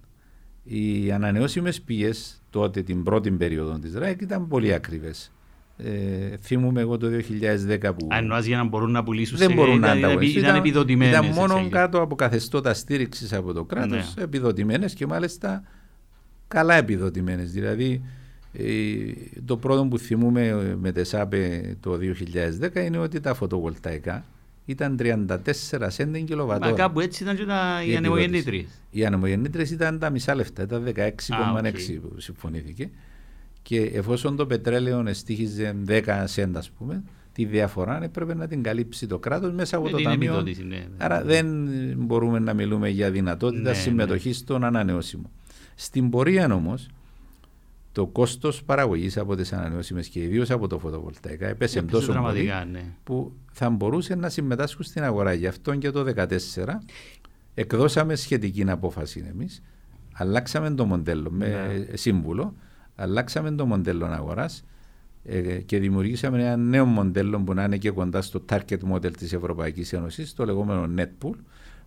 Οι 0.65 1.13
ανανεώσιμες 1.13 1.81
πηγές 1.81 2.43
τότε 2.51 2.83
την 2.83 3.03
πρώτη 3.03 3.31
περίοδο 3.31 3.79
της 3.79 3.95
ΡΑΕΚ 3.95 4.21
ήταν 4.21 4.49
πολύ 4.49 4.73
ακριβές. 4.75 5.33
Ε, 5.77 6.37
θυμούμαι 6.41 6.81
εγώ 6.81 6.97
το 6.99 7.09
2010 7.09 7.95
που 7.95 8.07
Αν 8.11 8.19
εννοάς 8.19 8.45
για 8.45 8.57
να 8.57 8.65
μπορούν 8.65 8.91
να 8.91 9.03
πουλήσουν 9.03 9.39
δεν 9.39 9.49
σε- 9.49 9.55
μπορούν 9.55 9.79
να 9.79 9.87
ήταν, 9.87 9.99
ήταν, 9.99 10.09
ανταγωνιστούν. 10.11 10.43
ήταν 10.43 10.57
επιδοτημένες. 10.57 11.19
Ήταν 11.19 11.27
μόνο 11.35 11.57
έτσι. 11.57 11.69
κάτω 11.71 12.01
από 12.01 12.15
καθεστώτα 12.15 12.75
στήριξης 12.75 13.33
από 13.33 13.53
το 13.53 13.65
κράτος, 13.65 14.15
Ναι. 14.17 14.23
επιδοτημένες 14.23 14.95
και 14.95 15.07
μάλιστα 15.07 15.63
καλά 16.49 16.75
επιδοτημένες. 16.75 17.53
Δηλαδή, 17.53 17.91
ε, 17.93 18.09
το 19.45 19.57
πρώτο 19.57 19.85
που 19.87 19.99
θυμούμε 19.99 20.47
ε, 20.47 20.75
με 20.81 20.93
τεσάπε 20.93 21.75
το 21.81 21.99
2010 22.73 22.77
είναι 22.77 22.99
ότι 22.99 23.21
τα 23.21 23.35
φωτοβολταϊκά 23.35 24.25
ήταν 24.65 24.97
34 25.01 25.27
σέντεν 25.87 26.21
Μα 26.21 26.27
κιλοβατόρα. 26.27 26.73
κάπου 26.73 27.01
έτσι 27.01 27.23
ήταν 27.23 27.37
και 27.37 27.45
τα, 27.45 27.83
οι 27.87 27.91
Η 27.93 27.97
ανεμογεννήτριες. 27.97 28.81
Οι 28.91 29.05
ανεμογεννήτρες 29.07 29.71
ήταν 29.71 29.99
τα 29.99 30.11
μισά 30.11 30.35
λεφτά, 30.35 30.63
ήταν 30.63 30.85
16,6 30.97 31.99
που 32.03 32.21
συμφωνήθηκε. 32.21 32.91
Και 33.63 33.81
εφόσον 33.81 34.37
το 34.37 34.47
πετρέλαιο 34.47 35.05
εστίχιζε 35.07 35.77
10 35.89 36.01
σέντ, 36.25 36.57
ας 36.57 36.71
πούμε, 36.71 37.03
τη 37.33 37.45
διαφορά 37.45 38.03
έπρεπε 38.05 38.35
να 38.35 38.47
την 38.47 38.63
καλύψει 38.63 39.07
το 39.07 39.19
κράτος 39.19 39.53
μέσα 39.53 39.77
από 39.77 39.85
Με 39.85 39.91
το 39.91 39.97
την 39.97 40.07
ταμείο. 40.07 40.33
επιδότηση, 40.33 40.65
ναι. 40.65 40.87
Άρα 40.99 41.23
δεν 41.25 41.47
μπορούμε 41.97 42.39
να 42.39 42.55
μιλούμε 42.55 42.89
για 42.89 43.11
δυνατότητα 43.11 43.71
Ναι, 43.71 43.77
συμμετοχής 43.77 44.37
στον 44.37 44.65
ανανεώσιμο. 44.65 45.31
Στην 45.75 46.11
πορεία 46.11 46.55
όμως, 46.55 46.89
το 47.93 48.07
κόστος 48.07 48.63
παραγωγής 48.65 49.19
από 49.19 49.37
τις 49.37 49.53
ανανεώσιμες 49.53 50.09
και 50.09 50.21
ιδίως 50.21 50.51
από 50.51 50.67
το 50.67 50.79
φωτοβολταϊκά 50.79 51.47
έπεσε 51.49 51.79
Έπεσε 51.79 51.95
τόσο 51.95 52.07
πολύ 52.07 52.19
δραματικά, 52.19 52.65
ναι. 52.65 52.85
που 53.05 53.33
θα 53.53 53.71
μπορούσε 53.71 54.15
να 54.15 54.29
συμμετάσχουν 54.29 54.85
στην 54.85 55.03
αγορά. 55.03 55.33
Γι' 55.33 55.47
αυτό 55.47 55.75
και 55.75 55.91
το 55.91 56.05
2014 56.17 56.29
εκδώσαμε 57.55 58.15
σχετική 58.15 58.65
απόφαση 58.71 59.25
εμείς. 59.29 59.63
Αλλάξαμε 60.13 60.71
το 60.71 60.85
μοντέλο 60.85 61.31
με 61.31 61.47
Ναι. 61.49 61.97
σύμβουλο, 61.97 62.55
αλλάξαμε 62.95 63.51
το 63.51 63.67
μοντέλο 63.67 64.07
αγοράς 64.07 64.65
και 65.67 65.79
δημιουργήσαμε 65.79 66.41
ένα 66.41 66.57
νέο 66.57 66.85
μοντέλο 66.85 67.41
που 67.41 67.55
να 67.55 67.65
είναι 67.65 67.77
και 67.77 67.91
κοντά 67.91 68.23
στο 68.23 68.45
target 68.49 68.79
model 68.93 69.17
της 69.17 69.33
Ευρωπαϊκής 69.33 69.93
Ένωσης, 69.93 70.35
το 70.35 70.45
λεγόμενο 70.45 70.89
NetPool, 70.99 71.35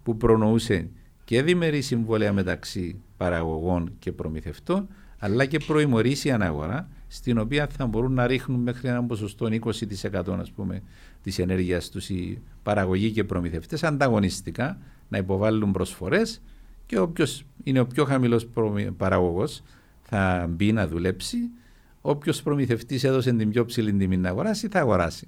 που 0.03 0.17
προνοούσε 0.17 0.89
και 1.23 1.41
διμερή 1.41 1.81
συμβόλαια 1.81 2.33
μεταξύ 2.33 3.01
παραγωγών 3.17 3.91
και 3.99 4.11
προμηθευτών, 4.11 4.87
αλλά 5.25 5.45
και 5.45 5.59
προημορήσια 5.59 6.37
αγορά, 6.41 6.89
στην 7.07 7.37
οποία 7.37 7.67
θα 7.67 7.85
μπορούν 7.85 8.13
να 8.13 8.27
ρίχνουν 8.27 8.59
μέχρι 8.59 8.87
ένα 8.87 9.03
ποσοστό 9.03 9.47
20% 9.51 10.39
ας 10.39 10.51
πούμε, 10.51 10.81
της 11.23 11.39
ενέργειας 11.39 11.89
τους 11.89 12.09
οι 12.09 12.41
παραγωγοί 12.63 13.11
και 13.11 13.23
προμηθευτές 13.23 13.83
ανταγωνιστικά 13.83 14.77
να 15.07 15.17
υποβάλουν 15.17 15.71
προσφορές 15.71 16.41
και 16.85 16.99
όποιος 16.99 17.45
είναι 17.63 17.79
ο 17.79 17.87
πιο 17.87 18.05
χαμηλός 18.05 18.45
προμη- 18.45 18.91
παραγωγός 18.91 19.61
θα 20.01 20.47
μπει 20.49 20.71
να 20.71 20.87
δουλέψει 20.87 21.37
Όποιος 22.01 22.41
προμηθευτής 22.41 23.03
έδωσε 23.03 23.33
την 23.33 23.49
πιο 23.49 23.65
ψηλή 23.65 23.93
τιμή 23.93 24.17
να 24.17 24.29
αγοράσει, 24.29 24.67
θα 24.67 24.79
αγοράσει. 24.79 25.27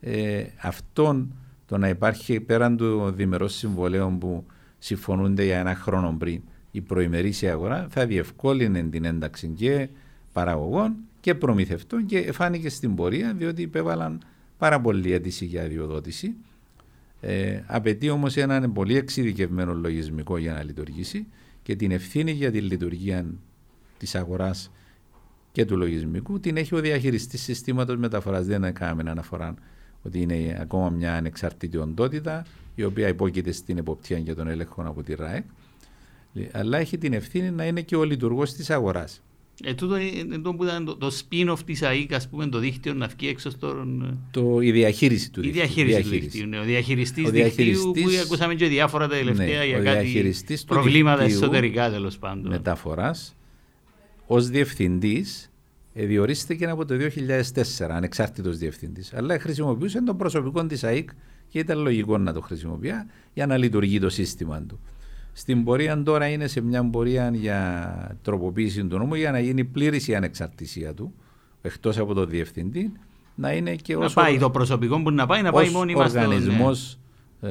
Ε, 0.00 0.44
αυτόν 0.60 1.34
το 1.66 1.78
να 1.78 1.88
υπάρχει 1.88 2.40
πέραν 2.40 2.76
του 2.76 3.10
διμερός 3.10 3.54
συμβολέων 3.54 4.18
που 4.18 4.46
συμφωνούνται 4.78 5.44
για 5.44 5.58
ένα 5.58 5.74
χρόνο 5.74 6.16
πριν 6.18 6.42
η 6.76 6.80
προημερήσια 6.80 7.52
αγορά 7.52 7.86
θα 7.90 8.06
διευκόλυνε 8.06 8.82
την 8.82 9.04
ένταξη 9.04 9.48
και 9.48 9.88
παραγωγών 10.32 10.94
και 11.20 11.34
προμηθευτών 11.34 12.06
και 12.06 12.32
φάνηκε 12.32 12.68
στην 12.68 12.94
πορεία 12.94 13.34
διότι 13.34 13.62
υπέβαλαν 13.62 14.22
πάρα 14.58 14.80
πολλή 14.80 15.12
αίτηση 15.12 15.44
για 15.44 15.62
αδειοδότηση. 15.62 16.34
Ε, 17.20 17.60
απαιτεί 17.66 18.08
όμως 18.10 18.36
έναν 18.36 18.72
πολύ 18.72 18.96
εξειδικευμένο 18.96 19.74
λογισμικό 19.74 20.36
για 20.36 20.52
να 20.52 20.62
λειτουργήσει 20.62 21.26
και 21.62 21.76
την 21.76 21.90
ευθύνη 21.90 22.30
για 22.30 22.50
τη 22.50 22.60
λειτουργία 22.60 23.26
της 23.98 24.14
αγοράς 24.14 24.72
και 25.52 25.64
του 25.64 25.76
λογισμικού 25.76 26.40
την 26.40 26.56
έχει 26.56 26.74
ο 26.74 26.80
διαχειριστής 26.80 27.42
συστήματος 27.42 27.96
μεταφοράς. 27.96 28.46
Δεν 28.46 28.64
έκαναμε 28.64 29.10
αναφορά 29.10 29.54
ότι 30.02 30.20
είναι 30.20 30.58
ακόμα 30.60 30.90
μια 30.90 31.14
ανεξαρτητή 31.14 31.76
οντότητα 31.76 32.44
η 32.74 32.84
οποία 32.84 33.08
υπόκειται 33.08 33.52
στην 33.52 33.78
εποπτεία 33.78 34.20
και 34.20 34.34
τον 34.34 34.48
έλεγχο 34.48 34.82
από 34.82 35.02
τη 35.02 35.14
ΡΑΕ 35.14 35.44
αλλά 36.52 36.78
έχει 36.78 36.98
την 36.98 37.12
ευθύνη 37.12 37.50
να 37.50 37.64
είναι 37.66 37.80
και 37.80 37.96
ο 37.96 38.04
λειτουργός 38.04 38.52
της 38.52 38.70
αγοράς. 38.70 39.20
Ε, 39.64 39.74
τούτο 39.74 39.96
είναι 39.96 40.38
το, 40.38 40.54
που 40.54 40.64
ήταν 40.64 40.84
το, 40.84 40.96
το 40.96 41.10
spin-off 41.20 41.58
της 41.64 41.82
ΑΕΚ, 41.82 42.12
ας 42.14 42.28
πούμε, 42.28 42.46
το 42.46 42.58
δίκτυο 42.58 42.94
να 42.94 43.06
βγει 43.06 43.28
έξω 43.28 43.50
στον... 43.50 44.18
Το, 44.30 44.60
η 44.60 44.70
διαχείριση 44.72 45.30
του 45.30 45.40
Η 45.40 45.42
δικτύου. 45.42 45.60
διαχείριση 45.62 46.02
του 46.02 46.08
δικτύου. 46.08 46.46
Ναι. 46.46 46.58
Ο 46.58 46.62
διαχειριστής 46.62 47.26
Ο 47.26 47.30
δικτύου 47.30 47.54
διαχειριστής- 47.54 48.02
που 48.16 48.22
ακούσαμε 48.24 48.54
και 48.54 48.66
διάφορα 48.66 49.08
τα 49.08 49.16
τελευταία 49.16 49.58
Ναι, 49.58 49.64
για 49.66 49.78
ο 49.78 49.82
κάτι 49.82 49.98
διαχειριστής 49.98 50.60
του 50.64 50.66
προβλήματα 50.74 51.24
δικτύου 51.24 51.42
εσωτερικά 51.42 51.90
τέλος 51.90 52.18
πάντων. 52.18 52.50
μεταφοράς 52.50 53.36
ως 54.26 54.48
διευθυντής 54.48 55.50
ε, 55.94 56.06
διορίστηκε 56.06 56.66
από 56.66 56.84
το 56.84 56.94
2004 56.94 57.62
ανεξάρτητος 57.90 58.58
διευθυντής 58.58 59.14
αλλά 59.14 59.38
χρησιμοποιούσε 59.38 60.02
τον 60.02 60.16
προσωπικό 60.16 60.66
της 60.66 60.84
ΑΕΚ 60.84 61.08
και 61.48 61.58
ήταν 61.58 61.78
λογικό 61.78 62.18
να 62.18 62.32
το 62.32 62.40
χρησιμοποιεί 62.40 62.90
για 63.34 63.46
να 63.46 63.56
λειτουργεί 63.56 63.98
το 64.00 64.08
σύστημα 64.08 64.62
του. 64.62 64.80
Στην 65.38 65.64
πορεία 65.64 66.02
τώρα 66.02 66.26
είναι 66.26 66.46
σε 66.46 66.60
μια 66.60 66.84
πορεία 66.84 67.30
για 67.34 68.18
τροποποίηση 68.22 68.84
του 68.84 68.98
νόμου 68.98 69.14
για 69.14 69.30
να 69.30 69.40
γίνει 69.40 69.64
πλήρης 69.64 70.08
η 70.08 70.14
ανεξαρτησία 70.14 70.94
του 70.94 71.14
εκτός 71.62 71.98
από 71.98 72.14
τον 72.14 72.28
διευθυντή 72.28 72.92
να 73.34 73.52
είναι 73.52 73.74
και 73.76 73.96
να 73.96 74.04
ως 74.04 74.12
πάει 74.12 74.36
ο- 74.36 74.38
το 74.38 74.50
προσωπικό 74.50 75.02
που 75.02 75.10
να 75.10 75.26
πάει 75.26 75.42
να 75.42 75.52
πάει 75.52 75.66
ως 75.66 75.72
μόνιμα 75.72 76.08
στο... 76.08 76.18
οργανισμός 76.20 76.98
ε, 77.40 77.50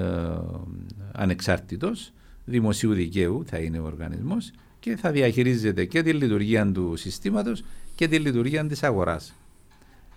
ανεξάρτητος 1.12 2.14
δημοσίου 2.46 2.94
δικαίου 2.94 3.44
θα 3.46 3.58
είναι 3.58 3.80
ο 3.80 3.84
οργανισμός 3.86 4.52
και 4.80 4.96
θα 4.96 5.12
διαχειρίζεται 5.12 5.86
και 5.86 6.02
τη 6.02 6.14
λειτουργία 6.14 6.72
του 6.72 6.96
συστήματος 6.96 7.64
και 7.96 8.08
τη 8.08 8.20
λειτουργία 8.20 8.68
της 8.68 8.84
αγοράς. 8.84 9.34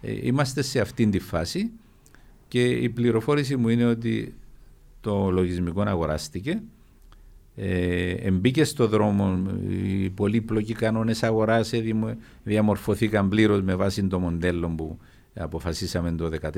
Ε, 0.00 0.26
είμαστε 0.26 0.62
σε 0.62 0.80
αυτήν 0.80 1.10
τη 1.10 1.18
φάση 1.18 1.70
και 2.48 2.68
η 2.68 2.88
πληροφόρηση 2.88 3.56
μου 3.56 3.68
είναι 3.68 3.84
ότι 3.84 4.34
το 5.00 5.30
λογισμικό 5.30 5.82
αγοράστηκε 5.82 6.50
ε, 6.50 6.60
εμπήκε 8.22 8.64
στο 8.64 8.86
δρόμο, 8.86 9.42
οι 9.70 10.10
πολύπλοκοι 10.10 10.72
κανόνες 10.74 11.22
αγοράς 11.22 11.72
ε, 11.72 11.80
δημο- 11.80 12.16
διαμορφωθήκαν 12.42 13.28
πλήρως 13.28 13.62
με 13.62 13.74
βάση 13.74 14.06
το 14.06 14.18
μοντέλο 14.18 14.68
που 14.68 14.98
αποφασίσαμε 15.34 16.12
το 16.12 16.30
2014 16.42 16.50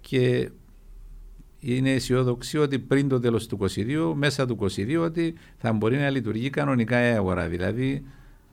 και 0.00 0.50
είναι 1.60 1.90
αισιόδοξη 1.90 2.58
ότι 2.58 2.78
πριν 2.78 3.08
το 3.08 3.20
τέλος 3.20 3.46
του 3.46 3.58
22, 3.60 4.12
μέσα 4.14 4.46
του 4.46 4.58
22, 4.60 4.96
ότι 5.00 5.34
θα 5.58 5.72
μπορεί 5.72 5.96
να 5.96 6.10
λειτουργεί 6.10 6.50
κανονικά 6.50 7.08
η 7.08 7.14
αγορά. 7.14 7.48
Δηλαδή 7.48 8.02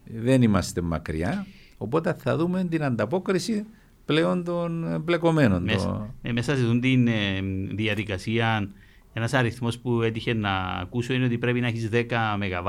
δεν 0.04 0.42
είμαστε 0.42 0.82
μακριά, 0.82 1.46
οπότε 1.78 2.16
θα 2.20 2.38
δούμε 2.38 2.64
την 2.70 2.84
ανταπόκριση 2.84 3.66
πλέον 4.06 4.44
των 4.44 5.02
μπλεκομένων. 5.04 5.64
Μέσα, 5.64 5.86
Το- 5.88 6.14
ε, 6.22 6.32
μέσα 6.32 6.56
σε 6.56 6.62
αυτήν 6.64 6.82
την 6.82 7.08
ε, 7.08 7.42
διαδικασία 7.76 8.70
ένας 9.14 9.34
αριθμός 9.34 9.80
που 9.80 10.02
έτυχε 10.02 10.34
να 10.34 10.52
ακούσω 10.52 11.14
είναι 11.14 11.26
ότι 11.26 11.38
πρέπει 11.38 11.60
να 11.60 11.68
έχεις 11.68 11.90
10 11.92 12.06
ΜΒ 12.38 12.68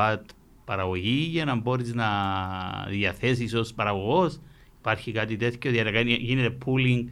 παραγωγή 0.64 1.28
για 1.30 1.44
να 1.44 1.54
μπορείς 1.54 1.94
να 1.94 2.06
διαθέσεις 2.88 3.54
ως 3.54 3.74
παραγωγός. 3.74 4.40
Υπάρχει 4.78 5.12
κάτι 5.12 5.36
τέτοιο, 5.36 5.70
δηλαδή 5.70 6.12
γίνεται 6.12 6.56
pooling. 6.64 7.04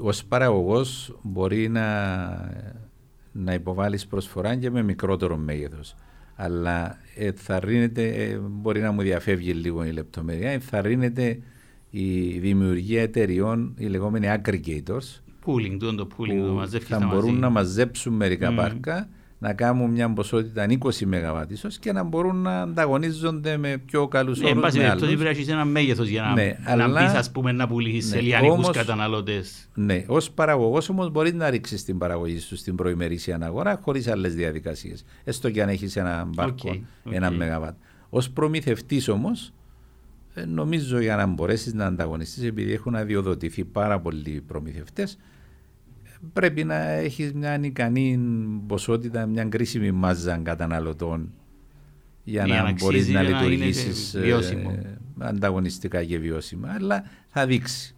ως 0.00 0.24
παραγωγός 0.24 1.18
μπορεί 1.22 1.68
να, 1.68 1.86
να 3.32 3.54
υποβάλεις 3.54 4.06
προσφορά 4.06 4.56
και 4.56 4.70
με 4.70 4.82
μικρότερο 4.82 5.36
μέγεθος. 5.36 5.94
Αλλά 6.34 6.98
ενθαρρύνεται, 7.16 8.08
ε, 8.08 8.36
μπορεί 8.36 8.80
να 8.80 8.92
μου 8.92 9.02
διαφεύγει 9.02 9.52
λίγο 9.52 9.84
η 9.84 9.90
λεπτομέρεια, 9.90 10.50
ενθαρρύνεται 10.50 11.38
η 11.90 12.38
δημιουργία 12.38 13.02
εταιριών, 13.02 13.74
οι 13.78 13.84
λεγόμενοι 13.84 14.26
aggregators, 14.30 15.22
Pooling, 15.46 15.76
τούτο 15.78 15.94
το 15.94 16.08
pooling, 16.16 16.38
το 16.40 16.46
που 16.48 16.54
μαζεύεις 16.54 16.88
θα 16.88 16.98
τα 16.98 17.06
μπορούν 17.06 17.24
μαζί. 17.28 17.40
να 17.40 17.50
μαζέψουν 17.50 18.12
μερικά 18.14 18.50
Μμμ. 18.50 18.56
πάρκα, 18.56 19.08
να 19.38 19.52
κάνουν 19.54 19.90
μια 19.90 20.12
ποσότητα 20.12 20.66
20 20.68 21.04
ΜΒ 21.06 21.50
ίσως 21.50 21.78
και 21.78 21.92
να 21.92 22.02
μπορούν 22.02 22.36
να 22.36 22.60
ανταγωνίζονται 22.60 23.56
με 23.56 23.76
πιο 23.86 24.08
καλούς 24.08 24.38
Ναι, 24.40 24.44
εν 24.48 24.50
όρους 24.50 24.62
πάση 24.62 24.76
με 24.76 24.82
περιπτώσει 24.82 25.10
άλλους. 25.12 25.22
πρέπει 25.24 25.34
να 25.34 25.40
έχεις 25.40 25.52
ένα 25.54 25.64
μέγεθος 25.64 26.08
για 26.08 26.22
να, 26.22 26.32
Ναι, 26.32 26.56
να 26.76 26.84
αλλά- 26.84 27.02
μπεις, 27.02 27.12
ας 27.14 27.30
πούμε, 27.30 27.52
να 27.52 27.66
πουλήσεις 27.68 28.10
σε 28.10 28.16
Ναι, 28.16 28.22
λιανικούς 28.22 28.54
όμως- 28.56 28.70
καταναλωτές. 28.76 29.68
Ναι, 29.74 30.04
ως 30.06 30.30
παραγωγός 30.30 30.88
όμως 30.88 31.10
μπορείς 31.10 31.32
να 31.32 31.50
ρίξεις 31.50 31.84
την 31.84 31.98
παραγωγή 31.98 32.38
σου 32.38 32.56
στην 32.56 32.76
προημερήσια 32.76 33.38
αγορά 33.42 33.80
χωρίς 33.82 34.06
άλλες 34.08 34.34
διαδικασίες. 34.34 35.04
Έστω 35.24 35.50
και 35.50 35.62
αν 35.62 35.68
έχεις 35.68 35.96
ένα 35.96 36.28
πάρκο, 36.34 36.68
Ok, 36.70 36.74
ok. 37.04 37.12
ένα 37.14 37.30
μεγαβάτ. 37.30 37.74
Ως 38.10 38.18
προμηθευτής 38.34 39.08
όμως, 39.08 39.52
νομίζω 40.46 41.00
για 41.00 41.16
να 41.16 41.26
μπορέσεις 41.26 41.72
να 41.74 41.86
ανταγωνιστείς, 41.86 42.44
επειδή 42.44 42.72
έχουν 42.72 42.94
αδειοδοτηθεί 42.96 43.64
πάρα 43.64 44.00
πολλοί 44.00 44.42
προμηθευτές, 44.46 45.18
πρέπει 46.32 46.64
να 46.64 46.88
έχεις 46.88 47.32
μια 47.32 47.60
ικανή 47.62 48.18
ποσότητα, 48.66 49.26
μια 49.26 49.44
κρίσιμη 49.44 49.90
μάζα 49.90 50.36
καταναλωτών 50.36 51.32
για, 52.24 52.44
Για 52.44 52.54
να, 52.54 52.62
να 52.62 52.72
μπορείς 52.72 52.84
αξίζει 53.00 53.12
να 53.12 53.24
και 53.24 53.30
να 53.30 53.36
είναι 53.36 53.54
λειτουργήσεις 53.56 54.16
βιώσιμο. 54.18 54.78
ανταγωνιστικά 55.18 56.04
και 56.04 56.18
βιώσιμα. 56.18 56.72
Αλλά 56.72 57.04
θα 57.28 57.46
δείξει. 57.46 57.94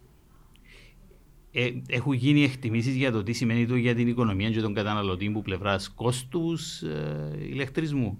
Ε, 1.51 1.69
έχουν 1.87 2.13
γίνει 2.13 2.43
εκτιμήσεις 2.43 2.95
για 2.95 3.11
το 3.11 3.23
τι 3.23 3.33
σημαίνει 3.33 3.65
το 3.67 3.75
για 3.75 3.95
την 3.95 4.07
οικονομία 4.07 4.49
και 4.49 4.61
τον 4.61 4.73
καταναλωτή 4.73 5.29
που 5.29 5.41
πλευράς 5.41 5.89
κόστους 5.89 6.81
ε, 6.81 7.37
ηλεκτρισμού; 7.49 8.19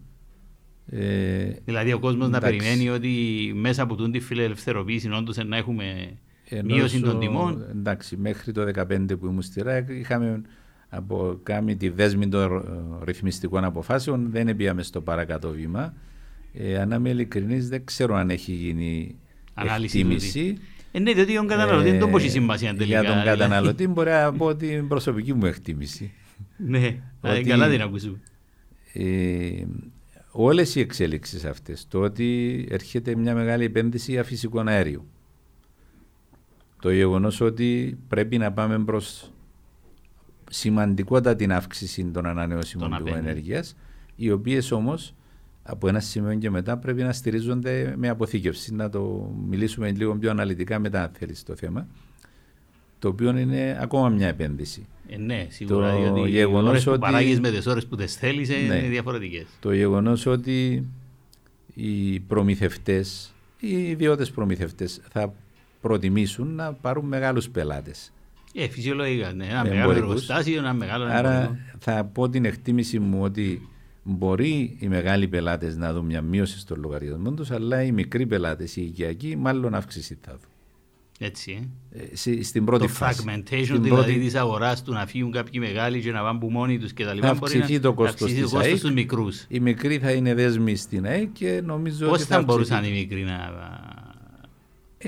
Ε, 0.86 1.50
Δηλαδή 1.66 1.94
ο 1.94 2.00
κόσμος 2.00 2.30
να 2.30 2.38
Εντάξει. 2.38 2.58
περιμένει 2.58 2.90
ότι 2.90 3.10
μέσα 3.56 3.84
από 3.84 3.96
τούτη 3.96 4.12
τη 4.12 4.20
φιλελευθεροποίηση 4.20 5.10
όντως 5.10 5.38
να 5.38 5.58
έχουμε 5.58 5.84
Ενώ 5.84 6.25
μείωση 6.64 7.00
των 7.00 7.10
στο- 7.10 7.20
τιμών. 7.20 7.66
Εντάξει, 7.70 8.18
μέχρι 8.18 8.52
το 8.52 8.64
2015 8.64 9.16
που 9.20 9.26
ήμουν 9.26 9.42
στη 9.42 9.62
ΡΑΕΚ 9.62 9.90
είχαμε 9.90 10.42
από 10.90 11.40
κάνει 11.44 11.76
τη 11.76 11.90
δέσμη 11.90 12.28
των 12.28 12.56
ε, 12.58 13.06
ρυθμιστικών 13.06 13.64
αποφάσεων, 13.64 14.28
δεν 14.32 14.56
πήγαμε 14.56 14.84
στο 14.84 15.02
παρακάτω 15.02 15.50
βήμα. 15.50 15.94
Ε, 16.54 16.78
αν 16.80 16.92
είμαι 16.92 17.10
ειλικρινής, 17.10 17.70
δεν 17.70 17.86
ξέρω 17.86 18.16
αν 18.16 18.30
έχει 18.30 18.52
γίνει 18.52 19.16
Ανάλυση 19.54 19.98
εκτίμηση. 20.00 20.58
Ε, 20.92 21.00
ναι, 21.00 21.14
διότι 21.14 21.36
τον 21.36 21.48
καταναλωτή 21.48 21.90
δεν 21.90 22.00
τον 22.00 22.16
έχει 22.16 22.30
σημασία 22.30 22.76
τελικά. 22.76 23.00
Για 23.00 23.10
τον 23.10 23.20
δηλαδή. 23.22 23.38
καταναλωτή 23.40 23.88
μπορεί 23.88 24.10
να 24.10 24.34
πω 24.34 24.56
την 24.56 24.88
προσωπική 24.88 25.34
μου 25.34 25.46
εκτίμηση. 25.46 26.12
Ναι, 26.58 26.98
Ότι- 27.22 27.38
ε, 27.40 27.44
καλά 27.44 27.70
την 27.70 27.82
ακούσουμε. 27.82 28.20
Ε, 28.94 29.66
όλες 30.32 30.76
οι 30.76 30.80
εξέλιξεις 30.80 31.46
αυτές, 31.46 31.88
το 31.88 32.00
ότι 32.00 32.66
έρχεται 32.70 33.16
μια 33.16 33.36
μεγάλη 33.36 33.64
επένδυση 33.64 34.12
για 34.12 34.24
φυσικό 34.24 34.64
αέριο, 34.66 35.06
το 36.82 36.92
γεγονός 36.92 37.42
ότι 37.42 37.98
πρέπει 38.08 38.38
να 38.38 38.52
πάμε 38.52 38.80
προς 38.80 39.32
σημαντικότατη 40.50 41.48
αύξηση 41.54 42.06
των 42.06 42.26
ανανεώσιμων 42.26 42.90
Των 42.90 42.98
πηγών 42.98 43.12
απέναντι. 43.12 43.30
ενέργειας, 43.30 43.76
οι 44.16 44.32
οποίες 44.32 44.72
όμως 44.72 45.14
από 45.64 45.88
ένα 45.88 46.00
σημείο 46.00 46.36
και 46.36 46.50
μετά 46.50 46.78
πρέπει 46.78 47.02
να 47.04 47.12
στηρίζονται 47.14 47.94
με 47.98 48.10
αποθήκευση. 48.10 48.74
Να 48.74 48.90
το 48.90 49.32
μιλήσουμε 49.48 49.92
λίγο 49.92 50.16
πιο 50.16 50.30
αναλυτικά 50.30 50.80
μετά 50.80 51.04
αν 51.04 51.10
θέλεις 51.18 51.44
το 51.44 51.56
θέμα, 51.56 51.88
το 53.00 53.08
οποίο 53.08 53.38
είναι 53.38 53.78
ακόμα 53.82 54.10
μια 54.10 54.28
επένδυση. 54.28 54.86
Ε, 55.08 55.18
ναι, 55.18 55.48
σίγουρα. 55.50 55.92
Το 55.92 56.00
διότι 56.02 56.20
οι 56.20 56.30
γεγονός 56.32 56.70
ώρες 56.70 56.84
που 56.84 56.92
ότι- 56.92 57.00
παράγεις 57.00 57.40
με 57.40 57.52
τις 57.52 57.66
ώρες 57.68 57.86
που 57.88 57.96
τις 57.96 58.16
θέλεις 58.16 58.50
ε, 58.50 58.54
Ναι. 58.54 58.76
είναι 58.76 58.88
διαφορετικές. 58.88 59.46
Το 59.60 59.74
γεγονός 59.74 60.26
ότι 60.26 60.86
οι 61.74 62.20
προμηθευτές, 62.20 63.34
οι 63.60 63.90
ιδιώτες 63.90 64.32
προμηθευτές 64.32 65.02
θα 65.12 65.34
προτιμήσουν 65.88 66.56
να 66.56 66.74
πάρουν 66.74 67.06
μεγάλους 67.06 67.50
πελάτες. 67.50 68.12
Ε, 68.54 68.68
φυσιολογικά, 68.68 69.34
ναι. 69.34 69.46
Ένα 69.46 69.64
μεγάλο 69.64 69.80
Εμπορικούς. 69.82 70.06
εργοστάσιο, 70.08 70.58
ένα 70.58 70.74
μεγάλο 70.74 71.04
Άρα 71.06 71.34
εμπορικό. 71.42 71.56
θα 71.80 72.04
πω 72.14 72.30
την 72.30 72.46
εκτίμηση 72.46 73.00
μου 73.00 73.22
ότι 73.24 73.68
μπορεί 74.04 74.78
οι 74.80 74.88
μεγάλοι 74.88 75.28
πελάτες 75.28 75.78
να 75.78 75.94
δουν 75.94 76.06
μια 76.06 76.22
μείωση 76.22 76.60
στον 76.60 76.80
λογαριασμό 76.82 77.32
τους, 77.32 77.52
αλλά 77.52 77.84
οι 77.84 77.92
μικροί 77.92 78.26
πελάτες, 78.26 78.76
οι 78.76 78.82
οικιακοί, 78.82 79.36
μάλλον 79.36 79.74
αύξηση 79.76 80.18
θα 80.22 80.32
δουν. 80.32 80.50
Έτσι, 81.20 81.70
ε. 81.92 82.00
Ε, 82.02 82.16
στη- 82.16 82.44
στην 82.44 82.66
πρώτη 82.66 82.84
το 82.86 82.90
φάση. 82.94 83.24
fragmentation 83.28 83.64
Στην 83.64 83.82
δηλαδή 83.84 83.90
πρώτη- 84.04 84.20
της 84.20 84.36
αγοράς 84.36 84.84
του 84.84 84.94
να 84.94 85.06
φύγουν 85.06 85.32
κάποιοι 85.32 85.60
μεγάλοι 85.64 86.02
και 86.02 86.12
να 86.12 86.22
πάνε 86.22 86.40
που 86.40 86.50
μόνοι 86.52 86.78
τους 86.80 86.94
και 86.94 87.06
τα 87.06 87.14
λοιπά 87.14 87.28
Θα 87.28 87.34
μπορεί 87.34 87.54
αυξηθεί 87.58 87.74
να 87.74 87.80
το 87.82 87.94
κόστος 87.94 88.14
αυξηθεί 88.22 88.36
το 88.36 88.42
της 88.44 88.52
κόστος 88.54 88.70
ΑΕΚ. 88.72 88.78
στους 88.78 88.92
μικρούς. 88.92 89.46
Οι 89.48 89.60
μικροί 89.60 89.98
θα 90.00 90.12
είναι 90.12 90.34
δέσμοι 90.34 90.76
στην 90.76 91.06
ΑΕΚ 91.06 91.28
και 91.34 91.62
νομίζω 91.66 92.08
Πώς 92.08 92.20
ότι 92.22 92.28
θα 92.32 92.42
μπορούσαν 92.42 92.78
αυξηθεί. 92.78 92.98
οι 92.98 93.00
μικροί 93.00 93.24
να... 93.24 93.38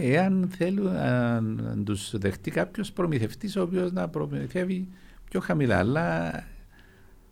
Εάν 0.01 0.49
θέλουν, 0.57 0.87
αν, 0.87 1.67
αν 1.71 1.83
τους 1.85 2.17
δεχτεί 2.17 2.51
κάποιος 2.51 2.91
προμηθευτής 2.91 3.55
ο 3.55 3.61
οποίος 3.61 3.91
να 3.91 4.07
προμηθεύει 4.07 4.87
πιο 5.29 5.39
χαμηλά, 5.39 5.77
αλλά 5.77 6.33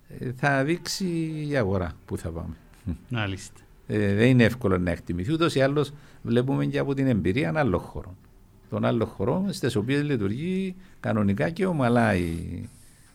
ε, 0.07 0.31
θα 0.35 0.63
δείξει 0.63 1.05
η 1.49 1.57
αγορά 1.57 1.93
που 2.05 2.17
θα 2.17 2.29
πάμε. 2.29 2.55
Μάλιστα. 3.09 3.59
Ε, 3.87 4.13
δεν 4.13 4.27
είναι 4.27 4.43
εύκολο 4.43 4.77
να 4.77 4.91
εκτιμηθεί, 4.91 5.31
ούτως 5.33 5.55
ή 5.55 5.61
άλλως 5.61 5.93
βλέπουμε 6.21 6.65
και 6.65 6.79
από 6.79 6.93
την 6.93 7.07
εμπειρία 7.07 7.51
άλλων 7.55 7.79
χωρών. 7.79 8.17
Των 8.69 8.85
άλλων 8.85 9.07
χωρών 9.07 9.53
στις 9.53 9.75
οποίες 9.75 10.03
λειτουργεί 10.03 10.75
κανονικά 10.99 11.49
και 11.49 11.65
ομαλά 11.65 12.15
η, 12.15 12.33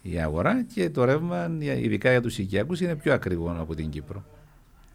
η 0.02 0.18
αγορά 0.20 0.64
και 0.74 0.90
το 0.90 1.04
ρεύμα, 1.04 1.50
ειδικά 1.60 2.10
για 2.10 2.20
τους 2.20 2.38
οικιακούς, 2.38 2.80
είναι 2.80 2.96
πιο 2.96 3.12
ακριβό 3.12 3.56
από 3.58 3.74
την 3.74 3.90
Κύπρο. 3.90 4.24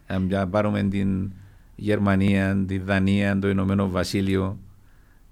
Αν 0.08 0.28
πια 0.28 0.48
πάρουμε 0.48 0.84
την 0.84 1.32
Γερμανία, 1.76 2.64
τη 2.68 2.78
Δανία, 2.78 3.40
το 3.40 3.50
Ηνωμένο 3.50 3.90
Βασίλειο, 3.90 4.60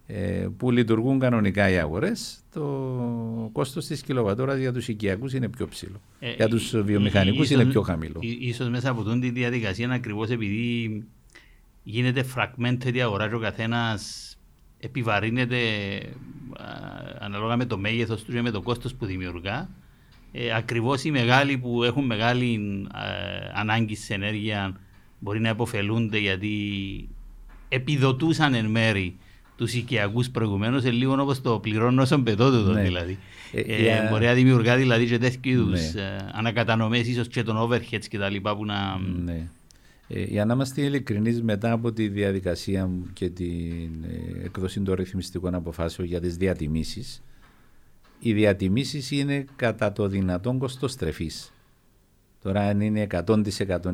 ε, 0.08 0.48
που 0.58 0.72
λειτουργούν 0.72 1.20
κανονικά 1.20 1.70
οι 1.70 1.78
αγορές, 1.78 2.40
το 2.54 3.50
κόστος 3.52 3.86
της 3.86 4.02
κιλοβατόρας 4.02 4.58
για 4.58 4.74
τους 4.74 4.88
οικιακούς 4.88 5.34
είναι 5.34 5.50
πιο 5.50 5.68
ψηλό. 5.68 6.02
Ε, 6.20 6.34
για 6.34 6.48
τους 6.48 6.74
ε, 6.74 6.82
βιομηχανικούς 6.82 7.46
ίσως- 7.50 7.62
είναι 7.62 7.72
πιο 7.72 7.82
χαμηλό. 7.82 8.20
ί- 8.22 8.38
Ίσως 8.42 8.70
μέσα 8.70 8.90
από 8.90 9.04
τον 9.04 9.20
τη 9.22 9.30
διαδικασία 9.30 9.90
ακριβώς 9.90 10.30
επειδή 10.30 11.04
γίνεται 11.84 12.26
fragmented 12.36 12.94
η 12.94 13.02
αγορά 13.02 13.28
και 13.28 13.36
ο 13.36 13.40
καθένας 13.40 14.28
επιβαρύνεται 14.80 15.58
α, 16.60 16.64
ανάλογα 17.20 17.56
με 17.58 17.66
το 17.66 17.78
μέγεθος 17.78 18.24
του 18.24 18.32
και 18.32 18.42
με 18.42 18.52
το 18.52 18.62
κόστος 18.62 18.96
που 18.96 19.06
δημιουργά 19.06 19.70
ε, 20.32 20.54
ακριβώς 20.56 21.04
οι 21.04 21.12
μεγάλοι 21.12 21.58
που 21.58 21.84
έχουν 21.84 22.06
μεγάλη 22.06 22.54
ε, 22.96 23.60
ανάγκη 23.60 23.96
σε 23.96 24.14
ενέργεια 24.14 24.80
μπορεί 25.24 25.40
να 25.40 25.50
υποφελούνται 25.50 26.18
γιατί 26.18 26.50
επιδοτούσαν 27.70 28.54
εν 28.54 28.66
μέρη 28.66 29.16
τους 29.58 29.74
οικιακούς 29.74 30.30
προηγουμένως, 30.30 30.84
ε, 30.84 30.90
λίγο 30.92 31.22
όπως 31.22 31.42
το 31.42 31.60
πληρώνω 31.60 32.02
όσον 32.02 32.24
πετώ 32.24 32.50
Ναι. 32.50 32.82
δηλαδή. 32.82 33.18
Ε, 33.52 33.60
Ε, 33.62 33.82
για- 33.82 34.08
Μπορεί 34.12 34.26
να 34.26 34.34
δημιουργά 34.34 34.76
δηλαδή 34.78 35.06
και 35.06 35.18
τέτοιου 35.18 35.52
είδους 35.52 35.94
Ναι. 35.94 36.02
ε, 36.02 36.16
ανακατανομές 36.32 37.08
ίσως 37.08 37.28
και 37.28 37.44
των 37.44 37.58
overheads 37.58 38.06
και 38.10 38.18
τα 38.18 38.30
λοιπά 38.30 38.56
που 38.56 38.66
να... 38.66 39.00
Ναι. 39.24 39.48
Ε, 40.08 40.24
για 40.24 40.46
να 40.46 40.54
είμαστε 40.54 40.82
ειλικρινείς 40.82 41.42
μετά 41.42 41.72
από 41.72 41.92
τη 41.92 42.08
διαδικασία 42.08 42.86
μου 42.88 43.06
και 43.14 43.30
την 43.30 44.04
ε, 44.04 44.46
έκδοση 44.46 44.82
των 44.82 44.94
ρυθμιστικών 44.96 45.56
αποφάσεων 45.56 46.08
για 46.08 46.20
τις 46.22 46.38
διατιμήσεις 46.38 47.24
οι 48.20 48.34
διατιμήσεις 48.34 49.12
είναι 49.12 49.46
κατά 49.56 49.92
το 49.94 50.08
δυνατόν 50.08 50.58
κοστοστρεφής. 50.58 51.53
Τώρα 52.44 52.62
αν 52.62 52.82
είναι 52.82 53.08
100% 53.12 53.46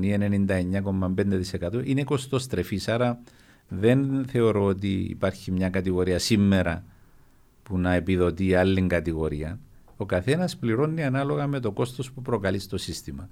ή 0.02 0.18
99,5% 0.48 1.82
είναι 1.84 2.04
κοστοστρεφής 2.04 2.88
άρα 2.88 3.20
δεν 3.68 4.26
θεωρώ 4.26 4.66
ότι 4.66 4.88
υπάρχει 4.88 5.52
μια 5.52 5.70
κατηγορία 5.70 6.20
σήμερα 6.20 6.84
που 7.64 7.78
να 7.78 7.94
επιδοτεί 7.94 8.56
άλλη 8.56 8.88
κατηγορία. 8.88 9.60
Ο 9.98 10.06
καθένας 10.06 10.58
πληρώνει 10.58 11.04
ανάλογα 11.04 11.48
με 11.48 11.60
το 11.60 11.72
κόστος 11.72 12.12
που 12.12 12.22
προκαλεί 12.22 12.60
στο 12.60 12.78
σύστημα. 12.78 13.30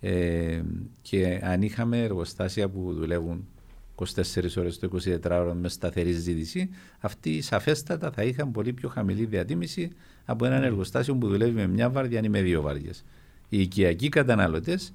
Ε, 0.00 0.62
και 1.02 1.40
αν 1.42 1.62
είχαμε 1.62 2.02
εργοστάσια 2.02 2.68
που 2.68 2.92
δουλεύουν 2.92 3.48
24 3.94 4.56
ώρες 4.56 4.78
το 4.78 4.90
24 5.04 5.30
ώρο 5.30 5.54
με 5.54 5.68
σταθερή 5.68 6.12
ζήτηση, 6.12 6.70
αυτοί 7.00 7.40
σαφέστατα 7.40 8.10
θα 8.10 8.22
είχαν 8.22 8.50
πολύ 8.50 8.72
πιο 8.72 8.88
χαμηλή 8.88 9.24
διατίμηση 9.24 9.90
από 10.24 10.46
έναν 10.46 10.62
εργοστάσιο 10.62 11.16
που 11.16 11.28
δουλεύει 11.28 11.52
με 11.52 11.66
μια 11.66 11.90
βάρδια 11.90 12.20
ή 12.24 12.28
με 12.28 12.42
δύο 12.42 12.60
βάρδιες. 12.62 13.04
Οι 13.54 13.60
οικιακοί 13.60 14.08
καταναλωτές, 14.08 14.92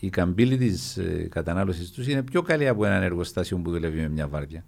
η 0.00 0.10
καμπύλη 0.10 0.56
της 0.56 0.96
ε, 0.96 1.28
κατανάλωσης 1.30 1.90
τους 1.90 2.06
είναι 2.06 2.22
πιο 2.22 2.42
καλή 2.42 2.68
από 2.68 2.84
έναν 2.84 3.02
εργοστάσιο 3.02 3.58
που 3.58 3.70
δουλεύει 3.70 4.00
με 4.00 4.08
μια 4.08 4.28
βάρδια. 4.28 4.64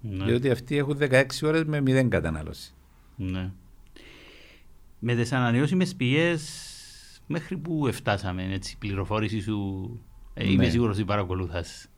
Ναι. 0.00 0.24
Διότι 0.24 0.50
αυτοί 0.50 0.76
έχουν 0.76 0.98
16 1.00 1.24
ώρες 1.42 1.64
με 1.64 1.80
μηδέν 1.80 2.08
κατανάλωση. 2.08 2.74
Ναι. 3.16 3.50
Με 4.98 5.14
τις 5.14 5.32
ανανεώσιμες 5.32 5.94
πηγές 5.94 6.42
μέχρι 7.26 7.56
που 7.56 7.88
φτάσαμε 7.92 8.52
έτσι, 8.52 8.72
η 8.72 8.76
πληροφόρηση 8.78 9.40
σου 9.40 9.88
ε, 10.34 10.50
είμαι 10.50 10.64
Ναι. 10.64 10.70
σίγουρος 10.70 10.96
ότι 10.96 11.04
παρακολουθάς. 11.04 11.88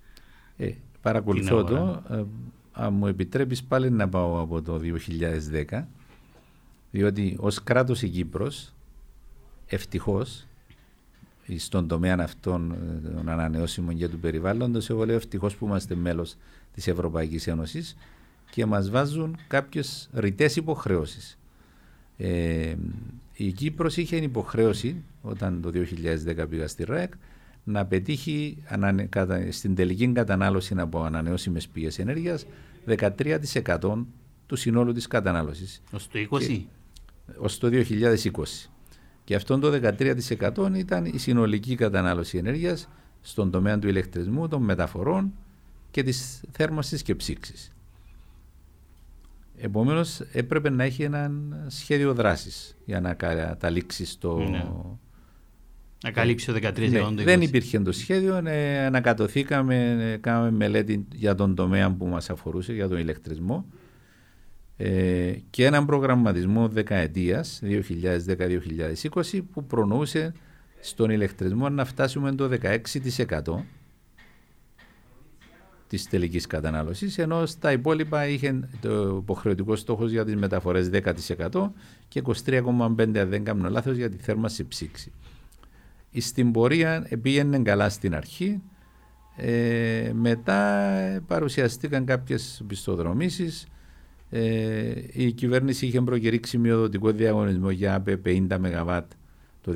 Ε, 0.56 0.70
παρακολουθώ 1.00 1.64
Την 1.64 1.76
το. 1.76 2.02
Ε, 2.10 2.24
αν 2.72 2.92
μου 2.94 3.06
επιτρέπεις 3.06 3.64
πάλι 3.64 3.90
να 3.90 4.08
πάω 4.08 4.40
από 4.40 4.62
το 4.62 4.80
2010 5.68 5.84
διότι 6.90 7.36
ως 7.40 7.62
κράτος 7.62 8.02
η 8.02 8.08
Κύπρος 8.08 8.72
ευτυχώς 9.68 10.46
στον 11.56 11.88
τομέα 11.88 12.16
αυτών 12.20 12.72
ε, 12.72 13.08
των 13.08 13.28
ανανεώσιμων 13.28 13.96
και 13.96 14.08
του 14.08 14.18
περιβάλλοντος 14.18 14.90
εγώ 14.90 15.06
λέω 15.06 15.16
ευτυχώς 15.16 15.56
που 15.56 15.66
είμαστε 15.66 15.94
μέλος 15.94 16.36
της 16.74 16.86
Ευρωπαϊκής 16.86 17.46
Ένωσης 17.46 17.96
και 18.50 18.66
μας 18.66 18.90
βάζουν 18.90 19.36
κάποιες 19.48 20.08
ρητές 20.12 20.56
υποχρεώσεις. 20.56 21.38
Ε, 22.16 22.74
η 23.32 23.52
Κύπρος 23.52 23.96
είχε 23.96 24.16
υποχρέωση 24.16 25.02
όταν 25.22 25.60
το 25.62 25.70
2010 25.70 26.46
πήγα 26.48 26.68
στη 26.68 26.84
ΡΑΕΚ 26.84 27.12
να 27.64 27.86
πετύχει 27.86 28.62
στην 29.50 29.74
τελική 29.74 30.12
κατανάλωση 30.12 30.74
από 30.78 31.02
ανανεώσιμες 31.02 31.68
πηγές 31.68 31.98
ενέργειας 31.98 32.46
13% 32.86 34.06
του 34.46 34.56
συνόλου 34.56 34.92
της 34.92 35.06
κατανάλωσης. 35.06 35.82
Ως 35.90 36.08
το 36.08 36.18
20? 36.30 36.60
ως 37.38 37.58
το 37.58 37.68
2020. 37.68 38.70
Και 39.28 39.34
αυτό 39.34 39.58
το 39.58 39.80
13% 40.56 40.74
ήταν 40.76 41.04
η 41.04 41.18
συνολική 41.18 41.74
κατανάλωση 41.74 42.38
ενέργειας 42.38 42.88
στον 43.20 43.50
τομέα 43.50 43.78
του 43.78 43.88
ηλεκτρισμού, 43.88 44.48
των 44.48 44.62
μεταφορών 44.62 45.32
και 45.90 46.02
της 46.02 46.42
θέρμανσης 46.50 47.02
και 47.02 47.14
ψήξης. 47.14 47.72
Επομένως, 49.56 50.20
έπρεπε 50.20 50.70
να 50.70 50.84
έχει 50.84 51.02
ένα 51.02 51.30
σχέδιο 51.66 52.14
δράσης 52.14 52.76
για 52.84 53.00
να 53.00 53.14
καταλήξει 53.14 54.06
στο. 54.06 54.38
Ναι. 54.38 54.64
Να 56.04 56.10
καλύψει 56.10 56.46
το 56.46 56.52
13 56.52 56.90
ναι, 56.90 57.22
Δεν 57.22 57.40
υπήρχε 57.40 57.80
το 57.80 57.92
σχέδιο. 57.92 58.42
Ε, 58.44 58.84
ανακατοθήκαμε, 58.84 60.18
κάναμε 60.20 60.50
μελέτη 60.50 61.06
για 61.14 61.34
τον 61.34 61.54
τομέα 61.54 61.90
που 61.90 62.06
μας 62.06 62.30
αφορούσε, 62.30 62.72
για 62.72 62.88
τον 62.88 62.98
ηλεκτρισμό. 62.98 63.66
Ε, 64.80 65.32
και 65.50 65.64
έναν 65.64 65.86
προγραμματισμό 65.86 66.68
δεκαετίας 66.68 67.62
2010-2020 67.62 69.40
που 69.52 69.64
προνοούσε 69.64 70.32
στον 70.80 71.10
ηλεκτρισμό 71.10 71.68
να 71.68 71.84
φτάσουμε 71.84 72.34
το 72.34 72.48
16% 72.48 73.64
της 75.86 76.08
τελικής 76.08 76.46
κατανάλωσης 76.46 77.18
ενώ 77.18 77.46
στα 77.46 77.72
υπόλοιπα 77.72 78.26
είχε 78.26 78.68
το 78.80 79.16
υποχρεωτικό 79.22 79.76
στόχος 79.76 80.10
για 80.10 80.24
τις 80.24 80.36
μεταφορές 80.36 80.90
10% 80.92 81.70
και 82.08 82.22
23,5% 82.44 82.60
αν 82.78 83.12
δεν 83.12 83.44
κάνω 83.44 83.68
λάθος 83.68 83.96
για 83.96 84.10
τη 84.10 84.16
θέρμανση 84.16 84.68
ψήξη. 84.68 85.12
Στην 86.18 86.52
πορεία 86.52 87.08
πήγαινε 87.22 87.58
καλά 87.58 87.88
στην 87.88 88.14
αρχή 88.14 88.62
ε, 89.36 90.10
μετά 90.14 91.22
παρουσιαστήκαν 91.26 92.04
κάποιες 92.04 92.62
πιστοδρομήσεις 92.66 93.66
ε, 94.30 94.92
η 95.12 95.32
κυβέρνηση 95.32 95.86
είχε 95.86 96.00
προκηρύξει 96.00 96.58
μειοδοτικό 96.58 97.10
διαγωνισμό 97.10 97.70
για 97.70 97.94
ΑΠΕ 97.94 98.20
50 98.24 98.56
ΜΒ 98.60 98.98
το 99.60 99.72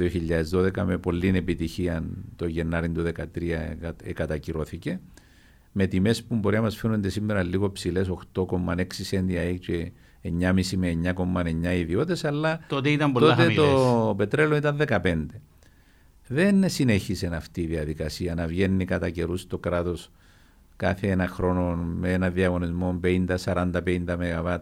2012 0.77 0.83
με 0.87 0.99
πολλή 0.99 1.33
επιτυχία 1.35 2.05
το 2.37 2.47
Γενάρη 2.47 2.91
του 2.91 3.05
2013 3.37 4.13
κατακυρώθηκε 4.15 5.01
με 5.73 5.87
τιμές 5.87 6.23
που 6.23 6.35
μπορεί 6.35 6.57
να 6.57 6.63
μας 6.63 6.77
φαίνονται 6.77 7.09
σήμερα 7.09 7.43
λίγο 7.43 7.73
ψηλές 7.73 8.11
8,6 8.35 8.85
σέντια 8.89 9.53
και 9.53 9.93
9,5 10.23 10.63
με 10.77 11.15
9,9 11.17 11.77
ιδιώτες 11.77 12.25
αλλά 12.25 12.61
τότε, 12.69 12.91
ήταν 12.91 13.13
τότε 13.13 13.49
το 13.49 14.15
πετρέλαιο 14.17 14.57
ήταν 14.57 14.81
15. 14.89 15.27
Δεν 16.27 16.69
συνέχισε 16.69 17.27
αυτή 17.27 17.61
η 17.61 17.67
διαδικασία 17.67 18.35
να 18.35 18.47
βγαίνει 18.47 18.85
κατά 18.85 19.11
καιρούς 19.11 19.47
το 19.47 19.59
κράτος 19.59 20.11
κάθε 20.77 21.11
ένα 21.11 21.29
χρόνο 21.29 21.75
με 21.75 22.13
ένα 22.13 22.31
διαγωνισμό 22.31 23.01
50, 23.05 23.27
40, 23.45 23.71
50 23.85 24.01
ΜΒ 24.07 24.55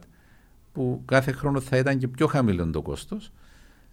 που 0.72 1.02
κάθε 1.04 1.32
χρόνο 1.32 1.60
θα 1.60 1.76
ήταν 1.76 1.98
και 1.98 2.08
πιο 2.08 2.26
χαμηλό 2.26 2.70
το 2.70 2.82
κόστος. 2.82 3.32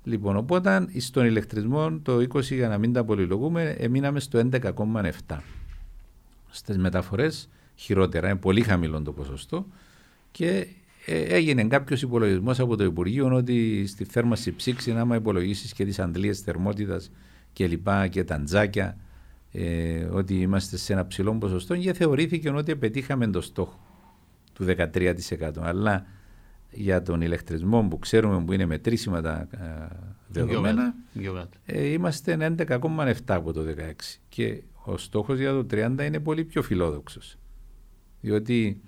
Λοιπόν, 0.03 0.36
οπότε 0.36 0.88
στον 0.97 1.26
ηλεκτρισμό 1.26 1.99
το 1.99 2.18
20 2.18 2.41
για 2.41 2.68
να 2.68 2.78
μην 2.78 2.93
τα 2.93 3.03
πολυλογούμε, 3.03 3.76
εμείναμε 3.78 4.20
στο 4.20 4.49
11,7. 4.51 5.38
Στις 6.49 6.78
μεταφορές 6.78 7.49
χειρότερα, 7.76 8.30
είναι 8.30 8.38
πολύ 8.38 8.61
χαμηλό 8.61 9.01
το 9.01 9.11
ποσοστό 9.11 9.65
και 10.32 10.68
ε, 11.05 11.22
έγινε 11.22 11.63
κάποιος 11.63 12.01
υπολογισμός 12.01 12.59
από 12.59 12.76
το 12.76 12.84
Υπουργείο 12.84 13.36
ότι 13.36 13.88
στη 13.88 14.03
θέρμανση 14.03 14.55
ψήξη, 14.55 14.91
άμα 14.91 15.15
υπολογίσεις 15.15 15.74
και 15.74 15.86
τις 15.86 15.99
αντλίες 15.99 16.39
θερμότητας 16.39 17.11
και 17.53 17.68
λοιπά 17.68 18.07
και 18.07 18.24
τα 18.24 18.41
τζάκια, 18.41 18.97
ε, 19.51 20.03
ότι 20.03 20.41
είμαστε 20.41 20.77
σε 20.77 20.93
ένα 20.93 21.07
ψηλό 21.07 21.37
ποσοστό 21.37 21.77
και 21.77 21.93
θεωρήθηκε 21.93 22.49
ότι 22.49 22.75
πετύχαμε 22.75 23.27
το 23.27 23.41
στόχο 23.41 23.79
του 24.53 24.65
13%. 24.65 25.51
Αλλά 25.59 26.05
για 26.71 27.01
τον 27.01 27.21
ηλεκτρισμό 27.21 27.87
που 27.89 27.99
ξέρουμε 27.99 28.43
που 28.43 28.53
είναι 28.53 28.65
μετρήσιμα 28.65 29.21
τα 29.21 29.47
ε, 29.51 29.95
δεδομένα, 30.27 30.93
ε, 31.65 31.85
είμαστε 31.85 32.55
11,7 32.67 33.13
από 33.25 33.53
το 33.53 33.61
16 33.77 33.91
και 34.29 34.61
ο 34.83 34.97
στόχος 34.97 35.39
για 35.39 35.51
το 35.51 35.65
30 35.71 35.99
είναι 36.05 36.19
πολύ 36.19 36.43
πιο 36.43 36.61
φιλόδοξος. 36.61 37.37
Διότι 38.21 38.81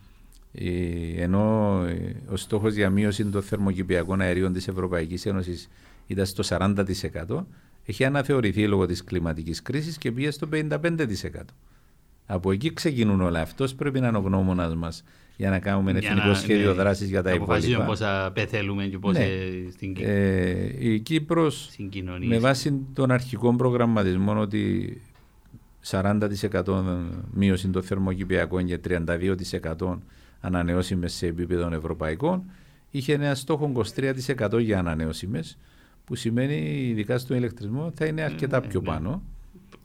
ε, 0.52 1.24
ενώ 1.24 1.84
ε, 1.88 2.16
ο 2.30 2.36
στόχος 2.36 2.74
για 2.74 2.90
μείωση 2.90 3.26
των 3.26 3.42
θερμοκηπιακών 3.42 4.22
αερίων 4.22 4.54
της 4.54 4.68
Ευρωπαϊκής 4.68 5.26
Ένωσης 5.26 5.70
ήταν 6.08 6.26
στο 6.26 6.44
40%, 6.48 7.46
έχει 7.90 8.06
αναθεωρηθεί 8.06 8.68
λόγω 8.68 8.86
της 8.86 9.04
κλιματικής 9.04 9.62
κρίσης 9.62 9.98
και 9.98 10.12
πήγε 10.12 10.32
στο 10.32 10.48
55%. 10.52 10.98
Από 12.26 12.52
εκεί 12.52 12.74
ξεκινούν 12.74 13.22
όλα. 13.22 13.42
Αυτός 13.42 13.76
πρέπει 13.76 14.00
να 14.00 14.08
είναι 14.08 14.18
ο 14.18 14.22
γνώμονας 14.22 14.76
μας 14.76 15.04
για 15.38 15.50
να 15.50 15.60
κάνουμε 15.60 15.92
ένα 15.92 16.00
εθνικό 16.04 16.34
σχέδιο 16.34 16.70
ναι, 16.70 16.74
δράσης 16.74 17.10
για 17.10 17.24
τα 17.24 17.34
υπόλοιπα. 17.34 17.84
πόσα 17.86 18.32
πεθέλουμε 18.34 18.86
και 18.86 18.98
πόσα 18.98 19.20
ναι. 19.20 19.28
στην 19.72 19.96
ε, 20.00 20.88
Η 20.92 21.00
Κύπρος, 21.00 21.70
με 22.28 22.40
βάση 22.40 22.86
τον 22.94 23.12
αρχικό 23.12 23.56
προγραμματισμό 23.56 24.40
ότι 24.40 25.02
40% 25.90 26.20
μείωση 27.34 27.68
των 27.68 27.84
θερμοκηπιακών 27.84 28.66
και 28.66 28.80
32% 28.88 29.98
ανανεώσιμες 30.40 31.14
σε 31.14 31.28
επίπεδο 31.28 31.70
ευρωπαϊκών, 31.74 32.44
είχε 32.90 33.14
ένα 33.14 33.36
στόχο 33.36 33.72
23% 34.40 34.60
για 34.60 34.80
ανανεώσιμες 34.80 35.58
που 36.10 36.16
σημαίνει 36.16 36.56
ειδικά 36.90 37.18
στον 37.18 37.38
ηλεκτρισμό 37.38 37.92
θα 37.96 38.06
είναι 38.06 38.22
αρκετά 38.22 38.60
ναι, 38.60 38.68
πιο 38.68 38.80
ναι. 38.80 38.86
πάνω. 38.88 39.24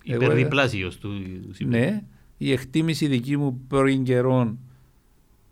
Υπερδιπλάσιος 0.02 0.98
του 0.98 1.10
Ναι, 1.66 2.02
η 2.38 2.52
εκτίμηση 2.52 3.06
δική 3.06 3.36
μου 3.36 3.60
πρώην 3.68 4.04
καιρών 4.04 4.58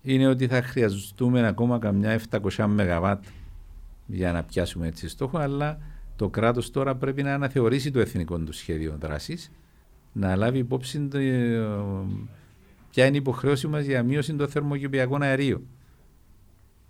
είναι 0.03 0.27
ότι 0.27 0.47
θα 0.47 0.63
χρειαζόμαστε 0.63 1.47
ακόμα 1.47 1.79
καμιά 1.79 2.21
700 2.31 2.67
ΜΒ 2.69 3.05
για 4.07 4.33
να 4.33 4.43
πιάσουμε 4.43 4.87
έτσι 4.87 5.09
στόχο, 5.09 5.39
αλλά 5.39 5.79
το 6.17 6.29
κράτος 6.29 6.71
τώρα 6.71 6.97
πρέπει 6.97 7.23
να 7.23 7.35
αναθεωρήσει 7.35 7.91
το 7.91 8.01
εθνικό 8.01 8.39
του 8.39 8.53
σχέδιο 8.53 8.97
δράσης, 9.01 9.51
να 10.13 10.37
λάβει 10.37 10.59
υπόψη 10.59 11.01
το, 11.09 11.19
ποια 12.91 13.07
είναι 13.07 13.17
η 13.17 13.19
υποχρέωση 13.19 13.67
μας 13.67 13.85
για 13.85 14.03
μείωση 14.03 14.35
των 14.35 14.49
θερμοκηπιακών 14.49 15.23
αερίων 15.23 15.63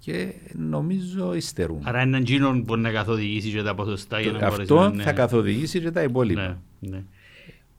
και 0.05 0.35
νομίζω 0.53 1.35
υστερούν. 1.35 1.81
Άρα 1.83 2.01
έναν 2.01 2.25
τζίνο 2.25 2.55
μπορεί 2.55 2.81
να 2.81 2.91
καθοδηγήσει 2.91 3.51
και 3.51 3.63
τα 3.63 3.75
ποσοστά 3.75 4.21
για 4.21 4.33
να 4.33 4.47
Αυτό 4.47 4.91
να... 4.91 5.03
θα 5.03 5.13
καθοδηγήσει 5.13 5.81
και 5.81 5.91
τα 5.91 6.03
υπόλοιπα. 6.03 6.61
Ναι, 6.79 6.91
ναι. 6.91 7.05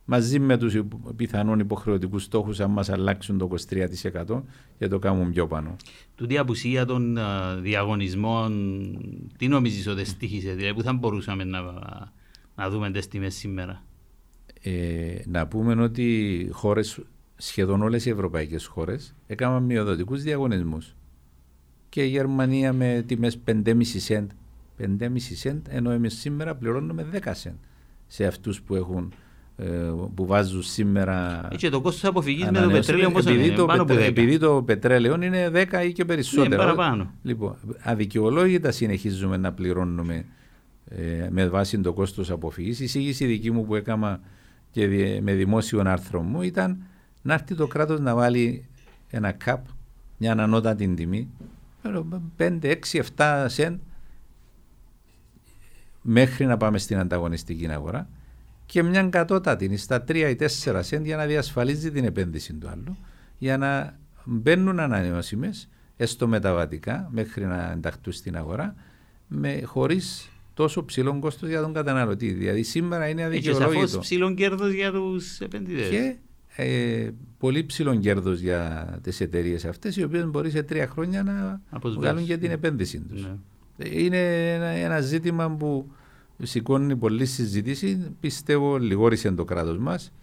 Μαζί 0.06 0.40
με 0.40 0.58
τους 0.58 0.76
πιθανόν 1.16 1.60
υποχρεωτικούς 1.60 2.24
στόχους, 2.24 2.60
αν 2.60 2.72
μας 2.72 2.90
αλλάξουν 2.90 3.38
το 3.38 3.50
23% 4.26 4.42
και 4.78 4.88
το 4.88 5.00
κάνουν 5.00 5.32
πιο 5.32 5.48
πάνω. 5.48 5.76
Τούτη 6.16 6.38
απουσία 6.38 6.86
των 6.86 7.18
διαγωνισμών, 7.62 8.52
τι 9.38 9.48
νομίζεις 9.48 9.88
ότι 9.88 10.06
στήχησε, 10.06 10.54
δηλαδή 10.54 10.74
που 10.74 10.82
θα 10.82 10.94
μπορούσαμε 10.94 11.44
να, 11.44 11.62
να 12.56 12.70
δούμε 12.70 12.92
τις 12.92 13.08
τιμές 13.08 13.36
σήμερα; 13.36 13.84
Ε, 14.62 15.22
να 15.26 15.48
πούμε 15.48 15.84
ότι 15.84 16.50
χώρες, 16.52 17.00
σχεδόν 17.36 17.82
όλες 17.82 18.06
οι 18.06 18.10
ευρωπαϊκές 18.10 18.66
χώρες 18.66 19.16
έκαναν 19.28 19.64
μειοδοτικούς 19.64 20.22
διαγωνισμούς 20.22 20.96
και 21.94 22.04
η 22.04 22.08
Γερμανία 22.08 22.74
με 22.74 23.04
τιμές 23.08 23.40
5,5 23.46 23.74
cent. 24.08 24.28
5,5 24.80 24.98
cent, 25.44 25.62
ενώ 25.70 25.92
εμείς 25.92 26.20
σήμερα 26.20 26.56
πληρώνουμε 26.56 27.06
10 27.14 27.18
cent 27.18 27.56
σε 28.08 28.26
αυτούς 28.26 28.62
που 28.62 28.76
έχουν 28.76 29.14
ε, 29.56 29.66
που 30.16 30.26
βάζουν 30.26 30.64
σήμερα. 30.64 31.48
Και 31.58 31.70
το 31.70 31.82
κόστος 31.82 32.10
αποφυγής 32.10 32.50
με 32.50 32.62
το 32.62 32.70
πετρέλαιο 32.70 33.12
πώ 33.12 33.32
είναι, 33.32 33.56
το 33.56 33.66
πάνω 33.66 33.86
πετρέ, 33.86 34.06
Επειδή 34.06 34.38
το 34.38 34.64
πετρέλαιο 34.64 35.22
είναι 35.22 35.52
10 35.54 35.86
ή 35.86 35.92
και 35.92 36.06
περισσότερο. 36.06 36.46
Είναι 36.46 36.56
παραπάνω. 36.56 37.14
Λοιπόν, 37.24 37.56
αδικαιολόγητα 37.82 38.72
συνεχίζουμε 38.72 39.38
να 39.38 39.54
πληρώνουμε 39.54 40.26
ε, 40.88 41.28
με 41.30 41.48
βάση 41.48 41.80
το 41.80 41.94
κόστος 41.94 42.32
αποφυγής. 42.32 42.80
Η 42.80 42.84
εισήγηση 42.84 43.26
δική 43.26 43.52
μου 43.52 43.66
που 43.66 43.76
έκανα 43.76 44.20
και 44.72 44.88
με 45.22 45.34
δημόσιο 45.34 45.82
άρθρο 45.86 46.22
μου 46.22 46.42
ήταν 46.42 46.84
να 47.22 47.34
έρθει 47.34 47.56
το 47.56 47.68
κράτος 47.68 48.00
να 48.00 48.16
βάλει 48.16 48.66
ένα 49.10 49.32
καπ, 49.32 49.66
μια 50.18 50.32
ανανότατη 50.32 50.88
τιμή 50.88 51.30
5, 52.38 52.60
6, 52.62 53.02
7 53.16 53.46
σεν 53.48 53.82
μέχρι 56.02 56.46
να 56.46 56.58
πάμε 56.58 56.78
στην 56.78 56.98
ανταγωνιστική 56.98 57.72
αγορά 57.72 58.10
και 58.66 58.84
μια 58.84 59.04
κατώτατη 59.04 59.78
στα 59.78 60.04
3 60.08 60.16
ή 60.16 60.36
4 60.64 60.80
σεν 60.84 61.06
για 61.06 61.16
να 61.16 61.26
διασφαλίζει 61.26 61.92
την 61.92 62.06
επένδυση 62.06 62.54
του 62.54 62.68
άλλου 62.68 62.98
για 63.38 63.58
να 63.58 64.00
μπαίνουν 64.24 64.80
ανανεώσιμες 64.80 65.70
έστω 65.98 66.28
μεταβατικά 66.28 67.10
μέχρι 67.12 67.46
να 67.46 67.72
ενταχθούν 67.72 68.14
στην 68.14 68.38
αγορά 68.38 68.76
με 69.28 69.62
χωρίς 69.66 70.30
τόσο 70.54 70.86
ψηλό 70.86 71.20
κόστος 71.20 71.50
για 71.50 71.62
τον 71.62 71.74
καταναλωτή. 71.74 72.32
Δηλαδή 72.32 72.64
σήμερα 72.64 73.08
είναι 73.08 73.24
αδικαιολόγητο. 73.24 73.80
Και 73.80 73.88
σαφώς 73.88 74.00
ψηλό 74.00 74.34
κέρδος 74.34 74.72
για 74.72 74.92
τους 74.92 75.40
επενδυτές. 75.40 75.90
Και 75.90 76.16
ε, 76.56 77.10
πολύ 77.38 77.66
ψηλό 77.66 77.96
κέρδος 77.96 78.40
για 78.40 78.88
τις 79.04 79.22
εταιρείες 79.22 79.66
αυτές, 79.66 79.96
οι 79.96 80.04
οποίες 80.04 80.26
μπορεί 80.26 80.50
σε 80.50 80.64
τρία 80.64 80.88
χρόνια 80.88 81.24
να 81.24 81.62
βγάλουν 81.84 82.26
και 82.26 82.38
την 82.38 82.52
επένδυση 82.52 83.00
τους. 83.00 83.22
Ναι. 83.22 83.90
Είναι 83.90 84.54
ένα, 84.54 84.66
ένα 84.66 85.02
ζήτημα 85.02 85.52
που 85.52 85.92
σηκώνει 86.44 86.96
πολλή 86.96 87.26
συζήτηση. 87.26 88.16
Πιστεύω 88.20 88.78
λιγόρισε 88.78 89.32
το 89.32 89.44
κράτος 89.44 89.78
μας. 89.78 90.14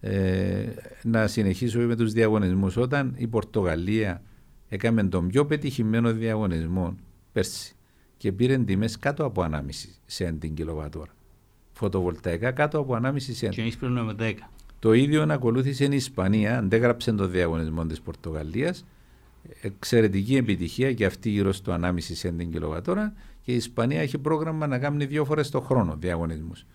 Ε, 0.00 0.64
να 1.02 1.26
συνεχίσουμε 1.26 1.84
με 1.84 1.96
τους 1.96 2.12
διαγωνισμούς. 2.12 2.76
Όταν 2.76 3.14
η 3.16 3.26
Πορτογαλία 3.26 4.22
έκαμε 4.68 5.04
τον 5.04 5.28
πιο 5.28 5.46
πετυχημένο 5.46 6.12
διαγωνισμό 6.12 6.96
πέρσι 7.32 7.74
και 8.16 8.32
πήρε 8.32 8.58
τιμές 8.58 8.98
κάτω 8.98 9.24
από 9.24 9.46
1,5 9.50 9.58
σεν 10.06 10.38
την 10.38 10.54
κιλοβατόρα. 10.54 11.10
Φωτοβολταϊκά 11.72 12.52
κάτω 12.52 12.78
από 12.78 12.98
1,5 13.02 13.14
σεν. 13.18 13.50
Και 13.50 13.60
εμείς 13.60 13.76
παίρνουμε 13.76 14.14
10. 14.18 14.32
Το 14.86 14.92
ίδιο 14.92 15.26
ακολούθησε 15.28 15.84
η 15.84 15.94
Ισπανία, 15.94 16.58
αντέγραψε 16.58 17.12
τον 17.12 17.30
διαγωνισμό 17.30 17.86
της 17.86 18.00
Πορτογαλίας. 18.00 18.84
Εξαιρετική 19.60 20.36
επιτυχία 20.36 20.92
και 20.92 21.04
αυτή 21.04 21.30
γύρω 21.30 21.52
στο 21.52 21.72
1,5 21.72 21.94
σεν 21.98 22.36
την 22.36 22.50
κιλοβατόρα. 22.50 23.12
Και 23.42 23.52
η 23.52 23.54
Ισπανία 23.54 24.00
έχει 24.00 24.18
πρόγραμμα 24.18 24.66
να 24.66 24.78
κάνει 24.78 25.04
δύο 25.04 25.24
φορές 25.24 25.50
το 25.50 25.60
χρόνο 25.60 25.96
διαγωνισμούς. 26.00 26.66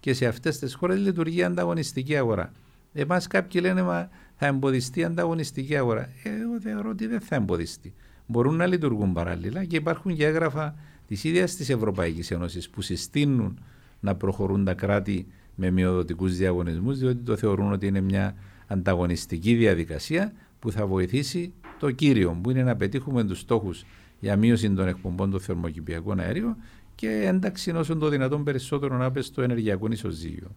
Και 0.00 0.12
σε 0.12 0.26
αυτές 0.26 0.58
τις 0.58 0.74
χώρες 0.74 0.98
λειτουργεί 0.98 1.42
ανταγωνιστική 1.42 2.16
αγορά. 2.16 2.52
Εμάς 2.92 3.26
κάποιοι 3.26 3.60
λένε 3.64 3.82
μα 3.82 4.08
θα 4.36 4.46
εμποδιστεί 4.46 5.00
η 5.00 5.04
ανταγωνιστική 5.04 5.76
αγορά. 5.76 6.08
Ε, 6.22 6.28
εγώ 6.42 6.60
θεωρώ 6.60 6.90
ότι 6.90 7.06
δεν 7.06 7.20
θα 7.20 7.34
εμποδιστεί. 7.34 7.94
Μπορούν 8.26 8.56
να 8.56 8.66
λειτουργούν 8.66 9.12
παράλληλα 9.12 9.64
και 9.64 9.76
υπάρχουν 9.76 10.16
και 10.16 10.26
έγγραφα 10.26 10.74
της 11.06 11.24
ίδιας 11.24 11.54
της 11.54 11.70
Ευρωπαϊκής 11.70 12.30
Ένωσης 12.30 12.70
που 12.70 12.82
συστήνουν 12.82 13.60
να 14.00 14.14
προχωρούν 14.14 14.64
τα 14.64 14.74
κράτη 14.74 15.26
με 15.60 15.70
μειοδοτικούς 15.70 16.36
διαγωνισμούς, 16.36 16.98
διότι 16.98 17.22
το 17.24 17.36
θεωρούν 17.36 17.72
ότι 17.72 17.86
είναι 17.86 18.00
μια 18.00 18.34
ανταγωνιστική 18.66 19.54
διαδικασία 19.54 20.32
που 20.58 20.72
θα 20.72 20.86
βοηθήσει 20.86 21.52
το 21.78 21.90
κύριο, 21.90 22.38
που 22.42 22.50
είναι 22.50 22.62
να 22.62 22.76
πετύχουμε 22.76 23.24
τους 23.24 23.38
στόχους 23.38 23.84
για 24.20 24.36
μείωση 24.36 24.70
των 24.70 24.88
εκπομπών 24.88 25.30
του 25.30 25.40
θερμοκηπιακού 25.40 26.14
αερίου 26.18 26.56
και 26.94 27.08
ένταξη 27.08 27.70
όσο 27.70 27.96
το 27.96 28.08
δυνατόν 28.08 28.44
περισσότερο 28.44 28.96
να 28.96 29.10
πέσει 29.10 29.26
στο 29.26 29.42
ενεργειακό 29.42 29.86
ισοζύγιο. 29.90 30.50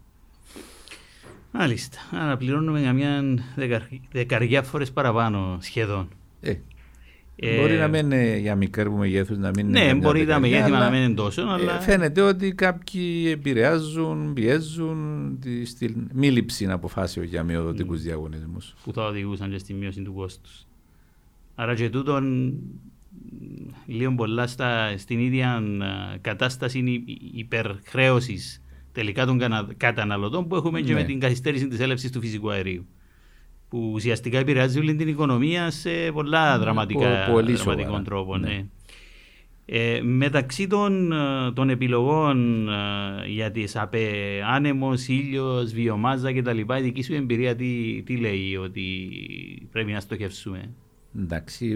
Μάλιστα. 1.52 1.98
Άρα 2.12 2.38
πληρώνουμε 2.38 2.80
για 2.80 2.94
μια 2.94 3.24
δεκαριά 4.12 4.64
φορέ 4.64 4.86
παραπάνω 4.86 5.58
σχεδόν. 5.62 6.10
Ε, 6.42 6.54
ε, 7.36 7.60
μπορεί 7.60 7.78
να 7.78 7.88
μην 7.88 8.06
είναι 8.06 8.38
για 8.38 8.56
μικρού 8.56 8.92
μεγέθους, 8.92 9.38
να 9.38 9.52
μην 9.56 9.70
ναι, 9.70 9.80
είναι. 9.80 9.94
Ναι, 9.94 10.00
μπορεί 10.00 10.26
τα 10.26 10.40
μεγέθη 10.40 10.72
να 10.72 10.90
μην 10.90 11.02
είναι 11.02 11.14
τόσο. 11.14 11.42
Ε, 11.42 11.46
αλλά... 11.50 11.80
Φαίνεται 11.80 12.22
ότι 12.22 12.52
κάποιοι 12.54 13.30
επηρεάζουν, 13.32 14.34
πιέζουν 14.34 15.38
τη, 15.42 15.66
στη 15.66 16.08
μη 16.14 16.32
λήψη 16.32 16.66
αποφάσεων 16.66 17.26
για 17.26 17.44
μειοδοτικούς 17.44 18.00
mm. 18.00 18.04
διαγωνισμούς. 18.04 18.76
Που 18.84 18.94
θα 18.94 19.06
οδηγούσαν 19.06 19.52
και 19.52 19.58
στη 19.58 19.74
μείωση 19.74 20.02
του 20.02 20.14
κόστους. 20.14 20.66
Άρα 21.56 21.76
και 21.76 21.90
τούτον 21.90 22.54
λίγο 23.86 24.16
πολλά 24.16 24.48
στα, 24.48 24.98
στην 24.98 25.20
ίδια 25.20 25.64
κατάσταση 26.22 27.04
υπερχρέωσης 27.34 28.62
τελικά 28.92 29.26
των 29.26 29.42
καταναλωτών 29.78 30.48
που 30.48 30.56
έχουμε 30.56 30.80
ναι. 30.80 30.86
και 30.86 30.94
με 30.94 31.04
την 31.04 31.20
καθυστέρηση 31.20 31.68
της 31.68 31.80
έλευσης 31.80 32.12
του 32.12 32.20
φυσικού 32.20 32.52
αερίου 32.52 32.86
που 33.74 33.92
ουσιαστικά 33.94 34.38
επηρεάζει 34.38 34.80
όλη 34.80 34.96
την 34.96 35.08
οικονομία 35.08 35.72
σε 35.72 35.90
πολλά 36.14 36.52
ναι, 36.58 36.64
δραματικά, 36.64 37.28
πολύ 37.32 37.54
δραματικών 37.54 38.04
τρόπων. 38.04 38.40
Ναι. 38.40 38.48
ναι. 38.48 38.66
Ε, 39.66 40.02
μεταξύ 40.02 40.68
των, 40.68 41.12
ε, 41.12 41.52
των 41.54 41.70
επιλογών 41.70 42.70
ε, 42.70 42.74
για 43.28 43.52
τις 43.52 43.76
ΑΠΕ, 43.76 44.08
άνεμος, 44.54 45.08
ήλιος, 45.08 45.74
βιομάζα 45.74 46.34
κτλ., 46.34 46.58
η 46.58 46.82
δική 46.82 47.02
σου 47.02 47.14
εμπειρία 47.14 47.56
τι, 47.56 48.02
τι 48.06 48.18
λέει 48.18 48.56
ότι 48.56 48.84
πρέπει 49.72 49.92
να 49.92 50.00
στοχεύσουμε; 50.00 50.70
Εντάξει, 51.20 51.68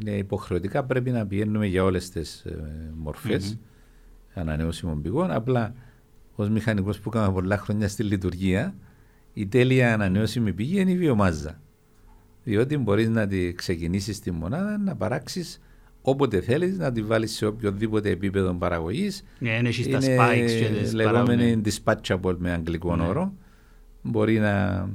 είναι 0.00 0.10
υποχρεωτικά 0.10 0.84
πρέπει 0.84 1.10
να 1.10 1.26
πηγαίνουμε 1.26 1.66
για 1.66 1.84
όλες 1.84 2.10
τις 2.10 2.44
ε, 2.44 2.92
μορφές 2.96 3.54
mm-hmm. 3.54 4.40
ανανεώσιμων 4.40 5.02
πηγών. 5.02 5.30
Απλά 5.30 5.74
ως 6.34 6.48
μηχανικός 6.48 7.00
που 7.00 7.10
έκανα 7.14 7.32
πολλά 7.32 7.58
χρόνια 7.58 7.88
στη 7.88 8.02
λειτουργία, 8.02 8.74
η 9.38 9.46
τέλεια 9.46 9.92
ανανεώσιμη 9.92 10.52
πηγή 10.52 10.80
είναι 10.80 10.90
η 10.90 10.96
βιομάζα. 10.96 11.60
Διότι 12.44 12.76
μπορείς 12.76 13.08
να 13.08 13.26
τη 13.26 13.52
ξεκινήσεις 13.52 14.16
στη 14.16 14.30
μονάδα, 14.30 14.78
να 14.78 14.96
παράξεις 14.96 15.60
όποτε 16.02 16.40
θέλεις, 16.40 16.78
να 16.78 16.92
τη 16.92 17.02
βάλεις 17.02 17.32
σε 17.32 17.46
οποιοδήποτε 17.46 18.10
επίπεδο 18.10 18.54
παραγωγής. 18.54 19.24
Ναι, 19.38 19.50
είναι 19.50 19.70
στα 19.70 19.98
spikes 19.98 20.46
και 20.46 20.90
λεγόμενη 20.94 21.60
dispatchable 21.64 22.36
με 22.38 22.52
αγγλικό 22.52 22.96
ναι. 22.96 23.06
όρο. 23.06 23.32
Μπορεί 24.02 24.38
να, 24.38 24.88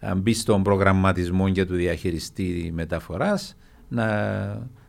να 0.00 0.14
μπεις 0.14 0.40
στον 0.40 0.62
προγραμματισμό 0.62 1.48
για 1.48 1.66
του 1.66 1.74
διαχειριστή 1.74 2.70
μεταφοράς, 2.74 3.56
να 3.88 4.06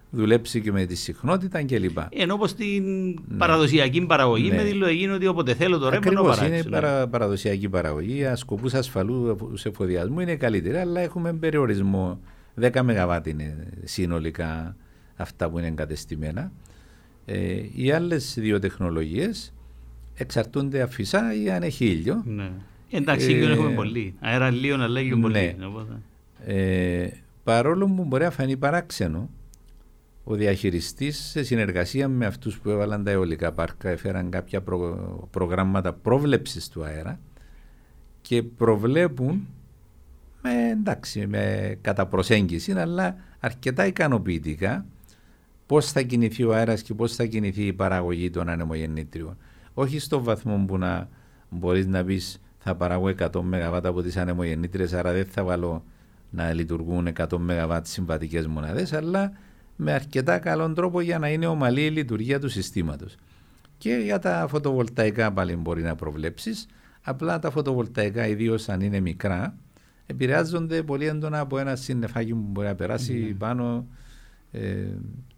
δουλέψει 0.09 0.61
και 0.61 0.71
με 0.71 0.85
τη 0.85 0.95
συχνότητα 0.95 1.63
κλπ. 1.63 1.97
Ενώ 2.09 2.33
όπως 2.33 2.49
στην 2.49 3.07
ναι. 3.07 3.37
παραδοσιακή 3.37 4.01
παραγωγή, 4.01 4.49
ναι. 4.49 4.55
με 4.55 4.63
τη 4.63 4.73
λογική 4.73 5.07
ότι 5.07 5.27
όποτε 5.27 5.53
θέλω 5.53 5.77
το 5.77 5.89
ρεύμα 5.89 6.11
να 6.11 6.21
παράξω. 6.21 6.45
είναι 6.45 6.55
ναι. 6.55 6.69
παρα, 6.69 7.07
παραδοσιακή 7.07 7.69
παραγωγή. 7.69 8.31
Σκοπού 8.35 8.69
ασφαλούς 8.73 9.37
σε 9.53 9.69
εφοδιασμού 9.69 10.19
είναι 10.19 10.35
καλύτερα, 10.35 10.79
αλλά 10.81 10.99
έχουμε 10.99 11.33
περιορισμό. 11.33 12.19
10 12.61 12.81
ΜΒ 12.83 13.27
είναι 13.27 13.67
συνολικά 13.83 14.75
αυτά 15.15 15.49
που 15.49 15.57
είναι 15.57 15.67
εγκατεστημένα. 15.67 16.51
Ε, 17.25 17.61
οι 17.75 17.91
άλλες 17.91 18.35
δύο 18.39 18.59
τεχνολογίες 18.59 19.53
εξαρτούνται 20.15 20.81
αφισά 20.81 21.33
ή 21.43 21.51
αν 21.51 21.63
έχει 21.63 21.85
ήλιο. 21.85 22.23
Ναι. 22.25 22.51
Εντάξει, 22.89 23.31
ήλιο 23.31 23.49
ε, 23.49 23.51
έχουμε 23.51 23.69
πολύ. 23.69 24.13
Αέρα 24.19 24.49
λίγο 24.49 24.77
να 24.77 24.87
λέγει 24.87 25.15
πολύ. 25.15 25.55
Ναι. 25.57 25.65
Ε, 26.53 27.09
παρόλο 27.43 27.85
που 27.85 28.03
μπορεί 28.03 28.23
να 28.23 28.31
φανεί 28.31 28.57
παράξενο, 28.57 29.29
ο 30.29 30.35
διαχειριστής 30.35 31.17
σε 31.17 31.43
συνεργασία 31.43 32.07
με 32.07 32.25
αυτούς 32.25 32.59
που 32.59 32.69
έβαλαν 32.69 33.03
τα 33.03 33.11
αιωλικά 33.11 33.51
πάρκα 33.51 33.89
έφεραν 33.89 34.29
κάποια 34.29 34.61
προ... 34.61 35.27
προγράμματα 35.31 35.93
πρόβλεψης 35.93 36.69
του 36.69 36.83
αέρα 36.83 37.19
και 38.21 38.43
προβλέπουν 38.43 39.47
με, 40.41 40.69
εντάξει, 40.71 41.27
με 41.27 41.77
κατά 41.81 42.05
προσέγγιση 42.05 42.71
αλλά 42.71 43.15
αρκετά 43.39 43.85
ικανοποιητικά 43.85 44.85
πώς 45.65 45.91
θα 45.91 46.01
κινηθεί 46.01 46.43
ο 46.43 46.55
αέρας 46.55 46.81
και 46.81 46.93
πώς 46.93 47.15
θα 47.15 47.25
κινηθεί 47.25 47.65
η 47.65 47.73
παραγωγή 47.73 48.29
των 48.29 48.49
ανεμογεννήτριων. 48.49 49.37
Όχι 49.73 49.99
στο 49.99 50.23
βαθμό 50.23 50.65
που 50.67 50.77
να 50.77 51.09
μπορείς 51.49 51.87
να 51.87 52.03
πεις 52.03 52.41
θα 52.57 52.75
παράγω 52.75 53.13
100 53.19 53.41
ΜΒ 53.41 53.85
από 53.85 54.01
τις 54.01 54.17
ανεμογεννήτριες, 54.17 54.93
άρα 54.93 55.11
δεν 55.11 55.25
θα 55.25 55.43
βάλω 55.43 55.83
να 56.29 56.53
λειτουργούν 56.53 57.07
100 57.17 57.37
ΜΒ 57.37 57.77
συμβατικές 57.81 58.47
μονάδες, 58.47 58.93
αλλά 58.93 59.31
με 59.77 59.93
αρκετά 59.93 60.39
καλό 60.39 60.73
τρόπο 60.73 61.01
για 61.01 61.19
να 61.19 61.29
είναι 61.29 61.47
ομαλή 61.47 61.85
η 61.85 61.89
λειτουργία 61.89 62.39
του 62.39 62.49
συστήματος. 62.49 63.15
Και 63.77 63.93
για 64.03 64.19
τα 64.19 64.45
φωτοβολταϊκά 64.49 65.31
πάλι 65.31 65.55
μπορεί 65.55 65.81
να 65.81 65.95
προβλέψεις, 65.95 66.65
απλά 67.01 67.39
τα 67.39 67.51
φωτοβολταϊκά 67.51 68.27
ιδίως 68.27 68.69
αν 68.69 68.81
είναι 68.81 68.99
μικρά, 68.99 69.57
επηρεάζονται 70.05 70.83
πολύ 70.83 71.05
έντονα 71.05 71.39
από 71.39 71.57
ένα 71.57 71.75
συννεφάκι 71.75 72.31
που 72.31 72.45
μπορεί 72.47 72.67
να 72.67 72.75
περάσει 72.75 73.29
mm. 73.31 73.37
πάνω. 73.37 73.87
Ε, 74.51 74.85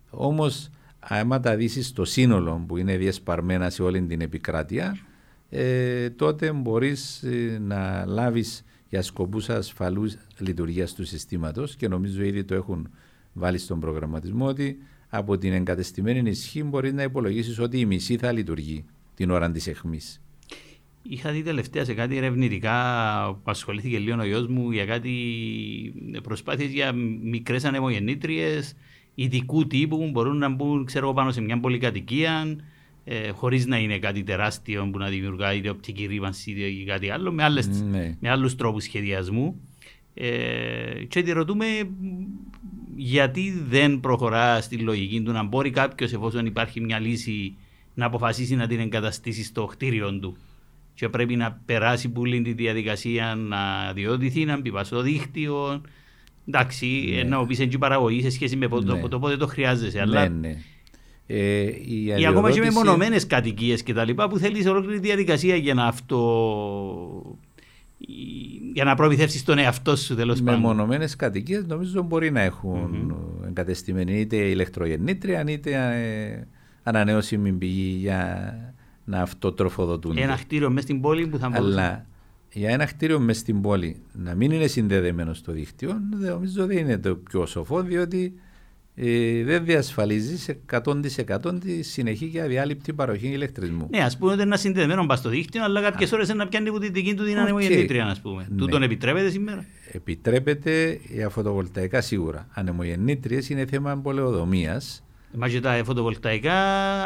όμως, 0.09 0.69
άμα 0.99 1.39
τα 1.39 1.55
δεις 1.55 1.87
στο 1.87 2.05
σύνολο 2.05 2.63
που 2.67 2.77
είναι 2.77 2.97
διασπαρμένα 2.97 3.69
σε 3.69 3.83
όλη 3.83 4.01
την 4.01 4.21
επικράτεια, 4.21 4.97
ε, 5.49 6.09
τότε 6.09 6.51
μπορείς 6.51 7.23
ε, 7.23 7.57
να 7.61 8.05
λάβεις 8.05 8.63
για 8.89 9.01
σκοπούς 9.01 9.49
ασφαλούς 9.49 10.15
λειτουργίας 10.37 10.93
του 10.93 11.05
συστήματος 11.05 11.75
και 11.75 11.87
νομίζω 11.87 12.23
ήδη 12.23 12.43
το 12.43 12.55
έχουν 12.55 12.89
βάλεις 13.39 13.63
στον 13.63 13.79
προγραμματισμό 13.79 14.45
ότι 14.45 14.77
από 15.09 15.37
την 15.37 15.53
εγκατεστημένη 15.53 16.29
ισχύ 16.29 16.63
μπορείς 16.63 16.93
να 16.93 17.03
υπολογίσεις 17.03 17.59
ότι 17.59 17.79
η 17.79 17.85
μισή 17.85 18.17
θα 18.17 18.31
λειτουργεί 18.31 18.85
την 19.15 19.29
ώρα 19.29 19.51
της 19.51 19.67
αιχμή. 19.67 19.99
Είχα 21.01 21.31
δει 21.31 21.43
τελευταία 21.43 21.85
σε 21.85 21.93
κάτι 21.93 22.17
ερευνητικά 22.17 22.73
που 23.43 23.51
ασχολήθηκε 23.51 23.97
λίγο 23.97 24.21
ο 24.21 24.25
γιος 24.25 24.47
μου 24.47 24.71
για 24.71 24.85
κάτι 24.85 25.13
προσπάθειες 26.23 26.71
για 26.71 26.91
μικρές 27.21 27.65
ανεμογεννήτριες 27.65 28.75
ειδικού 29.15 29.67
τύπου 29.67 29.97
που 29.97 30.09
μπορούν 30.09 30.37
να 30.37 30.49
μπουν 30.49 30.85
ξέρω, 30.85 31.13
πάνω 31.13 31.31
σε 31.31 31.41
μια 31.41 31.59
πολυκατοικία 31.59 32.57
ε, 33.03 33.29
χωρίς 33.29 33.65
να 33.65 33.77
είναι 33.77 33.99
κάτι 33.99 34.23
τεράστιο 34.23 34.89
που 34.91 34.97
να 34.97 35.07
δημιουργά 35.07 35.53
είτε 35.53 35.69
οπτική 35.69 36.05
ρήπανση 36.05 36.51
ή 36.51 36.83
κάτι 36.85 37.09
άλλο, 37.09 37.31
με, 37.31 37.43
άλλες, 37.43 37.67
ναι. 37.67 38.17
με 38.19 38.29
άλλους 38.29 38.55
τρόπους 38.55 38.83
σχεδιασμού. 38.83 39.61
Ε, 40.13 41.03
και 41.07 41.21
τη 41.21 41.31
ρωτούμε 41.31 41.65
γιατί 42.95 43.63
δεν 43.69 43.99
προχωράς 43.99 44.63
στη 44.63 44.77
λογική 44.77 45.21
του 45.21 45.31
να 45.31 45.43
μπορεί 45.43 45.69
κάποιος, 45.69 46.13
εφόσον 46.13 46.45
υπάρχει 46.45 46.81
μια 46.81 46.99
λύση, 46.99 47.55
να 47.93 48.05
αποφασίσει 48.05 48.55
να 48.55 48.67
την 48.67 48.79
εγκαταστήσει 48.79 49.43
στο 49.43 49.65
κτίριο 49.65 50.19
του. 50.19 50.37
Και 50.93 51.09
πρέπει 51.09 51.35
να 51.35 51.61
περάσει 51.65 52.09
πολύ 52.09 52.41
τη 52.41 52.53
διαδικασία 52.53 53.35
να 53.35 53.93
διόδηθει, 53.93 54.45
να 54.45 54.59
μπει 54.59 54.71
στο 54.81 55.01
δίκτυο. 55.01 55.81
Εντάξει, 56.47 57.11
ναι. 57.15 57.23
να 57.23 57.45
πει 57.45 57.77
παραγωγή 57.77 58.21
σε 58.21 58.29
σχέση 58.29 58.55
με 58.55 58.67
ναι. 58.67 58.99
το, 58.99 59.07
το 59.07 59.19
πότε 59.19 59.37
το 59.37 59.47
χρειάζεσαι. 59.47 59.97
Ναι, 59.97 60.01
αλλά... 60.01 60.29
ναι. 60.29 60.57
Ε, 61.31 61.61
η 61.61 62.13
Ή 62.17 62.25
ακόμα 62.25 62.51
και 62.51 62.59
με 62.59 62.71
μονομένες 62.71 63.27
κατοικίες 63.27 63.83
κτλ. 63.83 64.11
που 64.29 64.37
θέλεις 64.37 64.67
ολόκληρη 64.67 64.99
διαδικασία 64.99 65.55
για 65.55 65.73
να 65.73 65.85
αυτό 65.85 67.37
για 68.73 68.83
να 68.83 68.95
προμηθεύσει 68.95 69.45
τον 69.45 69.57
εαυτό 69.57 69.95
σου 69.95 70.15
τέλος 70.15 70.41
πάντων. 70.41 70.61
Μεμονωμένε 70.61 71.07
κατοικίες 71.17 71.65
νομίζω 71.65 72.01
μπορεί 72.01 72.31
να 72.31 72.41
έχουν 72.41 73.11
mm-hmm. 73.41 73.47
εγκατεστημένη 73.47 74.19
είτε 74.19 74.35
ηλεκτρογεννήτρια 74.35 75.43
είτε 75.47 75.71
ε, 75.71 76.47
ανανεώσιμη 76.83 77.51
πηγή 77.51 77.97
για 77.99 78.53
να 79.03 79.21
αυτοτροφοδοτούνται. 79.21 80.21
Ένα 80.21 80.35
κτίριο 80.35 80.69
μέσα 80.69 80.81
στην 80.81 81.01
πόλη 81.01 81.27
που 81.27 81.37
θα 81.37 81.49
μπορούσε. 81.49 81.79
Αλλά 81.79 82.05
για 82.51 82.69
ένα 82.69 82.85
κτίριο 82.85 83.19
μέσα 83.19 83.39
στην 83.39 83.61
πόλη 83.61 84.01
να 84.11 84.35
μην 84.35 84.51
είναι 84.51 84.67
συνδεδεμένο 84.67 85.33
στο 85.33 85.51
δίκτυο, 85.51 85.99
νομίζω 86.19 86.65
δεν 86.65 86.77
είναι 86.77 86.97
το 86.97 87.15
πιο 87.15 87.45
σοφό, 87.45 87.81
διότι 87.81 88.33
ε, 89.01 89.43
δεν 89.43 89.65
διασφαλίζει 89.65 90.55
100% 90.71 91.59
τη 91.61 91.81
συνεχή 91.83 92.27
και 92.27 92.41
αδιάλειπτη 92.41 92.93
παροχή 92.93 93.27
ηλεκτρισμού. 93.27 93.87
Ναι, 93.89 94.03
ας 94.03 94.17
πούμε 94.17 94.31
ότι 94.31 94.41
είναι 94.41 94.57
συνδεδεμένο 94.57 95.05
πα 95.05 95.15
στο 95.15 95.29
δίκτυο, 95.29 95.63
αλλά 95.63 95.81
κάποιες 95.81 96.11
ώρες 96.11 96.33
να 96.33 96.47
πιάνει 96.47 96.69
από 96.69 96.79
την 96.79 96.93
δική 96.93 97.13
του 97.13 97.23
την 97.23 97.37
ανεμογεννήτρια, 97.37 98.05
ας 98.05 98.19
πούμε. 98.19 98.47
Ναι. 98.49 98.57
Του 98.57 98.65
τον 98.65 98.83
επιτρέπεται 98.83 99.29
σήμερα; 99.29 99.65
Επιτρέπεται 99.91 100.99
για 101.09 101.29
φωτοβολταϊκά 101.29 102.01
σίγουρα. 102.01 102.47
Ανεμογεννήτριες 102.53 103.49
είναι 103.49 103.65
θέμα 103.65 103.97
πολεοδομία. 103.97 104.81
Μα 105.37 105.49
και 105.49 105.59
τα 105.59 105.81
φωτοβολταϊκά, 105.85 106.55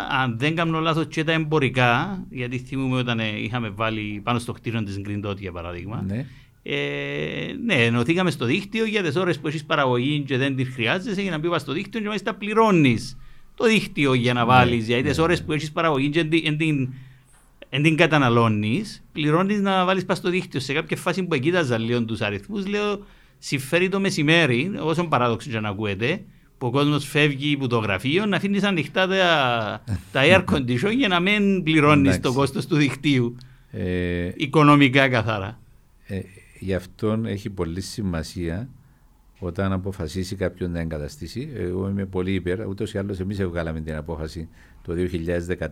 αν 0.08 0.38
δεν 0.38 0.56
κάνω 0.56 0.80
λάθος, 0.80 1.08
και 1.08 1.24
τα 1.24 1.32
εμπορικά, 1.32 2.24
γιατί 2.30 2.58
θυμούμε 2.58 2.98
όταν 2.98 3.20
είχαμε 3.20 3.70
βάλει 3.70 4.22
πάνω 4.24 4.40
στο 4.40 4.54
κτίριο 4.54 4.84
της 4.84 5.02
Green 5.08 5.30
Dot 5.30 5.38
για 5.38 5.52
παράδειγμα. 5.52 6.04
Ναι. 6.08 6.26
Ε, 6.66 6.76
ναι, 7.66 7.74
ενωθήκαμε 7.74 8.32
στο 8.32 8.46
δίκτυο 8.46 8.86
για 8.86 9.04
τις 9.04 9.16
ώρες 9.16 9.40
που 9.40 9.48
έχεις 9.48 9.66
παραγωγή 9.66 10.20
και 10.20 10.38
δεν 10.38 10.56
τη 10.56 10.66
χρειάζεσαι 10.66 11.22
για 11.22 11.32
να 11.32 11.38
μπεις 11.38 11.62
στο 11.62 11.74
δίκτυο 11.74 12.00
και 12.00 12.08
μάλιστα 12.08 12.34
πληρώνεις 12.34 13.18
το 13.56 13.66
δίκτυο 13.66 14.14
για 14.14 14.34
να 14.34 14.46
βάλεις. 14.46 14.80
Ναι, 14.80 14.94
γιατί 14.94 15.08
τις 15.08 15.18
ναι, 15.18 15.24
ώρε 15.24 15.34
ναι. 15.34 15.42
που 15.42 15.52
έχεις 15.52 15.72
παραγωγή 15.72 16.10
και 16.10 16.24
δεν 16.24 16.58
την, 16.58 16.94
την 17.70 17.96
καταναλώνεις, 17.96 19.04
πληρώνεις 19.12 19.60
να 19.60 19.86
βάλεις 19.86 20.06
πας 20.06 20.18
στο 20.18 20.30
δίκτυο. 20.30 20.60
Σε 20.60 20.74
κάποια 20.74 20.98
φάση 20.98 21.24
που 21.24 21.34
εκείταζα 21.34 21.78
λίγο 21.78 22.04
τους 22.04 22.22
αριθμούς, 22.22 22.68
λέω 22.68 23.06
συμφέρει 23.40 23.90
το 23.90 24.00
μεσημέρι, 24.00 24.72
όσο 24.80 25.08
παράδοξο 25.08 25.50
για 25.50 25.62
να 25.62 25.70
ακούετε, 25.70 26.24
που 26.58 26.68
ο 26.68 26.72
κόσμος 26.72 27.06
φεύγει 27.06 27.54
από 27.54 27.68
το 27.68 27.78
γραφείο, 27.78 28.26
να 28.26 28.38
αφήνεις 28.38 28.64
ανοιχτά 28.64 29.08
τα, 29.08 29.84
τα 30.12 30.22
air 30.24 30.44
condition 30.54 30.96
για 30.96 31.08
να 31.08 31.20
μην 31.20 31.64
πληρώνεις 31.64 32.20
το 32.20 32.34
κόστος 32.34 32.68
του 32.68 32.76
δικτύου. 32.76 33.38
Ε, 33.72 34.32
οικονομικά 34.36 35.10
καθαρά. 35.10 35.60
Ε, 36.06 36.20
γι' 36.64 36.74
αυτό 36.74 37.22
έχει 37.26 37.50
πολύ 37.50 37.82
σημασία 37.82 38.70
όταν 39.40 39.72
αποφασίσει 39.72 40.36
κάποιον 40.36 40.72
να 40.72 40.80
εγκαταστήσει. 40.80 41.50
Εγώ 41.56 41.90
είμαι 41.90 42.06
πολύ 42.06 42.34
υπέρ, 42.34 42.68
ούτως 42.68 42.94
ή 42.94 42.98
άλλως 42.98 43.20
εμείς 43.20 43.44
βγάλαμε 43.44 43.82
την 43.82 43.96
απόφαση 43.96 44.50
το 44.82 44.94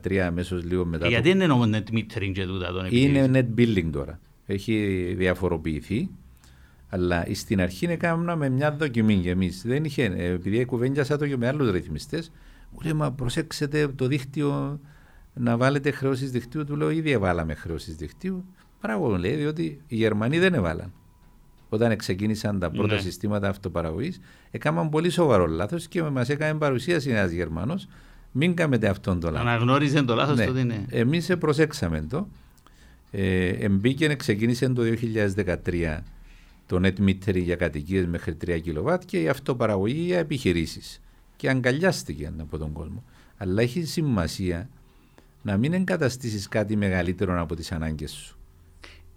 2013, 0.05 0.15
αμέσως 0.17 0.63
λίγο 0.63 0.85
μετά. 0.85 1.07
Γιατί 1.07 1.29
είναι 1.29 1.45
όμω 1.45 1.63
net 1.65 1.93
metering 1.93 2.31
και 2.33 2.45
τούτα 2.45 2.71
τον 2.71 2.87
Είναι 2.89 3.29
net 3.33 3.59
billing 3.59 3.89
τώρα. 3.91 4.19
Έχει 4.45 5.05
διαφοροποιηθεί. 5.17 6.09
Αλλά 6.89 7.25
στην 7.33 7.61
αρχή 7.61 7.85
έκαναμε 7.85 8.49
μια 8.49 8.71
δοκιμή 8.71 9.15
και 9.15 9.29
εμείς. 9.29 9.63
Δεν 9.65 9.83
είχε, 9.83 10.03
επειδή 10.17 10.65
κουβέντιασα 10.65 11.17
το 11.17 11.27
και 11.27 11.37
με 11.37 11.47
άλλους 11.47 11.71
ρυθμιστές, 11.71 12.31
μου 12.71 12.79
λέει 12.83 12.93
Μα 12.93 13.11
προσέξτε 13.11 13.87
το 13.87 14.07
δίκτυο 14.07 14.79
να 15.33 15.57
βάλετε 15.57 15.91
χρεώσεις 15.91 16.31
δικτύου. 16.31 16.63
Του 16.63 16.75
λέω 16.75 16.89
Ήδη 16.89 17.17
βάλαμε 17.17 17.53
χρεώσεις 17.53 17.95
δικτύου. 17.95 18.45
Πράγμα 18.81 19.17
λέει, 19.17 19.35
διότι 19.35 19.81
οι 19.87 19.95
Γερμανοί 19.95 20.39
δεν 20.39 20.53
έβαλαν. 20.53 20.93
Όταν 21.69 21.95
ξεκίνησαν 21.95 22.59
τα 22.59 22.71
πρώτα 22.71 22.93
ναι. 22.93 22.99
συστήματα 22.99 23.49
αυτοπαραγωγής, 23.49 24.19
έκαναν 24.51 24.89
πολύ 24.89 25.09
σοβαρό 25.09 25.45
λάθος 25.45 25.87
και 25.87 26.03
μας 26.03 26.29
έκανε 26.29 26.59
παρουσίαση 26.59 27.09
ένας 27.09 27.31
Γερμανός. 27.31 27.87
Μην 28.31 28.55
κάνετε 28.55 28.87
αυτόν 28.87 29.19
το 29.19 29.31
λάθος. 29.31 29.47
Αναγνώριζε 29.47 30.03
το 30.03 30.15
λάθος 30.15 30.37
ναι. 30.37 30.45
τότε, 30.45 30.63
ναι. 30.63 30.85
Εμείς 30.89 31.31
προσέξαμε 31.39 32.01
το. 32.09 32.27
Ε, 33.11 33.47
εμπίκαινε, 33.47 34.15
ξεκίνησε 34.15 34.69
το 34.69 34.81
2013 35.35 35.97
το 36.65 36.79
net 36.83 37.09
metering 37.09 37.43
για 37.43 37.55
κατοικίες 37.55 38.05
μέχρι 38.05 38.37
3 38.45 38.61
κιλοβάτ 38.61 39.01
και 39.05 39.21
η 39.21 39.27
αυτοπαραγωγή 39.27 40.01
για 40.01 40.19
επιχειρήσεις. 40.19 41.01
Και 41.35 41.49
αγκαλιάστηκε 41.49 42.31
από 42.39 42.57
τον 42.57 42.71
κόσμο. 42.71 43.03
Αλλά 43.37 43.61
έχει 43.61 43.85
σημασία 43.85 44.69
να 45.41 45.57
μην 45.57 45.73
εγκαταστήσεις 45.73 46.47
κάτι 46.47 46.75
μεγαλύτερο 46.75 47.41
από 47.41 47.55
τις 47.55 47.71
ανάγκες 47.71 48.11
σου 48.11 48.35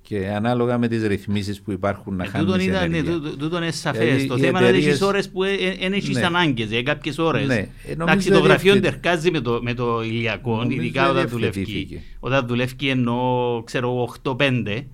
και 0.08 0.28
ανάλογα 0.28 0.78
με 0.78 0.88
τις 0.88 1.06
ρυθμίσεις 1.06 1.60
που 1.60 1.72
υπάρχουν 1.72 2.16
να 2.16 2.24
ε, 2.24 2.26
χάνουν 2.26 2.46
τούτον 2.46 2.60
ήταν, 2.60 2.90
ναι, 2.90 3.02
τούτον 3.38 3.62
είναι 3.62 3.70
σαφές. 3.70 4.22
Ε, 4.22 4.26
το 4.26 4.38
θέμα 4.38 4.60
είναι 4.60 4.68
ότι 4.68 4.76
έχεις 4.76 5.02
ώρες 5.02 5.28
που 5.30 5.42
δεν 5.80 5.92
έχεις 5.92 6.16
ναι. 6.16 6.24
ανάγκες, 6.24 6.70
για 6.70 6.82
κάποιες 6.82 7.18
ώρες. 7.18 7.46
Ναι. 7.46 7.54
Ε, 7.54 7.92
Εντάξει, 7.92 8.30
το 8.30 8.38
γραφείο 8.38 8.80
τερκάζει 8.80 9.30
με 9.30 9.40
το, 9.40 9.58
με 9.62 9.74
το 9.74 10.02
ηλιακό, 10.02 10.66
ειδικά 10.68 11.10
όταν 11.10 11.28
δουλεύει. 11.28 12.02
Όταν 12.20 12.46
δουλεύει 12.46 12.88
ενώ 12.88 13.62
ξέρω 13.66 14.14
8-5, 14.22 14.84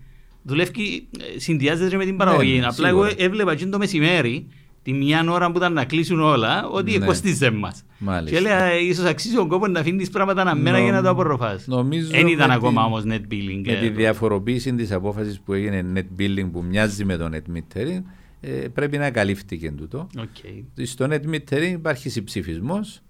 δουλεύει, 0.42 1.08
συνδυάζεται 1.36 1.96
με 1.96 2.04
την 2.04 2.16
παραγωγή. 2.16 2.58
Ναι, 2.58 2.66
Απλά 2.66 2.88
εγώ 2.88 3.08
έβλεπα 3.16 3.54
το 3.54 3.78
μεσημέρι 3.78 4.46
τη 4.82 4.92
μια 4.92 5.24
ώρα 5.28 5.50
που 5.50 5.56
ήταν 5.56 5.72
να 5.72 5.84
κλείσουν 5.84 6.20
όλα, 6.20 6.68
ότι 6.68 6.98
ναι. 6.98 7.06
κοστίζε 7.06 7.50
μας. 7.50 7.84
Και 8.24 8.40
λέει, 8.40 8.84
ίσως 8.88 9.04
αξίζει 9.04 9.38
ο 9.38 9.46
κόπος 9.46 9.68
να 9.68 9.80
αφήνεις 9.80 10.10
πράγματα 10.10 10.44
να 10.44 10.54
μένα 10.54 10.80
για 10.80 10.92
να 10.92 11.02
το 11.02 11.08
απορροφάς. 11.08 11.66
Δεν 12.10 12.26
ήταν 12.26 12.50
ακόμα 12.50 12.84
όμως 12.84 13.02
net 13.06 13.32
billing. 13.32 13.62
Με 13.66 13.74
τη 13.74 13.86
ε. 13.86 13.90
διαφοροποίηση 13.90 14.74
της 14.74 14.92
απόφασης 14.92 15.40
που 15.40 15.52
έγινε 15.52 15.84
net 15.94 16.20
billing 16.20 16.48
που 16.52 16.64
μοιάζει 16.64 17.04
με 17.04 17.16
το 17.16 17.28
net 17.32 17.56
metering, 17.56 18.02
ε, 18.40 18.48
πρέπει 18.50 18.98
να 18.98 19.10
καλύφθηκε 19.10 19.70
τούτο. 19.70 20.06
Okay. 20.16 20.82
Στο 20.82 21.06
net 21.10 21.34
metering 21.34 21.72
υπάρχει 21.72 22.08
συμψηφισμός. 22.08 23.02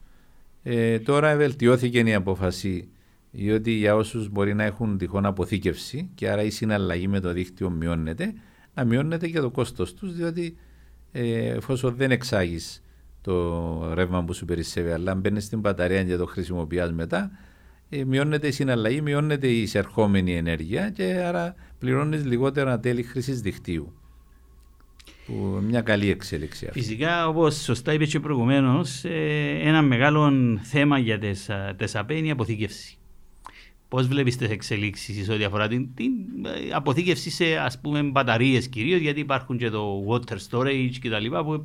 Ε, 0.63 0.99
τώρα 0.99 1.37
βελτιώθηκε 1.37 1.99
η 1.99 2.15
απόφαση 2.15 2.89
διότι 3.31 3.71
για 3.71 3.95
όσους 3.95 4.29
μπορεί 4.29 4.55
να 4.55 4.65
έχουν 4.65 4.99
τυχόν 4.99 5.27
αποθήκευση 5.27 6.11
και 6.15 6.31
άρα 6.31 6.43
η 6.43 6.51
συναλλαγή 6.51 7.09
με 7.09 7.21
το 7.21 7.33
δίκτυο 7.33 7.71
μειώνεται, 7.71 8.35
να 8.75 8.85
μειώνεται 8.85 9.29
και 9.29 9.41
το 9.41 9.51
κόστος 9.51 9.95
τους, 9.95 10.15
διότι 10.15 10.57
ε, 11.13 11.49
εφόσον 11.49 11.95
δεν 11.95 12.11
εξάγεις 12.11 12.83
το 13.21 13.95
ρεύμα 13.95 14.25
που 14.25 14.33
σου 14.33 14.45
περισσεύει, 14.45 14.91
αλλά 14.91 15.15
μπαίνεις 15.15 15.45
στην 15.45 15.59
μπαταρία 15.61 16.05
και 16.05 16.17
το 16.17 16.27
χρησιμοποιεί 16.27 16.93
μετά, 16.93 17.31
ε, 17.89 18.05
μειώνεται 18.05 18.47
η 18.47 18.51
συναλλαγή, 18.51 19.01
μειώνεται 19.01 19.47
η 19.47 19.63
εισερχόμενη 19.63 20.37
ενέργεια 20.37 20.91
και 20.91 21.05
άρα 21.05 21.55
πληρώνεις 21.79 22.25
λιγότερα 22.25 22.81
τέλη 22.81 23.03
χρήσης 23.03 23.41
δικτύου. 23.41 23.95
Που 25.27 25.61
μια 25.63 25.81
καλή 25.81 26.11
εξέλιξη 26.11 26.67
αυτή. 26.67 26.81
Φυσικά, 26.81 27.29
όπως 27.29 27.63
σωστά 27.63 27.93
είπες 27.93 28.11
και 28.11 28.21
προηγουμένως, 28.21 29.05
ε, 29.05 29.59
ένα 29.63 29.83
μεγάλο 29.83 30.33
θέμα 30.63 30.99
για 30.99 31.19
τι 31.19 31.93
ΑΠΕ 31.95 32.15
είναι 32.15 32.27
η 32.27 32.31
αποθήκευση. 32.31 33.00
Πώς 33.91 34.07
βλέπεις 34.07 34.37
τις 34.37 34.51
εξελίξεις 34.51 35.29
ό,τι 35.29 35.45
αφορά 35.45 35.69
την, 35.69 35.95
την 35.95 36.13
ε, 36.45 36.75
αποθήκευση 36.75 37.31
σε 37.31 37.57
ας 37.57 37.81
πούμε 37.81 38.03
μπαταρίες 38.03 38.69
κυρίως, 38.69 39.01
γιατί 39.01 39.21
υπάρχουν 39.21 39.59
και 39.59 39.71
το 39.71 40.05
water 40.09 40.37
storage 40.51 40.91
κτλ. 41.01 41.27
που 41.45 41.53
ναι. 41.53 41.63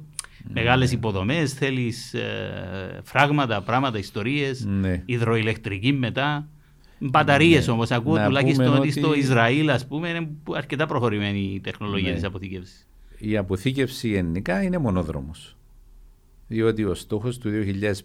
μεγάλες 0.53 0.91
υποδομές, 0.91 1.53
θέλεις 1.53 2.13
ε, 2.13 2.99
φράγματα, 3.03 3.61
πράγματα, 3.61 3.97
ιστορίες, 3.97 4.65
ναι. 4.65 5.03
υδροηλεκτρική 5.05 5.93
μετά. 5.93 6.47
Μπαταρίες 6.99 7.67
ναι. 7.67 7.73
όμως, 7.73 7.91
ακούω 7.91 8.17
τουλάχιστον 8.26 8.78
ότι 8.78 8.91
στο 8.91 9.13
Ισραήλ 9.13 9.69
ας 9.69 9.88
πούμε, 9.88 10.09
είναι 10.09 10.30
αρκετά 10.53 10.86
προχωρημένη 10.86 11.39
η 11.39 11.59
τεχνολογία 11.59 12.09
ναι. 12.09 12.15
της 12.15 12.23
αποθήκευσης. 12.23 12.88
Η 13.17 13.38
αποθήκευση 13.38 14.07
γενικά 14.07 14.63
είναι 14.63 14.78
μονόδρομος. 14.78 15.57
Διότι 16.47 16.84
ο 16.84 16.93
στόχος 16.93 17.38
του 17.38 17.49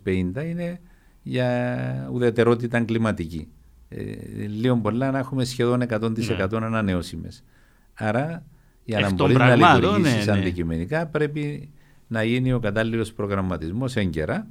2050 0.05 0.45
είναι 0.45 0.81
για 1.23 2.09
ουδετερότητα 2.13 2.81
κλιματική 2.81 3.49
ε, 3.93 4.47
λίγο 4.47 4.77
πολλά 4.77 5.11
να 5.11 5.19
έχουμε 5.19 5.45
σχεδόν 5.45 5.83
100% 5.89 6.51
ναι. 6.51 6.57
ανανεώσιμες. 6.57 7.45
Άρα 7.95 8.45
για 8.85 9.01
να 9.01 9.13
μπορείς 9.13 9.37
να 9.37 9.57
λειτουργήσεις 9.57 10.27
ναι, 10.27 10.33
ναι. 10.33 10.39
αντικειμενικά 10.39 11.07
πρέπει 11.07 11.71
να 12.07 12.23
γίνει 12.23 12.53
ο 12.53 12.59
κατάλληλος 12.61 13.13
προγραμματισμός 13.13 13.97
έγκαιρα 13.97 14.47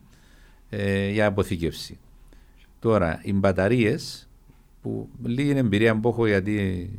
ε, 0.70 1.10
για 1.10 1.26
αποθήκευση. 1.26 2.00
Τώρα, 2.80 3.20
οι 3.24 3.34
μπαταρίες, 3.34 4.30
που 4.82 5.10
λίγη 5.24 5.50
εμπειρία 5.50 6.00
που 6.00 6.10
έχω 6.10 6.28
γιατί 6.28 6.90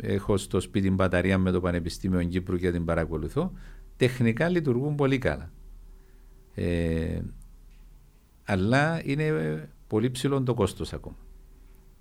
έχω 0.00 0.36
στο 0.36 0.60
σπίτι 0.60 0.90
μπαταρία 0.90 1.38
με 1.38 1.50
το 1.50 1.60
Πανεπιστήμιο 1.60 2.22
Κύπρου 2.22 2.56
και 2.56 2.70
την 2.70 2.84
παρακολουθώ, 2.84 3.52
τεχνικά 3.96 4.48
λειτουργούν 4.48 4.94
πολύ 4.94 5.18
καλά. 5.18 5.50
Ε, 6.54 7.20
αλλά 8.44 9.00
είναι 9.04 9.68
πολύ 9.86 10.10
ψηλό 10.10 10.42
το 10.42 10.54
κόστος 10.54 10.92
ακόμα. 10.92 11.16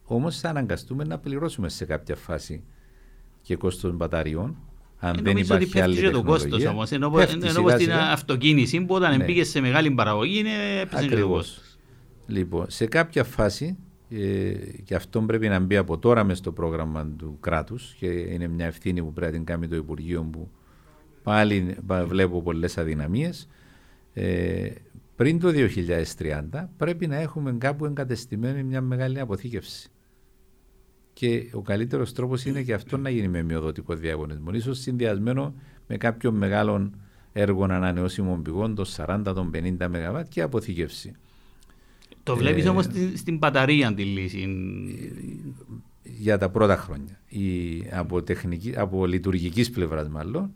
Όμως 0.06 0.40
θα 0.40 0.50
αναγκαστούμε 0.50 1.04
να 1.04 1.18
πληρώσουμε 1.18 1.70
σε 1.70 1.86
κάποια 1.86 2.16
φάση 2.16 2.64
και 3.42 3.56
κόστος 3.56 3.94
μπαταριών. 3.94 4.58
Αν 5.00 5.16
ε, 5.18 5.22
δεν 5.22 5.38
υπάρχει 5.38 5.82
άλλη 5.82 5.96
τεχνολογία. 5.96 6.12
το 6.12 6.24
κόστος 6.24 6.66
όμως. 6.66 6.92
Ενώ, 6.92 7.12
ενώ 7.20 7.70
στην 7.70 7.92
αυτοκίνηση 7.92 8.82
που 8.82 8.94
όταν 8.94 9.18
ναι. 9.18 9.26
πήγες 9.26 9.50
σε 9.50 9.60
μεγάλη 9.60 9.92
παραγωγή 9.92 10.40
είναι 10.40 10.50
Ακριβώς. 10.92 11.62
Λοιπόν, 12.28 12.66
σε 12.70 12.86
κάποια 12.86 13.24
φάση, 13.24 13.78
ε, 14.10 14.54
και 14.84 14.96
αυτό 14.96 15.22
πρέπει 15.22 15.48
να 15.48 15.60
μπει 15.60 15.78
από 15.78 15.98
τώρα 15.98 16.24
μες 16.24 16.38
στο 16.38 16.52
πρόγραμμα 16.52 17.08
του 17.18 17.38
κράτους 17.40 17.96
και 18.00 18.08
είναι 18.08 18.48
μια 18.48 18.66
ευθύνη 18.66 19.02
που 19.02 19.14
πρέπει 19.14 19.32
να 19.32 19.38
την 19.38 19.46
κάνει 19.46 19.68
το 19.68 19.76
Υπουργείο 19.76 20.24
που 20.24 20.50
πάλι 21.24 21.78
βλέπω 22.06 22.42
πολλές 22.42 22.78
αδυναμίες. 22.78 23.48
Ε, 24.14 24.70
πριν 25.16 25.40
το 25.40 25.52
2030 25.52 26.70
πρέπει 26.78 27.08
να 27.08 27.16
έχουμε 27.16 27.56
κάπου 27.58 27.86
εγκατεστημένη 27.86 28.64
μια 28.64 28.82
μεγάλη 28.82 29.20
αποθήκευση. 29.20 29.90
Και 31.16 31.50
ο 31.54 31.62
καλύτερος 31.62 32.14
τρόπος 32.14 32.46
είναι 32.46 32.62
και 32.62 32.74
αυτό 32.74 32.98
να 32.98 33.10
γίνει 33.10 33.28
με 33.28 33.44
μειοδοτικό 33.44 33.96
διαγωνισμό. 33.96 34.60
σω 34.60 34.74
συνδυασμένο 34.74 35.54
με 35.88 35.98
κάποιο 35.98 36.32
μεγάλο 36.32 36.92
έργο 37.34 37.64
ανανεώσιμων 37.64 38.42
πηγών, 38.42 38.76
των 38.76 38.86
40 38.96 39.22
των 39.24 39.52
50 39.54 39.88
ΜΒ 39.90 40.22
και 40.30 40.42
αποθήκευση. 40.42 41.14
Το 42.24 42.36
βλέπεις 42.36 42.68
όμως 42.68 42.86
στην 43.16 43.38
μπαταρία 43.38 43.94
τη 43.94 44.04
λύση. 44.04 44.48
Για 46.04 46.38
τα 46.38 46.50
πρώτα 46.50 46.78
χρόνια. 46.78 47.20
Η, 47.28 47.84
από, 47.92 48.22
τεχνική, 48.22 48.74
από 48.78 49.06
λειτουργικής 49.06 49.70
πλευράς 49.70 50.10
μάλλον, 50.10 50.52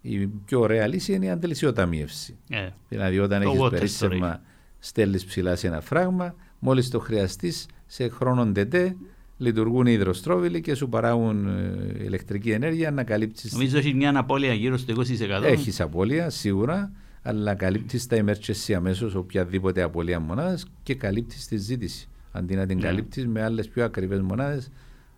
η 0.00 0.26
πιο 0.26 0.60
ωραία 0.60 0.86
λύση 0.86 1.12
είναι 1.12 1.26
η 1.26 1.30
αντελεσιοταμίευση. 1.30 2.36
Ε, 2.48 2.68
δηλαδή 2.88 3.18
όταν 3.18 3.42
έχεις 3.42 3.68
περίσσευμα, 3.70 4.42
στέλνεις 4.78 5.24
ψηλά 5.24 5.56
σε 5.56 5.66
ένα 5.66 5.80
φράγμα, 5.80 6.34
μόλις 6.58 6.90
το 6.90 6.98
χρειαστείς 6.98 7.66
σε 7.86 8.08
χρόνο 8.08 8.52
τετέ, 8.52 8.96
λειτουργούν 9.42 9.86
οι 9.86 9.92
υδροστρόβιλοι 9.92 10.60
και 10.60 10.74
σου 10.74 10.88
παράγουν 10.88 11.46
ε, 11.46 12.04
ηλεκτρική 12.04 12.50
ενέργεια 12.50 12.90
να 12.90 13.04
καλύψεις. 13.04 13.52
Νομίζω 13.52 13.78
έχει 13.78 13.94
μια 13.94 14.18
απώλεια 14.18 14.52
γύρω 14.52 14.76
στο 14.76 14.94
20%. 14.96 15.42
Έχεις 15.42 15.80
απώλεια 15.80 16.30
σίγουρα, 16.30 16.92
αλλά 17.22 17.54
καλύπτεις 17.54 18.06
τα 18.06 18.24
emergency 18.24 18.72
αμέσως 18.72 19.14
οποιαδήποτε 19.14 19.82
απώλεια 19.82 20.20
μονάδας 20.20 20.66
και 20.82 20.94
καλύπτεις 20.94 21.46
τη 21.46 21.56
ζήτηση. 21.56 22.08
Αντί 22.32 22.54
να 22.54 22.66
την 22.66 22.78
yeah. 22.78 22.80
Ναι. 22.80 22.86
καλύπτεις 22.86 23.26
με 23.26 23.42
άλλες 23.42 23.68
πιο 23.68 23.84
ακριβές 23.84 24.20
μονάδες 24.20 24.70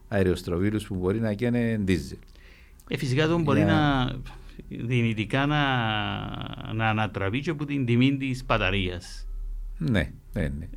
αεροστροβίλους 0.09 0.87
που 0.87 0.95
μπορεί 0.95 1.21
να 1.21 1.33
καίνε 1.33 1.81
δίζελ. 1.85 2.19
Ε, 2.89 2.97
φυσικά 2.97 3.27
το 3.27 3.39
μπορεί 3.39 3.65
να 3.65 4.11
δυνητικά 4.69 5.47
να, 5.47 5.65
να 6.75 6.89
ανατραβεί 6.89 7.41
και 7.41 7.51
από 7.51 7.65
την 7.65 7.87
τιμή 7.87 8.17
της 8.17 8.45
μπαταρίας. 8.45 9.27
Ναι, 9.79 10.13
ναι, 10.33 10.43
ναι. 10.59 10.69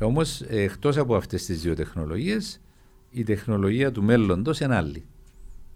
Όμως 0.00 0.40
εκτός 0.40 0.96
από 0.96 1.16
αυτές 1.16 1.44
τις 1.44 1.60
δύο 1.60 1.74
τεχνολογίες, 1.74 2.60
η 3.14 3.22
τεχνολογία 3.22 3.92
του 3.92 4.02
μέλλοντος 4.02 4.60
είναι 4.60 4.76
άλλη. 4.76 5.04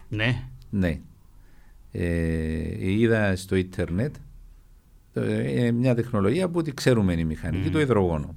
Ναι. 0.08 0.48
Ναι. 0.70 1.00
Ε, 1.92 2.90
είδα 2.90 3.36
στο 3.36 3.56
ίντερνετ 3.56 4.14
ε, 5.12 5.70
μια 5.70 5.94
τεχνολογία 5.94 6.48
που 6.48 6.62
τη 6.62 6.72
ξέρουμε 6.72 7.12
είναι 7.12 7.20
η 7.20 7.24
μηχανική, 7.24 7.68
mm. 7.68 7.72
το 7.72 7.80
υδρογόνο. 7.80 8.36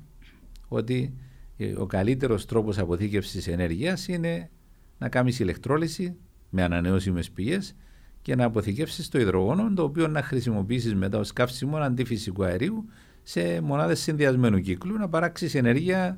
Ότι 0.67 1.13
ε, 1.57 1.73
ο 1.77 1.85
καλύτερος 1.85 2.45
τρόπος 2.45 2.77
αποθήκευσης 2.77 3.47
ενέργειας 3.47 4.07
είναι 4.07 4.49
να 4.97 5.09
κάνεις 5.09 5.39
ηλεκτρόλυση 5.39 6.15
με 6.49 6.63
ανανεώσιμες 6.63 7.31
πηγές 7.31 7.75
και 8.21 8.35
να 8.35 8.45
αποθηκεύσεις 8.45 9.09
το 9.09 9.19
υδρογόνο, 9.19 9.73
το 9.73 9.83
οποίο 9.83 10.07
να 10.07 10.21
χρησιμοποιήσεις 10.21 10.95
μετά 10.95 11.17
ως 11.19 11.33
καύσιμο 11.33 11.77
αντίφυσικου 11.77 12.43
αερίου 12.43 12.85
σε 13.23 13.61
μονάδες 13.61 13.99
συνδυασμένου 13.99 14.59
κύκλου, 14.59 14.97
να 14.97 15.09
παράξεις 15.09 15.55
ενέργεια. 15.55 16.17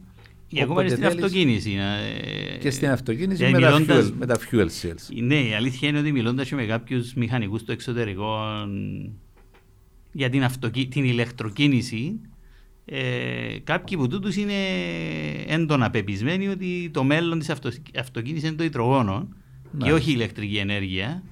Ή 0.54 0.62
ακόμα 0.62 0.84
και 0.84 0.90
στην 0.90 1.06
αυτοκίνηση. 1.06 1.78
Και 2.60 2.70
στην 2.70 2.90
αυτοκίνηση 2.90 3.44
με, 3.44 3.50
μιλώντας... 3.50 3.86
τα 3.86 3.96
fuel, 3.96 4.12
με 4.18 4.26
τα 4.26 4.38
fuel 4.40 4.68
cells. 4.82 5.24
Ναι, 5.24 5.36
η 5.36 5.54
αλήθεια 5.54 5.90
είναι 5.90 6.00
ότι 6.00 6.12
μιλώντας 6.12 6.52
με 6.52 6.66
κάποιους 6.66 7.14
μηχανικούς 7.14 7.62
στο 7.62 7.72
εξωτερικό 7.72 8.38
για 10.12 10.30
την, 10.30 10.44
αυτοκι... 10.44 10.88
την 10.88 11.04
ηλεκτροκίνηση, 11.04 12.20
ε, 12.86 13.58
κάποιοι 13.64 13.96
από 13.96 14.08
τούτους 14.08 14.36
είναι 14.36 14.54
έντονα 15.48 15.90
πεπισμένοι 15.90 16.48
ότι 16.48 16.90
το 16.94 17.04
μέλλον 17.04 17.40
της 17.40 17.50
αυτο... 17.50 17.70
αυτοκίνησης 18.00 18.48
είναι 18.48 18.58
το 18.58 18.64
υδρογόνο 18.64 19.30
και 19.78 19.92
όχι 19.92 20.10
η 20.10 20.14
ηλεκτρική 20.16 20.58
ενέργεια. 20.58 21.24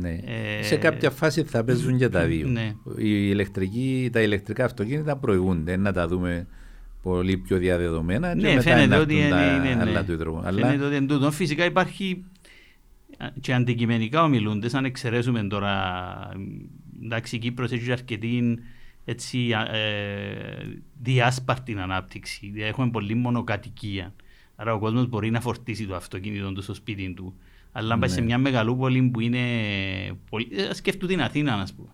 Ναι. 0.00 0.10
Ε, 0.10 0.62
σε 0.62 0.76
κάποια 0.76 1.10
φάση 1.10 1.42
θα 1.42 1.64
παίζουν 1.64 1.98
και 1.98 2.08
τα 2.08 2.24
δύο. 2.24 2.48
Ναι. 2.48 2.74
Η 2.96 3.28
ηλεκτρική, 3.30 4.10
τα 4.12 4.20
ηλεκτρικά 4.20 4.64
αυτοκίνητα 4.64 5.16
προηγούνται. 5.16 5.76
Να 5.76 5.92
τα 5.92 6.08
δούμε 6.08 6.46
πολύ 7.02 7.36
πιο 7.36 7.58
διαδεδομένα. 7.58 8.34
Ναι, 8.34 8.54
και 8.54 8.60
φαίνεται 8.60 8.96
ότι 8.96 9.14
είναι, 9.14 9.26
είναι, 9.26 9.68
είναι, 9.68 9.82
άλλα 9.82 10.04
του 10.04 10.12
υδρογόνου. 10.12 10.58
Φαίνεται 10.58 10.84
ότι 10.84 10.96
είναι 10.96 11.06
τούτο. 11.06 11.30
Φυσικά 11.30 11.64
υπάρχει 11.64 12.24
και 13.40 13.54
αντικειμενικά 13.54 14.22
ομιλούνται, 14.22 14.68
αν 14.72 14.84
εξαιρέσουμε 14.84 15.42
τώρα. 15.42 16.30
Εντάξει, 17.04 17.36
η 17.36 17.38
Κύπρος 17.38 17.70
έχει 17.70 17.92
αρκετή 17.92 18.58
έτσι, 19.04 19.48
ε, 19.72 20.80
διάσπαρτη 21.02 21.76
ανάπτυξη. 21.78 22.52
Έχουμε 22.56 22.90
πολύ 22.90 23.14
μονοκατοικία. 23.14 24.14
Άρα 24.56 24.74
ο 24.74 24.78
κόσμος 24.78 25.08
μπορεί 25.08 25.30
να 25.30 25.40
φορτίσει 25.40 25.86
το 25.86 25.94
αυτοκίνητο 25.94 26.52
του 26.52 26.62
στο 26.62 26.74
σπίτι 26.74 27.14
του. 27.14 27.34
Αλλά 27.72 27.94
αν 27.94 28.00
πάει 28.00 28.08
σε 28.08 28.20
ναι. 28.20 28.26
μια 28.26 28.38
μεγαλούπολη 28.38 29.02
που 29.02 29.20
είναι. 29.20 29.40
Πολύ... 30.30 30.48
Ε, 30.52 30.74
σκέφτου 30.74 31.06
την 31.06 31.22
Αθήνα, 31.22 31.52
α 31.52 31.66
πούμε. 31.76 31.88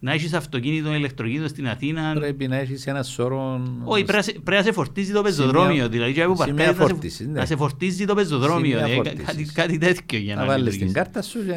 Να 0.00 0.12
έχεις 0.12 0.32
αυτοκίνητο, 0.32 0.94
ηλεκτροκίνητο 0.94 1.48
στην 1.48 1.68
Αθήνα. 1.68 2.12
Πρέπει 2.14 2.48
να 2.48 2.56
έχεις 2.56 2.86
ένα 2.86 3.02
σώρο. 3.02 3.62
Όχι, 3.84 4.04
πρέπει 4.04 4.50
να 4.50 4.62
σε 4.62 4.72
φορτίζει 4.72 5.12
το 5.12 5.22
πεζοδρόμιο. 5.22 5.88
Δηλαδή, 5.88 6.12
και 6.12 6.24
παρκάρει, 6.36 6.74
φόρτιση, 6.74 7.26
ναι. 7.26 7.38
να 7.38 7.46
σε 7.46 7.56
φορτίζει 7.56 8.04
το 8.04 8.14
πεζοδρόμιο. 8.14 8.78
Ε, 8.78 9.00
κάτι, 9.24 9.44
κάτι 9.44 9.78
τέτοιο 9.78 10.18
για 10.18 10.34
να, 10.34 10.40
να 10.40 10.46
βάλεις 10.46 10.78
την 10.78 10.92
κάρτα 10.92 11.22
σου 11.22 11.42
για 11.42 11.56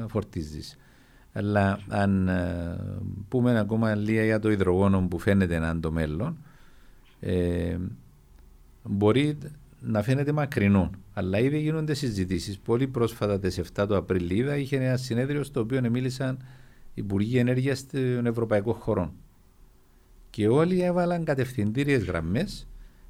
να 0.00 0.08
φορτίζεις. 0.08 0.76
Αλλά 1.32 1.78
αν 1.88 2.28
ε, 2.28 2.76
πούμε 3.28 3.58
ακόμα 3.58 3.94
λίγα 3.94 4.24
για 4.24 4.38
το 4.38 4.50
υδρογόνο 4.50 5.06
που 5.10 5.18
φαίνεται 5.18 5.58
να 5.58 5.68
είναι 5.68 5.80
το 5.80 5.92
μέλλον, 5.92 6.36
ε, 7.20 7.76
μπορεί 8.82 9.38
να 9.80 10.02
φαίνεται 10.02 10.32
μακρινό. 10.32 10.90
Αλλά 11.12 11.38
ήδη 11.38 11.58
γίνονται 11.58 11.94
συζητήσεις. 11.94 12.58
Πολύ 12.58 12.86
πρόσφατα, 12.86 13.38
τις 13.38 13.60
7 13.76 13.86
του 13.88 13.96
Απριλίου, 13.96 14.52
είχε 14.52 14.76
ένα 14.76 14.96
συνέδριο 14.96 15.42
στο 15.42 15.60
οποίο 15.60 15.90
μίλησαν 15.90 16.38
Υπουργοί 16.98 17.38
Ενέργειας 17.38 17.86
των 17.86 18.26
Ευρωπαϊκών 18.26 18.74
χωρών. 18.74 19.12
Και 20.30 20.48
όλοι 20.48 20.80
έβαλαν 20.80 21.24
κατευθυντήριες 21.24 22.04
γραμμές 22.04 22.68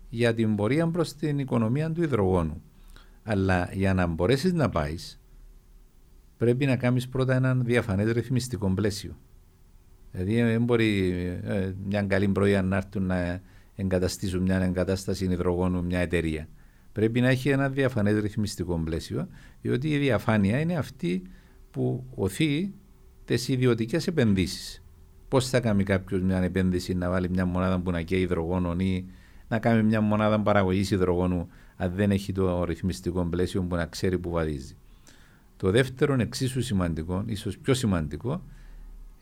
για 0.08 0.34
την 0.34 0.56
πορεία 0.56 0.88
προς 0.88 1.14
την 1.14 1.38
οικονομία 1.38 1.92
του 1.92 2.02
υδρογόνου. 2.02 2.62
Αλλά 3.22 3.70
για 3.72 3.94
να 3.94 4.06
μπορέσεις 4.06 4.52
να 4.52 4.68
πάεις, 4.68 5.20
πρέπει 6.36 6.66
να 6.66 6.76
κάνεις 6.76 7.08
πρώτα 7.08 7.34
έναν 7.34 7.64
διαφανές 7.64 8.12
ρυθμιστικό 8.12 8.74
πλαίσιο. 8.74 9.16
Δηλαδή, 10.12 10.42
δεν 10.42 10.64
μπορεί 10.64 11.10
ε, 11.44 11.72
μια 11.84 12.02
καλή 12.02 12.28
πρωί 12.28 12.62
να 12.62 12.76
έρθουν 12.76 13.02
να 13.02 13.40
εγκαταστήσουν 13.74 14.42
μια 14.42 14.62
εγκατάσταση 14.62 15.24
υδρογόνου 15.24 15.84
μια 15.84 15.98
εταιρεία. 15.98 16.48
Πρέπει 16.92 17.20
να 17.20 17.28
έχει 17.28 17.48
ένα 17.48 17.68
διαφανές 17.68 18.20
ρυθμιστικό 18.20 18.80
πλαίσιο, 18.84 19.28
διότι 19.60 19.88
η 19.88 19.98
διαφάνεια 19.98 20.60
είναι 20.60 20.76
αυτή 20.76 21.22
που 21.70 22.06
οθεί 22.14 22.74
τις 23.26 23.48
ιδιωτικές 23.48 24.06
επενδύσεις. 24.06 24.82
Πώς 25.28 25.48
θα 25.48 25.60
κάνει 25.60 25.84
κάποιος 25.84 26.20
μια 26.20 26.42
επένδυση 26.42 26.94
να 26.94 27.10
βάλει 27.10 27.28
μια 27.30 27.46
μονάδα 27.46 27.78
που 27.78 27.90
να 27.90 28.02
καίει 28.02 28.20
υδρογόνο 28.20 28.74
ή 28.78 29.06
να 29.48 29.58
κάνει 29.58 29.82
μια 29.82 30.00
μονάδα 30.00 30.40
παραγωγής 30.40 30.90
υδρογόνου, 30.90 31.48
αν 31.76 31.92
δεν 31.94 32.10
έχει 32.10 32.32
το 32.32 32.64
ρυθμιστικό 32.64 33.24
πλαίσιο 33.24 33.62
που 33.62 33.76
να 33.76 33.86
ξέρει 33.86 34.18
που 34.18 34.30
βαδίζει. 34.30 34.76
Το 35.56 35.70
δεύτερο, 35.70 36.14
εξίσου 36.14 36.62
σημαντικό, 36.62 37.22
ίσως 37.26 37.58
πιο 37.58 37.74
σημαντικό, 37.74 38.42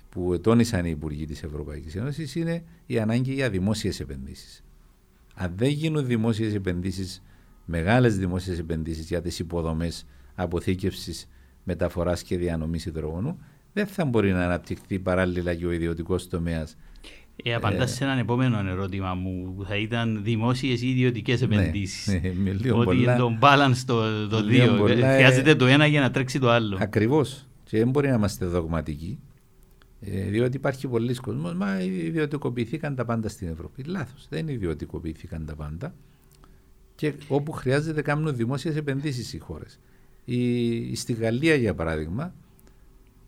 που 0.09 0.40
τόνισαν 0.40 0.84
οι 0.84 0.90
υπουργοί 0.90 1.26
της 1.26 1.42
Ευρωπαϊκής 1.42 1.96
Ένωσης, 1.96 2.34
είναι 2.34 2.64
η 2.86 2.98
ανάγκη 2.98 3.32
για 3.32 3.50
δημόσιες 3.50 4.00
επενδύσεις. 4.00 4.64
Αν 5.34 5.52
δεν 5.57 5.68
γίνουν 5.68 6.07
δημόσιες 6.07 6.55
επενδύσεις, 6.55 7.22
μεγάλες 7.64 8.18
δημόσιες 8.18 8.59
επενδύσεις 8.59 9.09
για 9.09 9.20
τις 9.20 9.38
υποδομές 9.38 10.07
αποθήκευσης, 10.34 11.28
μεταφοράς 11.64 12.22
και 12.22 12.36
διανομής 12.36 12.86
υδρογόνου, 12.86 13.38
δεν 13.75 13.87
θα 13.87 14.05
μπορεί 14.05 14.33
να 14.33 14.45
αναπτυχθεί 14.45 14.99
παράλληλα 14.99 15.55
και 15.55 15.66
ο 15.66 15.72
ιδιωτικός 15.72 16.29
τομέας. 16.29 16.77
Ε, 17.43 17.55
απαντάς 17.55 17.93
ε, 17.93 17.95
σε 17.95 18.05
έναν 18.05 18.18
επόμενο 18.18 18.59
ερώτημα 18.68 19.14
μου 19.14 19.55
που 19.57 19.64
θα 19.64 19.77
ήταν 19.77 20.20
δημόσιες 20.22 20.83
ή 20.83 20.89
ιδιωτικές 20.89 21.43
επενδύσεις; 21.43 22.07
Ναι, 22.07 22.53
ναι, 22.53 22.72
Ότι 22.72 22.85
πολλά, 22.85 23.16
το 23.16 23.39
balance 23.41 23.83
το, 23.87 24.29
το 24.29 24.43
δύο. 24.43 24.75
Πολλά, 24.75 25.14
Χρειάζεται 25.14 25.55
το 25.55 25.66
ένα 25.66 25.87
για 25.87 26.01
να 26.01 26.11
τρέξει 26.11 26.39
το 26.39 26.51
άλλο. 26.51 26.79
Ακριβώς. 26.81 27.47
Και 27.64 27.79
δεν 27.79 27.91
μπορεί 27.91 28.09
να 28.09 28.14
είμαστε 28.14 28.47
δογματικοί. 28.47 29.18
Ε, 30.01 30.29
διότι 30.29 30.57
υπάρχει 30.57 30.89
πολλοί 30.89 31.14
κόσμος. 31.14 31.55
Μα 31.55 31.81
ιδιωτικοποιηθήκαν 31.81 32.95
τα 32.95 33.05
πάντα 33.05 33.29
στην 33.29 33.49
Ευρώπη. 33.49 33.83
Λάθος. 33.83 34.27
Δεν 34.29 34.49
ιδιωτικοποιηθήκαν 34.49 35.47
τα 35.47 35.55
πάντα. 35.55 35.95
Και 36.95 37.12
όπου 37.29 37.53
χρειάζεται 37.53 38.03
κάνουν 38.03 38.37
δημόσιες 38.37 38.77
επενδύσεις 38.77 39.33
οι 39.33 39.39
χώρες. 39.39 39.79
Η, 40.25 40.95
στη 40.95 41.12
Γαλλία, 41.12 41.55
για 41.55 41.75
παράδειγμα, 41.75 42.35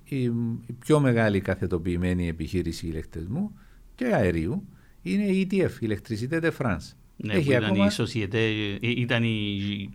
η, 0.08 0.22
η 0.66 0.72
πιο 0.78 1.00
μεγάλη 1.00 1.40
καθετοποιημένη 1.40 2.28
επιχείρηση 2.28 2.86
ηλεκτρισμού 2.86 3.58
και 3.94 4.04
αερίου 4.04 4.68
είναι 5.02 5.24
η 5.24 5.48
ETF, 5.50 5.70
η 5.80 5.88
Electricité 5.90 6.40
de 6.42 6.50
France. 6.58 6.94
Ναι, 7.16 7.34
Έχει 7.34 7.50
ήταν, 7.50 7.64
ακόμα... 7.64 7.86
η 7.86 7.88
Société, 7.96 8.36
ήταν 8.80 9.22
η, 9.24 9.90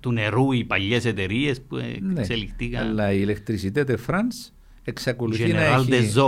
του 0.00 0.12
νερού 0.12 0.52
οι 0.52 0.64
παλιές 0.64 1.04
εταιρείες 1.04 1.60
που 1.60 1.76
ναι, 1.76 2.20
εξελιχθήκαν. 2.20 2.86
αλλά 2.86 3.12
η 3.12 3.24
Electricité 3.26 3.84
de 3.86 3.96
France 4.06 4.52
εξακολουθεί 4.84 5.44
General 5.46 5.86
να 5.88 5.96
έχει 5.96 6.18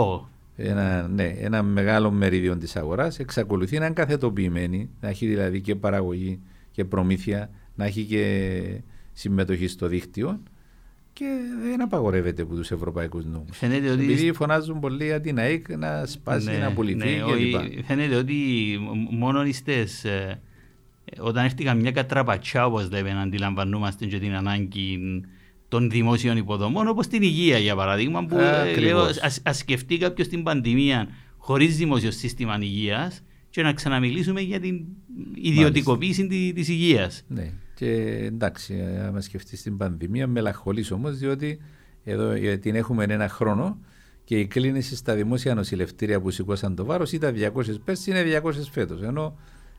ένα, 0.57 1.09
ναι, 1.09 1.25
ένα 1.25 1.63
μεγάλο 1.63 2.11
μερίδιο 2.11 2.57
της 2.57 2.77
αγοράς, 2.77 3.19
εξακολουθεί 3.19 3.79
να 3.79 3.85
είναι 3.85 3.95
καθετοποιημένη, 3.95 4.91
να 5.01 5.09
έχει 5.09 5.27
δηλαδή 5.27 5.61
και 5.61 5.75
παραγωγή 5.75 6.41
και 6.71 6.85
προμήθεια, 6.85 7.51
να 7.75 7.85
έχει 7.85 8.05
και 8.05 8.81
συμμετοχή 9.13 9.67
στο 9.67 9.87
δίκτυο 9.87 10.41
και 11.15 11.27
δεν 11.63 11.83
απαγορεύεται 11.83 12.43
από 12.43 12.55
τους 12.55 12.71
ευρωπαϊκούς 12.71 13.25
νόμους. 13.25 13.63
Ότι... 13.63 13.75
Επειδή 13.75 14.33
φωνάζουν 14.33 14.81
πολύ 14.81 15.05
για 15.05 15.21
την 15.21 15.39
ΑΕΚ 15.39 15.77
να 15.77 16.07
σπάσει, 16.07 16.51
ναι, 16.51 16.59
να 16.59 16.73
πουληθεί 16.73 16.97
ναι, 16.97 17.21
κλπ. 17.21 17.85
Φαίνεται 17.85 18.15
ότι 18.15 18.35
μόνο 19.11 19.45
είστε. 19.45 19.87
Όταν 21.19 21.45
έρθει 21.45 21.65
καμιά 21.65 21.91
κατραπατσιά, 21.91 22.67
όπως 22.67 22.91
λέμε, 22.91 23.13
να 23.13 23.21
αντιλαμβανόμαστε 23.21 24.07
και 24.07 24.19
την 24.19 24.35
ανάγκη 24.35 24.99
των 25.69 25.91
δημόσιων 25.91 26.37
υποδομών, 26.37 26.89
όπως 26.89 27.07
την 27.07 27.23
υγεία 27.23 27.59
για 27.59 27.75
παράδειγμα, 27.77 28.25
που 28.25 28.37
α, 28.37 28.81
λέω, 28.81 28.99
ας, 29.01 29.41
ας 29.43 29.57
σκεφτεί 29.57 29.99
κάποιος 29.99 30.29
την 30.29 30.43
πανδημία 30.43 31.09
χωρίς 31.37 31.77
δημόσιο 31.77 32.11
σύστημα 32.11 32.59
υγείας 32.61 33.23
και 33.51 33.63
να 33.63 33.73
ξαναμιλήσουμε 33.73 34.41
για 34.41 34.61
την 34.61 34.85
ιδιωτικοποίηση 35.35 36.27
τη 36.27 36.53
της 36.53 36.69
υγείας. 36.69 37.25
Ναι. 37.29 37.53
Και 37.85 38.25
εντάξει, 38.25 38.75
άμα 39.07 39.21
σκεφτείς 39.21 39.63
την 39.63 39.77
πανδημία, 39.77 40.27
μελαγχολεί 40.27 40.85
όμως, 40.93 41.17
διότι 41.17 41.61
εδώ 42.05 42.31
ε, 42.31 42.57
την 42.57 42.75
έχουμε 42.75 43.05
ένα 43.05 43.29
χρόνο 43.29 43.79
και 44.25 44.39
η 44.39 44.47
κλίνηση 44.47 44.97
στα 44.97 45.15
δημόσια 45.15 45.55
νοσηλευτήρια 45.55 46.21
που 46.21 46.31
σηκώσαν 46.31 46.75
το 46.75 46.85
βάρος 46.85 47.13
ήταν 47.13 47.35
200 47.55 47.63
πέρσι, 47.85 48.11
είναι 48.11 48.41
200 48.45 48.53
φέτος. 48.71 49.03
Ενώ 49.03 49.39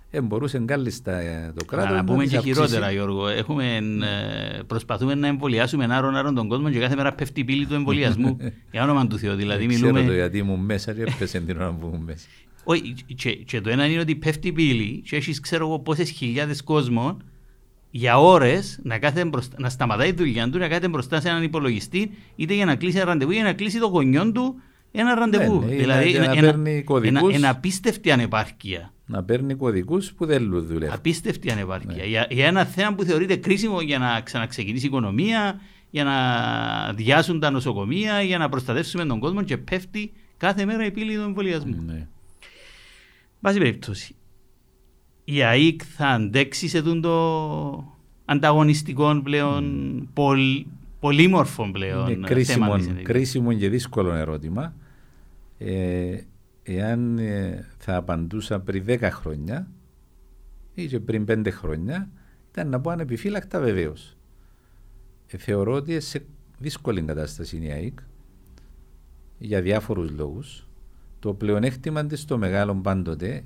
ε, 0.10 0.22
μπορούσε 0.22 0.60
κάλλιστα 0.60 1.18
ε, 1.20 1.54
το 1.56 1.66
κράτος. 1.66 1.90
Να, 1.90 1.96
να 1.96 2.04
πούμε 2.04 2.26
και 2.26 2.38
χειρότερα, 2.38 2.92
Γιώργο. 2.92 3.28
Έχουμε, 3.28 3.76
ε, 3.76 4.62
προσπαθούμε 4.68 5.16
να 5.16 5.28
εμβολιάσουμε 5.28 5.86
άρον 5.90 6.16
άρον 6.16 6.36
τον 6.36 6.48
κόσμο 6.48 6.70
και 6.70 6.80
κάθε 6.80 6.96
μέρα 6.96 7.14
πέφτει 7.14 7.40
η 7.40 7.44
πύλη 7.44 7.66
του 7.66 7.74
εμβολιασμού. 7.74 8.38
για 8.72 8.84
όνομα 8.84 9.08
του 9.08 9.18
Θεού. 9.18 9.36
Δηλαδή, 9.36 9.66
μιλούμε... 9.66 9.92
Ξέρω 9.92 10.06
το 10.06 10.14
γιατί 10.14 10.38
ήμουν 10.38 10.60
μέσα 10.60 10.94
και 10.94 11.02
έπεσε 11.02 11.40
την 11.40 11.56
ώρα 11.56 11.72
που 11.72 11.88
ήμουν 11.88 12.04
μέσα. 12.04 12.28
Όχι, 12.64 12.96
και, 13.16 13.36
και, 13.36 13.62
το 13.62 13.70
ένα 13.70 13.86
είναι 13.86 14.00
ότι 14.00 14.16
πέφτει 14.16 14.48
η 14.48 14.52
πύλη 14.52 15.02
και 15.06 15.16
έχεις 15.16 15.40
ξέρω 15.40 15.68
εγώ 15.68 15.80
πόσες 15.80 16.10
χιλιάδες 16.10 16.64
κόσμο 16.64 17.18
για 17.98 18.20
ώρες 18.20 18.80
να, 18.84 19.00
να 19.58 19.70
σταματάει 19.70 20.14
τη 20.14 20.16
δουλειά 20.16 20.50
του, 20.50 20.58
να 20.58 20.68
κάθεται 20.68 20.88
μπροστά 20.88 21.22
σε 21.22 21.30
έναν 21.30 21.44
υπολογιστή, 21.44 22.12
είτε 22.36 22.54
για 22.54 22.66
να 22.66 22.76
κλείσει 22.76 22.98
ένα 22.98 23.06
ραντεβού, 23.06 23.32
είτε 23.32 23.40
για 23.40 23.50
να 23.50 23.56
κλείσει 23.56 23.80
το 23.80 23.88
γονιό 23.88 24.32
του 24.32 24.56
ένα 24.92 25.16
ραντεβού. 25.16 25.60
Ναι, 25.60 25.66
ναι, 25.66 25.76
δηλαδή, 25.76 26.14
να, 26.14 26.24
ένα, 26.24 26.36
παίρνει 26.42 26.84
κωδικούς, 26.84 27.20
ένα, 27.20 27.36
ένα 27.36 27.50
απίστευτη 27.50 28.12
ανεπάρκεια. 28.12 28.94
Να 29.06 29.24
παίρνει 29.24 29.56
κωδικούς 29.56 30.14
που 30.14 30.26
δεν 30.26 30.50
δουλεύουν. 30.50 30.96
Απίστευτη 30.96 31.52
ανεπάρκεια. 31.52 31.96
Ναι. 31.96 32.06
Για, 32.06 32.28
για 32.30 32.46
ένα 32.48 32.66
θέμα 32.66 32.96
που 32.96 33.04
θεωρείται 33.04 33.36
κρίσιμο 33.36 33.82
για 33.82 34.00
να 34.00 34.22
ξαναξεκινήσει 34.22 34.86
η 34.86 34.88
οικονομία, 34.88 35.60
για 35.90 36.04
να 36.04 36.94
διάσουν 36.94 37.40
τα 37.40 37.50
νοσοκομεία, 37.50 38.22
για 38.22 38.38
να 38.38 38.50
προστατεύσουμε 38.50 39.06
τον 39.06 39.20
κόσμο 39.20 39.42
και 39.42 39.58
πέφτει 39.58 40.12
κάθε 40.38 40.66
μέρα 40.66 40.86
η 40.86 40.92
πύλη 40.92 41.16
του 41.16 41.22
εμβολιασμού. 41.22 41.84
Ναι. 41.86 42.08
Βάση 43.40 43.58
περιπτώσει, 43.58 44.16
η 45.26 45.44
ΑΕΚ 45.44 45.82
θα 45.96 46.08
αντέξει 46.08 46.68
σε 46.68 46.82
το 46.82 47.94
ανταγωνιστικό 48.26 49.22
πλέον, 49.24 50.00
mm. 50.02 50.08
πολ, 50.14 50.66
πολύμορφο 51.00 51.70
πλέον 51.72 52.10
Είναι 52.10 52.28
κρίσιμο, 52.28 52.76
κρίσιμο 53.04 53.54
και 53.54 53.70
δύσκολο 53.70 54.14
ερώτημα. 54.14 54.74
Ε, 55.58 56.18
εάν 56.64 57.18
ε, 57.18 57.66
θα 57.78 57.96
απαντούσα 57.96 58.60
πριν 58.60 58.86
10 58.88 59.00
χρόνια 59.02 59.68
ή 60.74 60.88
και 60.88 61.00
πριν 61.00 61.26
5 61.28 61.48
χρόνια, 61.52 62.10
ήταν 62.52 62.70
να 62.70 62.80
πω 62.80 62.90
ανεπιφύλακτα 62.90 63.60
βεβαίως. 63.60 64.18
Ε, 65.28 65.38
θεωρώ 65.38 65.74
ότι 65.74 66.00
σε 66.00 66.26
δύσκολη 66.60 67.02
κατάσταση 67.02 67.58
είναι 67.58 67.66
η 67.66 67.72
ΑΕΚ 67.72 68.00
για 69.38 69.62
διάφορους 69.62 70.12
λόγους. 70.12 70.68
Το 71.20 71.34
πλεονέκτημα 71.34 72.06
της 72.06 72.22
στο 72.22 72.38
μεγάλο 72.38 72.76
πάντοτε 72.76 73.44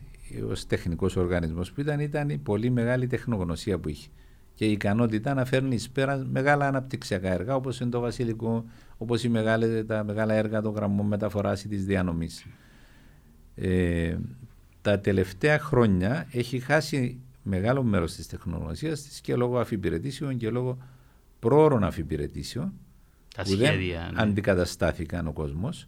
ως 0.49 0.65
τεχνικός 0.65 1.15
οργανισμός 1.15 1.71
που 1.71 1.81
ήταν, 1.81 1.99
ήταν 1.99 2.29
η 2.29 2.37
πολύ 2.37 2.69
μεγάλη 2.69 3.07
τεχνογνωσία 3.07 3.79
που 3.79 3.89
είχε 3.89 4.09
και 4.59 4.65
η 4.65 4.71
ικανότητα 4.71 5.33
να 5.33 5.45
φέρνει 5.45 5.75
εις 5.75 5.89
πέρα 5.89 6.25
μεγάλα 6.31 6.67
αναπτυξιακά 6.67 7.31
έργα 7.31 7.55
όπως 7.55 7.79
είναι 7.79 7.89
το 7.89 7.99
Βασιλικό, 7.99 8.65
όπως 8.97 9.21
τα 9.87 10.03
μεγάλα 10.03 10.33
έργα 10.33 10.61
των 10.61 10.73
γραμμών 10.73 11.07
μεταφοράς 11.07 11.63
ή 11.63 11.67
της 11.67 11.85
διανομής. 11.85 12.45
Ε, 13.55 14.17
τα 14.81 14.99
τελευταία 14.99 15.59
χρόνια 15.59 16.27
έχει 16.31 16.59
χάσει 16.59 17.19
μεγάλο 17.43 17.83
μέρος 17.83 18.13
της 18.13 18.27
τεχνογνωσίας 18.27 19.01
της 19.01 19.21
και 19.21 19.35
λόγω 19.35 19.59
αφιπηρετήσεων 19.59 20.37
και 20.37 20.49
λόγω 20.49 20.77
πρόωρων 21.39 21.83
αφιπηρετήσεων 21.83 22.73
που 23.43 23.55
δεν 23.55 23.77
ναι. 23.77 24.21
αντικαταστάθηκαν 24.21 25.27
ο 25.27 25.33
κόσμος 25.33 25.87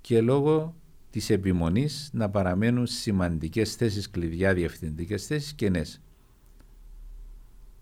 και 0.00 0.20
λόγω 0.20 0.74
της 1.10 1.30
επιμονής 1.30 2.10
να 2.12 2.30
παραμένουν 2.30 2.86
σημαντικές 2.86 3.74
θέσεις 3.74 4.10
κλειδιά, 4.10 4.54
διευθυντικές 4.54 5.26
θέσεις 5.26 5.52
κενέ. 5.52 5.84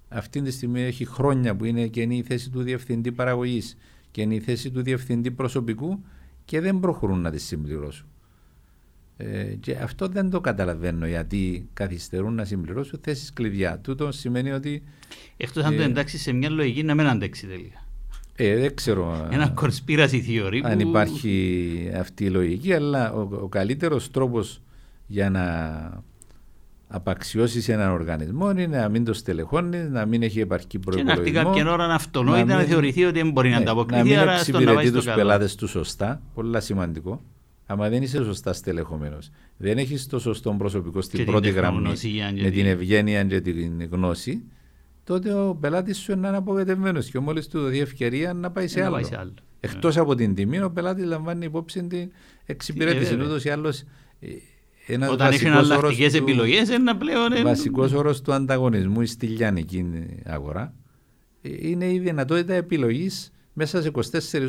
Αυτή 0.08 0.42
τη 0.42 0.50
στιγμή 0.50 0.82
έχει 0.82 1.04
χρόνια 1.04 1.56
που 1.56 1.64
είναι 1.64 1.86
καινή 1.86 2.16
η 2.16 2.22
θέση 2.22 2.50
του 2.50 2.62
διευθυντή 2.62 3.12
παραγωγής 3.12 3.76
και 4.10 4.22
είναι 4.22 4.34
η 4.34 4.40
θέση 4.40 4.70
του 4.70 4.82
διευθυντή 4.82 5.30
προσωπικού 5.30 6.04
και 6.44 6.60
δεν 6.60 6.80
προχωρούν 6.80 7.20
να 7.20 7.30
τη 7.30 7.38
συμπληρώσουν. 7.38 8.06
Ε, 9.16 9.44
και 9.44 9.76
αυτό 9.76 10.08
δεν 10.08 10.30
το 10.30 10.40
καταλαβαίνω 10.40 11.06
γιατί 11.06 11.68
καθυστερούν 11.72 12.34
να 12.34 12.44
συμπληρώσουν 12.44 12.98
θέσεις 13.02 13.32
κλειδιά. 13.32 13.78
Τούτο 13.78 14.12
σημαίνει 14.12 14.50
ότι. 14.50 14.82
Εκτός 15.36 15.64
αν 15.64 15.76
το 15.76 15.82
ε, 15.82 15.84
εντάξει 15.84 16.18
σε 16.18 16.32
μια 16.32 16.50
λογική 16.50 16.82
να 16.82 16.94
μην 16.94 17.06
αντέξει 17.06 17.46
τελικά. 17.46 17.85
Ε, 18.36 18.56
δεν 18.56 18.74
ξέρω 18.74 19.28
Ένα 19.30 19.54
conspiracy 19.60 20.20
theory 20.28 20.60
αν 20.62 20.80
υπάρχει 20.80 21.90
αυτή 21.98 22.24
η 22.24 22.30
λογική, 22.30 22.72
αλλά 22.72 23.12
ο, 23.12 23.28
ο 23.42 23.48
καλύτερος 23.48 24.10
τρόπος 24.10 24.60
για 25.06 25.30
να 25.30 25.44
απαξιώσεις 26.88 27.68
έναν 27.68 27.90
οργανισμό 27.90 28.50
είναι 28.50 28.66
να 28.66 28.88
μην 28.88 29.04
το 29.04 29.12
στελεχώνεις, 29.12 29.88
να 29.90 30.06
μην 30.06 30.22
έχει 30.22 30.40
επαρκή 30.40 30.78
προϋπολογισμό. 30.78 31.24
Και 31.24 31.32
να 31.32 31.40
έρθει 31.40 31.54
κάποια 31.54 31.72
ώρα 31.72 31.86
να 31.86 31.94
αυτονόητα 31.94 32.44
να, 32.44 32.56
να 32.56 32.62
θεωρηθεί 32.62 33.04
ότι 33.04 33.18
δεν 33.18 33.30
μπορεί 33.30 33.48
ναι, 33.48 33.54
να 33.54 33.60
ανταποκριθεί. 33.60 34.10
Να 34.14 34.22
μην 34.24 34.28
εξυπηρετεί 34.28 34.92
τους 34.92 35.04
πελάτες 35.04 35.54
του 35.54 35.68
σωστά, 35.68 36.22
πολύ 36.34 36.60
σημαντικό. 36.60 37.22
Άμα 37.66 37.88
δεν 37.88 38.02
είσαι 38.02 38.24
σωστά 38.24 38.52
στελεχωμένος, 38.52 39.30
δεν 39.56 39.78
έχεις 39.78 40.06
το 40.06 40.18
σωστό 40.18 40.54
προσωπικό 40.58 41.00
στην 41.00 41.24
πρώτη 41.24 41.50
γραμμή 41.50 41.92
με 42.42 42.50
την 42.50 42.66
ευγένεια 42.66 43.24
και 43.24 43.40
την 43.40 43.88
γνώση, 43.90 44.42
τότε 45.06 45.32
ο 45.32 45.54
πελάτης 45.54 45.98
σου 45.98 46.12
είναι 46.12 46.36
απογοητευμένο 46.36 47.00
και 47.00 47.18
μόλις 47.18 47.48
του 47.48 47.60
δοθεί 47.60 47.78
ευκαιρία 47.78 48.32
να 48.32 48.50
πάει 48.50 48.68
σε 48.68 48.84
άλλο. 48.84 48.96
άλλο. 49.18 49.34
Εκτός 49.60 49.94
ναι. 49.94 50.00
από 50.00 50.14
την 50.14 50.34
τιμή, 50.34 50.60
ο 50.60 50.70
πελάτης 50.70 51.04
λαμβάνει 51.04 51.44
υπόψη 51.44 51.86
την 51.86 52.10
εξυπηρέτηση. 52.46 53.14
Ε, 53.14 53.22
Ούτως 53.22 53.44
ή 53.44 53.50
άλλως. 53.50 53.84
Ένας 54.86 55.10
Όταν 55.10 55.32
έχει 55.32 55.46
εναλλακτικές 55.46 56.14
επιλογές, 56.14 56.70
ένα 56.70 56.96
πλέον. 56.96 57.32
Ο 57.32 57.42
βασικός 57.42 57.92
όρος 57.92 58.20
του 58.20 58.32
ανταγωνισμού 58.32 59.06
στη 59.06 59.26
λιανική 59.26 59.86
αγορά 60.24 60.74
ε, 61.42 61.68
είναι 61.68 61.92
η 61.92 61.98
δυνατότητα 61.98 62.54
επιλογής 62.54 63.32
μέσα 63.52 63.82
σε 63.82 63.90
24 63.94 64.00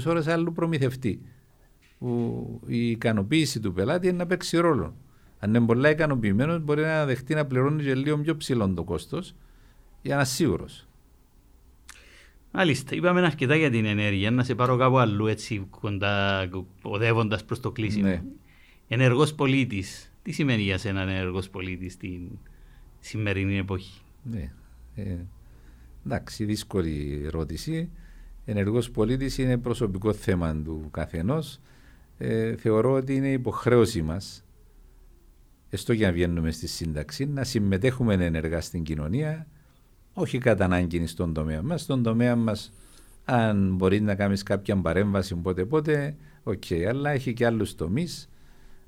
ώρες 0.06 0.28
άλλου 0.28 0.52
προμηθευτή. 0.54 1.22
Που 1.98 2.62
η 2.68 2.90
ικανοποίηση 2.90 3.60
του 3.60 3.74
πελάτη 3.74 4.08
είναι 4.08 4.18
να 4.18 4.26
παίξει 4.26 4.58
ρόλο. 4.58 4.96
Αν 5.40 5.54
είναι 5.54 5.66
πολλά 5.66 5.90
ικανοποιημένος, 5.90 6.64
μπορεί 6.64 6.82
να 6.82 7.06
δεχτεί 7.06 7.34
να 7.34 7.46
πληρώνει 7.46 7.84
και 7.84 7.96
λίγο 7.96 8.18
πιο 8.18 8.38
ψηλό 8.38 8.70
το 8.70 8.84
κόστος 8.84 9.36
για 10.02 10.16
να 10.16 10.24
σίγουρος. 10.24 10.88
Μάλιστα, 12.52 12.96
είπαμε 12.96 13.26
αρκετά 13.26 13.56
για 13.56 13.70
την 13.70 13.86
ενέργεια. 13.86 14.32
Να 14.32 14.44
σε 14.44 14.56
πάρω 14.56 14.78
κάπου 14.78 14.98
αλλού 14.98 15.28
έτσι 15.28 15.68
κοντά, 15.70 16.50
οδεύοντας 16.82 17.46
προς 17.46 17.60
το 17.60 17.72
κλείσιμο. 17.72 18.08
Ναι. 18.08 18.24
Ενεργός 18.88 19.34
πολίτης. 19.34 20.12
Τι 20.24 20.32
σημαίνει 20.32 20.62
για 20.62 20.78
σένα 20.78 21.02
ενεργός 21.02 21.50
πολίτης 21.50 21.94
στην 21.94 22.22
σημερινή 23.00 23.58
εποχή; 23.58 24.02
Ναι. 24.24 24.52
Ε, 24.96 25.16
εντάξει, 26.06 26.46
δύσκολη 26.46 27.22
ερώτηση. 27.26 27.90
Ενεργός 28.46 28.92
πολίτης 28.92 29.38
είναι 29.38 29.58
προσωπικό 29.58 30.14
θέμα 30.14 30.56
του 30.56 30.88
καθενός. 30.92 31.60
Ε, 32.18 32.56
θεωρώ 32.56 32.92
ότι 32.92 33.16
είναι 33.16 33.32
υποχρέωση 33.32 34.02
μας, 34.02 34.46
έστω 35.70 35.96
και 35.96 36.06
να 36.06 36.12
βγαίνουμε 36.12 36.52
στη 36.52 36.68
σύνταξη, 36.68 37.26
να 37.26 37.44
συμμετέχουμε 37.44 38.14
ενεργά 38.14 38.62
στην 38.62 38.84
κοινωνία, 38.84 39.48
όχι 40.20 40.38
κατά 40.38 40.66
ανάγκη 40.66 41.08
στον 41.08 41.34
τομέα 41.34 41.62
μας. 41.62 41.82
Στον 41.82 42.04
τομέα 42.04 42.36
μας, 42.36 42.74
αν 43.26 43.76
μπορείς 43.76 44.02
να 44.02 44.16
κάνεις 44.16 44.44
κάποια 44.44 44.78
παρέμβαση 44.78 45.36
πότε 45.36 45.66
πότε, 45.66 46.16
ok, 46.44 46.64
okay, 46.70 46.84
αλλά 46.84 47.10
έχει 47.10 47.34
και 47.34 47.46
άλλους 47.46 47.76
τομείς. 47.76 48.30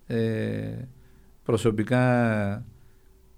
Ε, 0.07 0.87
προσωπικά, 1.43 2.65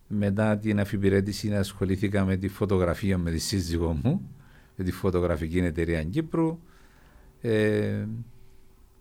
μετά 0.07 0.57
την 0.57 0.79
αφυπηρέτηση, 0.79 1.55
ασχολήθηκα 1.55 2.25
με 2.25 2.35
τη 2.35 2.47
φωτογραφία 2.47 3.17
με 3.17 3.31
τη 3.31 3.39
σύζυγό 3.39 3.99
μου, 4.03 4.29
με 4.75 4.83
τη 4.83 4.91
φωτογραφική 4.91 5.57
εταιρεία 5.57 6.03
Κύπρου, 6.03 6.59
ε, 7.41 8.05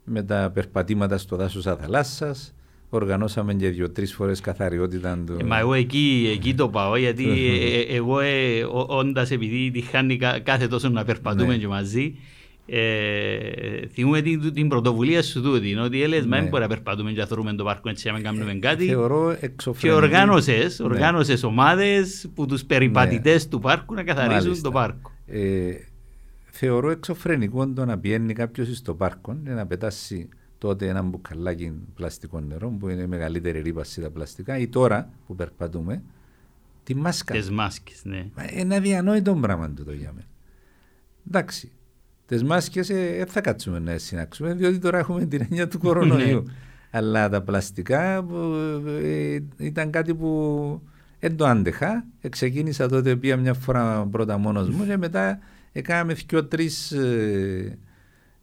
με 0.03 0.23
τα 0.23 0.51
περπατήματα 0.53 1.17
στο 1.17 1.35
δάσος 1.35 1.67
Αθαλάσσας, 1.67 2.53
Οργανώσαμε 2.93 3.53
και 3.53 3.69
δύο-τρεις 3.69 4.13
φορές 4.13 4.39
καθαριότητα 4.39 5.23
του. 5.25 5.37
Ε, 5.39 5.43
μα 5.43 5.59
εγώ 5.59 5.73
εκεί, 5.73 6.31
εκεί 6.33 6.55
το 6.55 6.69
πάω, 6.69 6.97
γιατί 6.97 7.25
ε, 7.51 7.79
ε, 7.79 7.95
εγώ 7.95 8.19
ε, 8.19 8.63
όντας 8.87 9.31
επειδή 9.31 9.71
τη 9.71 9.81
χάνει 9.81 10.17
κάθε 10.43 10.67
τόσο 10.67 10.89
να 10.89 11.03
περπατούμε 11.03 11.53
ναι. 11.53 11.57
και 11.57 11.67
μαζί, 11.67 12.15
ε, 12.65 13.87
θυμούμε 13.93 14.21
την, 14.21 14.53
την 14.53 14.67
πρωτοβουλία 14.67 15.23
σου 15.23 15.41
τούτη, 15.41 15.75
ότι 15.75 16.03
έλεγες, 16.03 16.23
ναι. 16.23 16.29
μα 16.29 16.37
δεν 16.41 16.49
μπορεί 16.49 16.61
να 16.61 16.67
περπατούμε 16.67 17.11
και 17.11 17.19
να 17.19 17.25
θεωρούμε 17.25 17.53
το 17.53 17.63
πάρκο 17.63 17.89
έτσι 17.89 18.07
να 18.07 18.13
μην 18.13 18.23
κάνουμε 18.23 18.53
κάτι. 18.53 18.85
Θεωρώ 18.85 19.37
Και 19.77 19.91
οργάνωσες, 19.91 20.79
ναι. 20.79 20.85
οργάνωσες 20.85 21.43
ομάδες 21.43 22.29
που 22.35 22.45
τους 22.45 22.63
περιπατητές 22.63 23.43
ναι. 23.43 23.49
του 23.49 23.59
πάρκου 23.59 23.93
να 23.93 24.03
καθαρίζουν 24.03 24.43
Μάλιστα. 24.43 24.69
το 24.69 24.71
πάρκο. 24.71 25.11
Ε, 25.25 25.71
θεωρώ 26.49 26.89
εξωφρενικό 26.89 27.67
το 27.67 27.85
να 27.85 27.97
πιένει 27.97 28.33
κάποιος 28.33 28.77
στο 28.77 28.93
πάρκο 28.93 29.37
και 29.43 29.49
να 29.49 29.65
πετάσει 29.65 30.29
τότε 30.61 30.87
ένα 30.87 31.01
μπουκαλάκι 31.01 31.73
πλαστικό 31.95 32.39
νερό 32.39 32.69
που 32.69 32.89
είναι 32.89 33.07
μεγαλύτερη 33.07 33.59
ρήπαση 33.61 34.01
τα 34.01 34.09
πλαστικά 34.09 34.57
ή 34.57 34.67
τώρα 34.67 35.09
που 35.27 35.35
περπατούμε 35.35 36.01
τη 36.83 36.95
μάσκα. 36.95 37.33
Τις 37.33 37.49
μάσκες, 37.49 38.01
ναι. 38.03 38.29
Ένα 38.35 38.79
διανόητο 38.79 39.35
πράγμα 39.35 39.73
το 39.85 39.91
για 39.91 40.11
μένα. 40.13 40.27
Εντάξει, 41.27 41.71
τι 42.25 42.45
μάσκες 42.45 42.87
δεν 42.87 43.27
θα 43.27 43.41
κάτσουμε 43.41 43.79
να 43.79 43.97
συνάξουμε 43.97 44.53
διότι 44.53 44.79
τώρα 44.79 44.97
έχουμε 44.97 45.25
την 45.25 45.41
έννοια 45.41 45.67
του 45.67 45.79
κορονοϊού. 45.79 46.43
Αλλά 46.91 47.29
τα 47.29 47.41
πλαστικά 47.41 48.25
ε, 49.01 49.39
ήταν 49.57 49.91
κάτι 49.91 50.15
που 50.15 50.81
δεν 51.19 51.35
το 51.35 51.45
άντεχα. 51.45 52.05
Ξεκίνησα 52.29 52.87
τότε 52.87 53.15
πια 53.15 53.37
μια 53.37 53.53
φορά 53.53 54.07
πρώτα 54.11 54.37
μόνος 54.37 54.69
μου 54.69 54.85
και 54.85 54.97
μετά 54.97 55.39
έκαναμε 55.71 56.15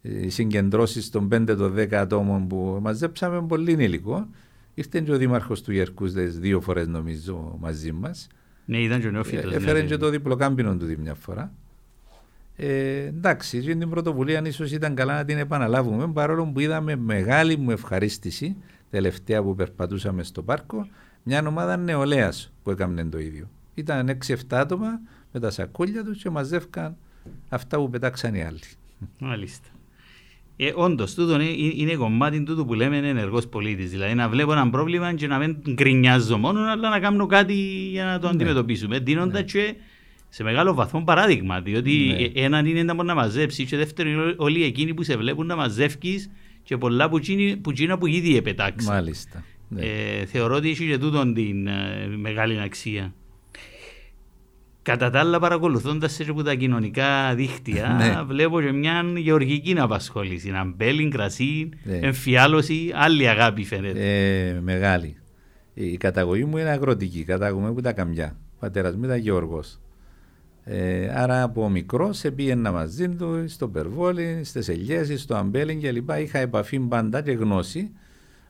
δύο-τρεις 0.03 0.23
ε, 0.23 0.27
ε, 0.27 0.29
συγκεντρώσεις 0.31 1.11
των 1.11 1.29
5-10 1.33 1.95
ατόμων 1.95 2.49
που 2.49 2.79
μαζέψαμε 2.83 3.43
πολύ 3.43 3.73
υλικό. 3.73 4.29
Ήρθε 4.75 5.01
και 5.01 5.13
ο 5.13 5.17
Δήμαρχος 5.17 5.63
του 5.63 5.73
Γερκούδες 5.73 6.39
δύο 6.39 6.61
φορές 6.61 6.87
νομίζω 6.87 7.57
μαζί 7.61 7.93
μας. 7.93 8.27
Ναι, 8.65 8.79
ήταν 8.79 9.01
και 9.01 9.07
ο 9.07 9.11
νεόφυτο. 9.11 9.51
Έφερε 9.51 9.83
και 9.83 9.97
το 9.97 10.09
διπλοκάμπινο 10.09 10.77
του 10.77 10.87
μια 10.99 11.15
φορά. 11.15 11.53
Ε, 12.57 13.07
εντάξει, 13.07 13.61
την 13.61 13.91
πρωτοβουλία 13.91 14.43
ίσως 14.45 14.73
ήταν 14.73 14.95
καλά 14.95 15.15
να 15.15 15.25
την 15.25 15.39
επαναλάβουμε 15.39 16.09
παρόλο 16.13 16.47
που 16.47 16.61
είδαμε 16.61 16.97
μεγάλη 16.97 17.57
μου 17.57 17.71
ευχαρίστηση 17.71 18.57
τελευταία 18.91 19.43
που 19.43 19.55
περπατούσαμε 19.55 20.23
στο 20.23 20.43
πάρκο 20.43 20.89
μια 21.23 21.47
ομάδα 21.47 21.77
νεολαίας 21.77 22.53
που 22.63 22.71
έκανε 22.71 23.05
το 23.05 23.19
ίδιο. 23.19 23.49
Ήταν 23.75 24.19
6-7 24.27 24.35
άτομα 24.51 25.01
με 25.33 25.41
τα 25.41 25.51
σακούλια 25.51 26.05
τους 26.05 26.23
και 26.23 26.31
μαζεύκαν 26.31 26.97
αυτά 27.49 27.77
που 27.77 27.91
πετάξαν 27.91 28.35
οι 28.35 28.45
άλλοι. 28.45 28.61
Μάλιστα. 29.19 29.69
Ε, 30.61 30.73
Όντως, 30.75 31.15
τούτο 31.15 31.41
είναι, 31.41 31.73
είναι 31.75 31.95
κομμάτι 31.95 32.43
του 32.43 32.65
που 32.67 32.75
λέμε 32.75 32.97
ενεργός 32.97 33.47
πολίτης. 33.47 33.91
Δηλαδή 33.91 34.15
να 34.15 34.29
βλέπω 34.29 34.53
ένα 34.53 34.71
πρόβλημα 34.71 35.15
και 35.15 35.27
να 35.27 35.39
μην 35.39 35.57
γκρινιάζω 35.71 36.39
μόνο, 36.39 36.61
αλλά 36.61 36.89
να 36.89 37.01
κάνω 37.01 37.27
κάτι 37.27 37.55
για 37.91 38.05
να 38.05 38.19
το 38.19 38.27
ναι. 38.27 38.33
αντιμετωπίσουμε. 38.33 38.99
Δίνοντας 38.99 39.41
ναι. 39.41 39.43
και 39.43 39.75
σε 40.29 40.43
μεγάλο 40.43 40.75
βαθμό 40.75 41.03
παράδειγμα. 41.03 41.61
Διότι 41.61 42.17
ναι. 42.35 42.43
έναν 42.43 42.67
είναι 42.67 42.83
να 42.83 42.95
μπορεί 42.95 43.07
να 43.07 43.15
μαζέψει, 43.15 43.65
και 43.65 43.77
δεύτερον, 43.77 44.35
όλοι 44.37 44.65
εκείνοι 44.65 44.95
που 44.95 45.03
σε 45.03 45.17
βλέπουν 45.17 45.47
να 45.47 45.57
μαζεύει 45.57 46.31
και 46.63 46.77
πολλά 46.77 47.09
που 47.09 47.73
τσίνα 47.73 47.99
που 47.99 48.07
ήδη 48.07 48.37
επετάξεις. 48.37 48.89
Μάλιστα. 48.89 49.45
Ναι. 49.69 49.81
Ε, 49.81 50.25
θεωρώ 50.25 50.55
ότι 50.55 50.71
έχει 50.71 50.87
και 50.87 50.99
τούτον 50.99 51.35
την 51.35 51.67
ε, 51.67 52.07
μεγάλη 52.17 52.61
αξία. 52.61 53.15
Κατά 54.89 55.11
τα 55.11 55.19
άλλα, 55.19 55.39
παρακολουθώντας 55.39 56.13
σε 56.13 56.27
από 56.29 56.43
τα 56.43 56.55
κοινωνικά 56.55 57.35
δίκτυα, 57.35 57.89
ναι. 57.89 58.23
βλέπω 58.23 58.61
και 58.61 58.73
μια 58.73 59.03
γεωργική 59.17 59.79
απασχόληση. 59.79 60.53
Αμπέλιν, 60.61 61.11
κρασί, 61.11 61.69
ναι. 61.85 61.97
εμφιάλωση, 61.97 62.93
άλλη 62.95 63.29
αγάπη 63.29 63.65
φαίνεται. 63.65 64.01
Ε, 64.49 64.61
μεγάλη. 64.61 65.17
Η 65.75 65.97
καταγωγή 65.97 66.45
μου 66.45 66.57
είναι 66.57 66.71
αγροτική. 66.71 67.25
Κατάγομαι 67.25 67.69
από 67.69 67.83
τα 67.83 67.93
καμιά. 67.93 68.37
Ο 68.55 68.57
πατέρας 68.59 68.97
μου 68.97 69.05
ήταν 69.05 69.19
γεωργός. 69.19 69.81
Ε, 70.65 71.09
άρα 71.15 71.43
από 71.43 71.69
μικρός 71.69 72.19
σε 72.19 72.31
πήγαινα 72.31 72.73
μαζί 72.73 73.09
του 73.09 73.45
στο 73.49 73.69
Περβόλι, 73.69 74.41
στις 74.45 74.69
Ελιέ, 74.69 75.17
στο 75.17 75.35
Αμπέλιν 75.35 75.81
κλπ. 75.81 76.11
Είχα 76.21 76.39
επαφή 76.39 76.79
πάντα 76.79 77.23
και 77.23 77.33
γνώση. 77.33 77.91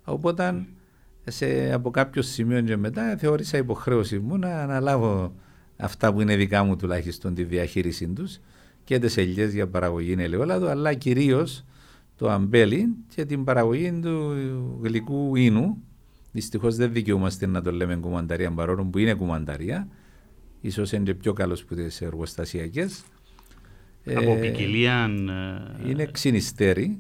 Οπότε 0.05 0.67
σε, 1.25 1.73
από 1.73 1.91
κάποιο 1.91 2.23
σημείο 2.23 2.61
και 2.61 2.77
μετά 2.77 3.17
θεώρησα 3.17 3.59
υποχρέωση 3.59 4.19
μου 4.19 4.39
να 4.39 4.63
αναλάβω 4.63 5.33
αυτά 5.79 6.13
που 6.13 6.21
είναι 6.21 6.37
δικά 6.37 6.65
μου 6.65 6.77
τουλάχιστον 6.77 7.35
τη 7.35 7.45
διαχείρισή 7.45 8.09
τους 8.09 8.41
και 8.85 8.99
τις 8.99 9.17
ελιές 9.17 9.53
για 9.55 9.69
παραγωγή 9.69 10.15
ελαιόλαδου, 10.19 10.67
αλλά 10.69 10.95
κυρίως 10.95 11.65
το 12.17 12.31
αμπέλι 12.31 12.89
και 13.15 13.25
την 13.25 13.45
παραγωγή 13.45 14.01
του 14.03 14.35
γλυκού 14.83 15.37
ίνου. 15.37 15.83
Δυστυχώς 16.33 16.77
δεν 16.77 16.93
δικαιούμαστε 16.93 17.47
να 17.47 17.63
το 17.63 17.73
λέμε 17.73 17.97
κουμανταρία 17.97 18.51
παρόλο 18.51 18.85
που 18.85 18.99
είναι 18.99 19.15
κουμανταρία. 19.15 19.89
Ίσως 20.61 20.93
είναι 20.93 21.15
πιο 21.15 21.33
καλός 21.33 21.65
που 21.65 21.75
τις 21.75 22.01
εργοστασιακές. 22.01 23.03
Από 24.05 24.31
ε, 24.31 24.41
ποικιλία. 24.41 25.11
Ε, 25.85 25.91
είναι 25.91 26.07
ξυνιστέρι. 26.07 26.99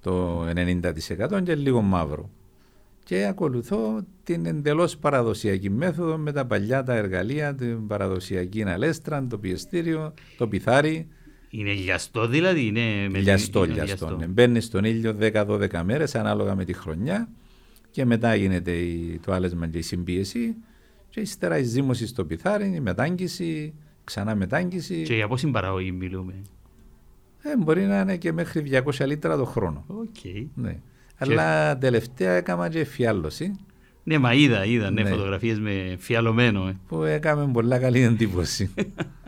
Το 0.00 0.44
90% 0.48 1.42
και 1.44 1.54
λίγο 1.54 1.80
μαύρο 1.80 2.30
και 3.04 3.26
ακολουθώ 3.26 4.04
την 4.22 4.46
εντελώς 4.46 4.96
παραδοσιακή 4.96 5.70
μέθοδο 5.70 6.16
με 6.16 6.32
τα 6.32 6.46
παλιά 6.46 6.82
τα 6.82 6.94
εργαλεία, 6.94 7.54
την 7.54 7.86
παραδοσιακή 7.86 8.62
αλέστρα, 8.62 9.26
το 9.26 9.38
πιεστήριο, 9.38 10.14
το 10.36 10.48
πιθάρι. 10.48 11.08
Είναι 11.48 11.72
λιαστό 11.72 12.26
δηλαδή, 12.26 12.66
είναι 12.66 13.08
με 13.08 13.18
λιαστό, 13.18 13.64
είναι 13.64 13.72
λιαστό. 13.74 14.06
λιαστό. 14.06 14.16
Ναι. 14.16 14.26
Μπαίνει 14.26 14.60
στον 14.60 14.84
ήλιο 14.84 15.16
10-12 15.20 15.82
μέρες 15.84 16.14
ανάλογα 16.14 16.54
με 16.54 16.64
τη 16.64 16.72
χρονιά 16.72 17.28
και 17.90 18.04
μετά 18.04 18.34
γίνεται 18.34 18.72
το 19.24 19.32
άλεσμα 19.32 19.66
και 19.66 19.78
η 19.78 19.82
συμπίεση 19.82 20.54
και 21.10 21.20
ύστερα 21.20 21.58
η 21.58 21.62
ζύμωση 21.62 22.06
στο 22.06 22.24
πιθάρι, 22.24 22.72
η 22.74 22.80
μετάγγιση, 22.80 23.74
ξανά 24.04 24.34
μετάγγιση. 24.34 25.02
Και 25.02 25.14
για 25.14 25.28
πόση 25.28 25.50
παραγωγή 25.50 25.92
μιλούμε. 25.92 26.34
Ε, 27.42 27.56
μπορεί 27.56 27.82
να 27.82 28.00
είναι 28.00 28.16
και 28.16 28.32
μέχρι 28.32 28.82
200 28.84 29.06
λίτρα 29.06 29.36
το 29.36 29.44
χρόνο. 29.44 29.86
Okay. 29.88 30.46
Ναι. 30.54 30.80
Αλλά 31.30 31.78
τελευταία 31.78 32.32
έκανα 32.32 32.68
και 32.68 32.84
φιάλωση. 32.84 33.58
Ναι, 34.04 34.18
μα 34.18 34.34
είδα, 34.34 34.64
είδα 34.64 34.90
ναι, 34.90 35.02
ναι. 35.02 35.08
φωτογραφίες 35.08 35.60
με 35.60 35.96
φιαλωμένο. 35.98 36.68
Ε. 36.68 36.76
Που 36.88 37.02
έκαμε 37.02 37.52
πολλά 37.52 37.78
καλή 37.78 38.00
εντύπωση. 38.00 38.70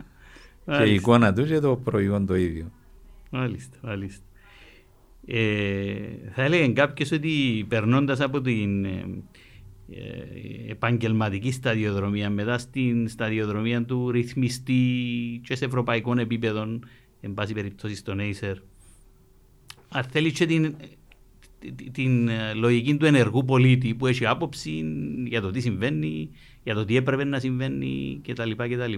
και 0.77 0.83
η 0.83 0.93
εικόνα 0.93 1.33
τους 1.33 1.47
και 1.47 1.59
το 1.59 1.75
προϊόν 1.75 2.25
το 2.25 2.35
ίδιο. 2.35 2.71
Μάλιστα, 3.29 3.77
μάλιστα. 3.81 4.23
Ε, 5.25 5.95
θα 6.33 6.43
έλεγε 6.43 6.67
κάποιος 6.67 7.11
ότι 7.11 7.65
περνώντας 7.67 8.19
από 8.19 8.41
την 8.41 8.85
ε, 8.85 9.05
ε, 9.89 10.71
επαγγελματική 10.71 11.51
σταδιοδρομία 11.51 12.29
μετά 12.29 12.57
στην 12.57 13.07
σταδιοδρομία 13.07 13.83
του 13.83 14.11
ρυθμιστή 14.11 14.83
και 15.43 15.55
σε 15.55 15.65
ευρωπαϊκό 15.65 16.19
επίπεδο, 16.19 16.79
εν 17.21 17.33
πάση 17.33 17.53
περιπτώσει 17.53 17.95
στον 17.95 18.19
Acer, 18.19 18.55
αν 19.89 20.03
θέλεις 20.03 20.33
και 20.33 20.45
την 20.45 20.75
την 21.91 22.27
ε, 22.27 22.53
λογική 22.53 22.97
του 22.97 23.05
ενεργού 23.05 23.45
πολίτη 23.45 23.93
που 23.95 24.07
έχει 24.07 24.25
άποψη 24.25 24.83
για 25.25 25.41
το 25.41 25.51
τι 25.51 25.59
συμβαίνει, 25.59 26.29
για 26.63 26.73
το 26.73 26.85
τι 26.85 26.95
έπρεπε 26.95 27.23
να 27.23 27.39
συμβαίνει 27.39 28.21
κτλ. 28.27 28.51
κτλ. 28.51 28.93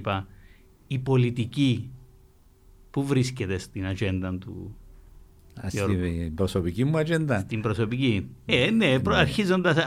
Η 0.88 1.00
πολιτική 1.00 1.90
που 2.92 3.06
βρίσκεται 3.06 3.58
στην 3.58 3.86
ατζέντα 3.86 4.38
του 4.38 4.76
στην 5.68 6.34
προσωπική 6.36 6.86
μου 6.86 6.98
ατζέντα; 6.98 7.40
Στην 7.40 7.62
προσωπική. 7.62 8.28
Ε, 8.46 8.72
ναι, 8.72 8.88
ναι. 8.88 9.02
αρχίζοντας 9.16 9.78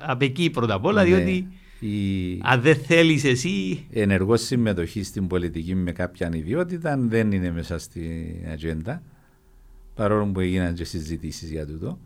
από 0.00 0.24
εκεί 0.24 0.50
πρώτα 0.50 0.74
απ' 0.74 0.84
όλα, 0.84 1.02
ναι. 1.02 1.08
διότι 1.08 1.48
η... 1.80 2.40
αν 2.42 2.60
δεν 2.60 2.76
θέλεις 2.76 3.24
εσύ. 3.24 3.86
Ενεργό 3.90 4.36
συμμετοχή 4.36 5.02
στην 5.02 5.26
πολιτική 5.26 5.74
με 5.74 5.92
κάποια 5.92 6.30
ιδιότητα 6.34 6.96
δεν 6.98 7.32
είναι 7.32 7.50
μέσα 7.50 7.78
στην 7.78 8.48
ατζέντα. 8.52 9.02
Παρόλο 9.94 10.26
που 10.26 10.40
έγιναν 10.40 10.74
και 10.74 10.84
συζητήσεις 10.84 11.50
για 11.50 11.66
τούτο. 11.66 11.98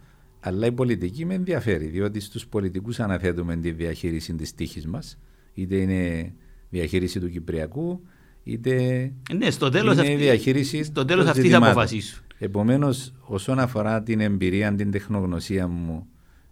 Αλλά 0.49 0.67
η 0.67 0.73
πολιτική 0.73 1.25
με 1.25 1.35
ενδιαφέρει, 1.35 1.87
διότι 1.87 2.21
στους 2.21 2.47
πολιτικούς 2.47 3.01
αναθέτουμε 3.01 3.57
τη 3.57 3.71
διαχείριση 3.73 4.35
της 4.35 4.55
τύχης 4.55 4.87
μας, 4.87 5.19
είτε 5.55 5.77
είναι 5.77 6.33
διαχείριση 6.71 7.21
του 7.21 7.31
Κυπριακού, 7.31 8.01
είτε 8.43 8.73
ναι, 9.37 9.51
στο 9.51 9.69
τέλος 9.69 9.93
είναι 9.93 10.03
αυτή, 10.03 10.15
διαχείριση 10.15 10.83
στο 10.83 11.05
τέλος 11.05 11.27
αυτή 11.27 11.49
θα 11.49 11.57
αποφασίσουν. 11.57 12.25
Επομένως, 12.39 13.13
όσον 13.21 13.59
αφορά 13.59 14.03
την 14.03 14.21
εμπειρία, 14.21 14.75
την 14.75 14.91
τεχνογνωσία 14.91 15.69
μου 15.69 16.07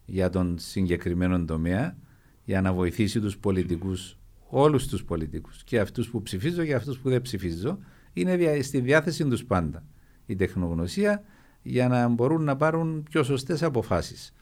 για 0.05 0.31
τον 0.31 0.57
συγκεκριμένο 0.59 1.45
τομέα, 1.45 1.97
για 2.45 2.61
να 2.61 2.73
βοηθήσει 2.73 3.21
τους 3.21 3.39
πολιτικούς, 3.39 4.19
όλους 4.49 4.87
τους 4.87 5.05
πολιτικούς, 5.05 5.65
και 5.65 5.81
αυτούς 5.81 6.11
που 6.11 6.23
ψηφίζω 6.23 6.65
και 6.65 6.75
αυτούς 6.75 6.99
που 6.99 7.09
δεν 7.09 7.23
ψηφίζω, 7.23 7.79
είναι 8.13 8.63
στη 8.63 8.81
διάθεση 8.81 9.25
τους 9.25 9.45
πάντα. 9.45 9.85
Η 10.27 10.37
τεχνογνωσία 10.37 11.23
για 11.67 11.89
να 11.89 12.09
μπορούν 12.09 12.45
να 12.45 12.57
πάρουν 12.57 13.03
πιο 13.11 13.23
σωστές 13.23 13.63
αποφάσεις. 13.63 14.33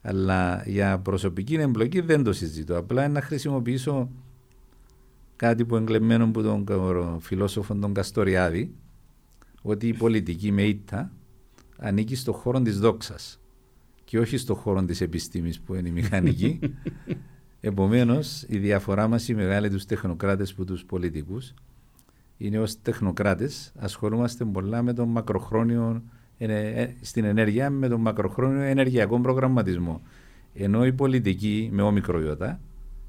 Αλλά 0.00 0.62
για 0.66 0.98
προσωπική 0.98 1.54
εμπλοκή 1.54 2.00
δεν 2.00 2.22
το 2.22 2.32
συζητώ. 2.32 2.76
Απλά 2.76 3.08
να 3.08 3.20
χρησιμοποιήσω 3.20 4.10
κάτι 5.36 5.64
που 5.64 5.76
εγκλεμμένο 5.76 6.24
από 6.24 6.42
τον 6.42 7.20
φιλόσοφο 7.20 7.74
τον 7.74 7.92
Καστοριάδη, 7.94 8.74
ότι 9.62 9.88
η 9.88 9.94
πολιτική 9.94 10.52
με 10.52 10.62
ήττα 10.62 11.12
ανήκει 11.78 12.16
στον 12.16 12.34
χώρο 12.34 12.60
της 12.60 12.78
δόξας 12.78 13.40
και 14.04 14.18
όχι 14.18 14.36
στον 14.36 14.56
χώρο 14.56 14.84
της 14.84 15.00
επιστήμης 15.00 15.60
που 15.60 15.74
είναι 15.74 15.88
η 15.88 15.92
μηχανική. 15.92 16.58
Επομένως, 17.60 18.44
η 18.48 18.58
διαφορά 18.58 19.08
μας 19.08 19.28
η 19.28 19.34
μεγάλη 19.34 19.70
τους 19.70 19.84
τεχνοκράτες 19.84 20.54
που 20.54 20.64
τους 20.64 20.84
πολιτικούς 20.84 21.54
είναι 22.36 22.58
ως 22.58 22.82
τεχνοκράτες 22.82 23.72
ασχολούμαστε 23.76 24.44
πολλά 24.44 24.82
με 24.82 24.92
τον 24.92 25.08
μακροχρόνιο 25.08 25.90
ε, 25.92 26.13
στην 27.00 27.24
ενέργεια 27.24 27.70
με 27.70 27.88
τον 27.88 28.00
μακροχρόνιο 28.00 28.60
ενεργειακό 28.62 29.20
προγραμματισμό. 29.20 30.02
Ενώ 30.54 30.86
η 30.86 30.92
πολιτική 30.92 31.68
με 31.72 31.82
όμικρο 31.82 32.18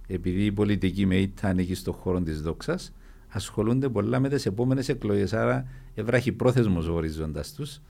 επειδή 0.07 0.45
η 0.45 0.52
πολιτική 0.52 1.06
με 1.06 1.15
ήττα 1.15 1.47
ανήκει 1.47 1.76
στον 1.76 1.93
χώρο 1.93 2.22
της 2.22 2.41
δόξας, 2.41 2.93
ασχολούνται 3.27 3.89
πολλά 3.89 4.19
με 4.19 4.30
τις 4.30 4.45
επόμενες 4.45 4.89
εκλογές. 4.89 5.34
Άρα, 5.34 5.68
ευράχει 5.95 6.31
πρόθεσμος 6.31 6.88
ορίζοντας 6.88 7.53
τους. 7.53 7.81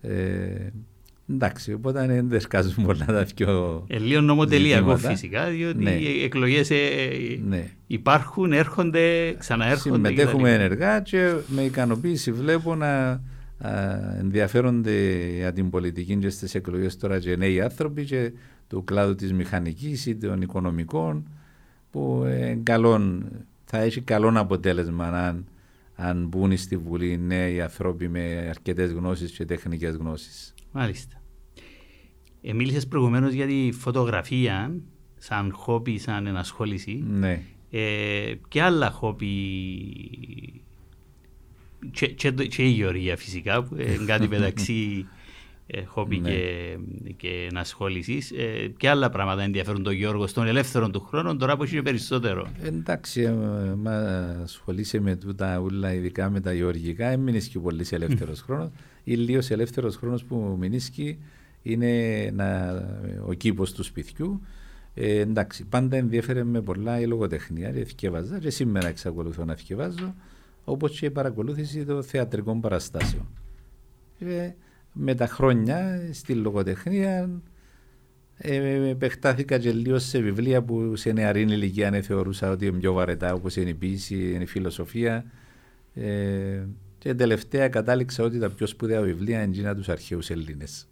Ε, 0.00 0.70
εντάξει, 1.30 1.72
οπότε 1.72 2.06
δεν 2.06 2.28
δεσκάζουν 2.28 2.84
πολλά 2.84 3.04
τα 3.04 3.26
πιο. 3.34 3.84
Ε, 3.88 3.98
λίγο 3.98 4.20
νομοτελειακό 4.20 4.96
φυσικά, 4.96 5.48
διότι 5.48 5.82
ναι. 5.82 5.90
οι 5.90 6.24
εκλογές 6.24 6.70
ε, 6.70 6.76
ναι. 7.44 7.70
υπάρχουν, 7.86 8.52
έρχονται, 8.52 9.34
ξαναέρχονται. 9.38 9.94
Συμμετέχουμε 9.94 10.54
ενεργά 10.54 11.00
και 11.00 11.34
με 11.46 11.62
ικανοποίηση 11.62 12.32
βλέπω 12.32 12.74
να 12.74 13.22
ενδιαφέρονται 14.18 15.28
για 15.36 15.52
την 15.52 15.70
πολιτική 15.70 16.16
και 16.16 16.28
στις 16.28 16.54
εκλογές 16.54 16.96
τώρα 16.96 17.18
και 17.18 17.36
νέοι 17.36 17.60
άνθρωποι 17.60 18.04
και 18.04 18.32
του 18.68 18.84
κλάδου 18.84 19.14
της 19.14 19.32
μηχανικής 19.32 20.06
ή 20.06 20.16
των 20.16 20.42
οικονομικών 20.42 21.28
που 21.90 22.22
ε, 22.26 22.62
θα 23.64 23.78
έχει 23.78 24.00
καλό 24.00 24.32
αποτέλεσμα 24.34 25.06
αν, 25.06 25.46
αν 25.94 26.26
μπουν 26.26 26.56
στη 26.56 26.76
Βουλή 26.76 27.18
νέοι 27.18 27.60
άνθρωποι 27.60 28.08
με 28.08 28.46
αρκετές 28.48 28.92
γνώσεις 28.92 29.32
και 29.32 29.44
τεχνικές 29.44 29.94
γνώσεις. 29.94 30.54
Μάλιστα. 30.72 31.22
Ε, 32.42 32.52
μίλησες 32.52 32.86
προηγουμένως 32.86 33.32
για 33.32 33.46
τη 33.46 33.70
φωτογραφία 33.72 34.74
σαν 35.18 35.52
χόπι, 35.52 35.98
σαν 35.98 36.26
ενασχόληση. 36.26 37.04
Ναι. 37.08 37.42
Ε, 37.70 38.34
και 38.48 38.62
άλλα 38.62 38.90
χόπι 38.90 39.26
και, 41.90 42.06
και, 42.06 42.30
και 42.30 42.62
η 42.62 42.68
γεωργία 42.68 43.16
φυσικά 43.16 43.62
που 43.62 43.74
είναι 43.74 44.04
κάτι 44.06 44.28
μεταξύ 44.28 45.06
ε, 45.66 45.84
χόπι 45.84 46.18
ναι. 46.18 46.30
και, 46.30 46.76
και 47.16 47.46
ενασχόληση. 47.50 48.22
Ε, 48.36 48.66
και 48.76 48.88
άλλα 48.88 49.10
πράγματα 49.10 49.42
ενδιαφέρουν 49.42 49.82
τον 49.82 49.92
Γιώργο 49.92 50.26
στον 50.26 50.46
ελεύθερο 50.46 50.90
του 50.90 51.00
χρόνο, 51.00 51.36
τώρα 51.36 51.56
που 51.56 51.64
είναι 51.72 51.82
περισσότερο. 51.82 52.46
Εντάξει, 52.62 53.20
ε, 53.20 53.30
μα 53.76 53.92
ασχολείσαι 54.42 55.00
με 55.00 55.16
τούτα 55.16 55.58
ούλα, 55.58 55.94
ειδικά 55.94 56.30
με 56.30 56.40
τα 56.40 56.52
γεωργικά, 56.52 57.08
δεν 57.08 57.20
μείνει 57.20 57.40
και 57.40 57.58
πολύ 57.58 57.86
ελεύθερο 57.90 58.32
χρόνο. 58.34 58.72
Ή 59.04 59.14
λίγο 59.14 59.40
ελεύθερο 59.48 59.90
χρόνο 59.90 60.18
που 60.28 60.56
μείνει 60.60 60.80
είναι 61.62 62.30
να, 62.34 62.74
ο 63.26 63.32
κήπο 63.32 63.64
του 63.64 63.82
σπιτιού. 63.82 64.40
Ε, 64.94 65.18
εντάξει, 65.18 65.64
πάντα 65.64 65.96
ενδιαφέρε 65.96 66.44
με 66.44 66.60
πολλά 66.60 67.00
η 67.00 67.06
λογοτεχνία, 67.06 67.70
διασκεύαζα 67.70 68.38
και 68.38 68.50
σήμερα 68.50 68.88
εξακολουθώ 68.88 69.44
να 69.44 69.54
διασκευάζω, 69.54 70.14
όπως 70.64 70.98
και 70.98 71.06
η 71.06 71.10
παρακολούθηση 71.10 71.84
των 71.84 72.02
θεατρικών 72.02 72.60
παραστάσεων. 72.60 73.26
Ε, 74.18 74.54
με 74.92 75.14
τα 75.14 75.26
χρόνια 75.26 76.08
στη 76.12 76.34
λογοτεχνία 76.34 77.30
ε, 78.36 78.88
επεκτάθηκα 78.88 79.58
και 79.58 79.72
λίγο 79.72 79.98
σε 79.98 80.18
βιβλία 80.18 80.62
που 80.62 80.96
σε 80.96 81.12
νεαρή 81.12 81.40
ηλικία 81.40 81.90
ναι, 81.90 82.00
θεωρούσα 82.00 82.50
ότι 82.50 82.66
είναι 82.66 82.78
πιο 82.78 82.92
βαρετά 82.92 83.34
όπως 83.34 83.56
είναι 83.56 83.70
η 83.70 83.74
ποιήση, 83.74 84.32
είναι 84.32 84.42
η 84.42 84.46
φιλοσοφία 84.46 85.24
ε, 85.94 86.64
και 86.98 87.14
τελευταία 87.14 87.68
κατάληξα 87.68 88.24
ότι 88.24 88.38
τα 88.38 88.50
πιο 88.50 88.66
σπουδαία 88.66 89.02
βιβλία 89.02 89.42
είναι 89.42 89.52
εκείνα 89.52 89.74
τους 89.74 89.88
αρχαίους 89.88 90.30
Έλληνες. 90.30 90.88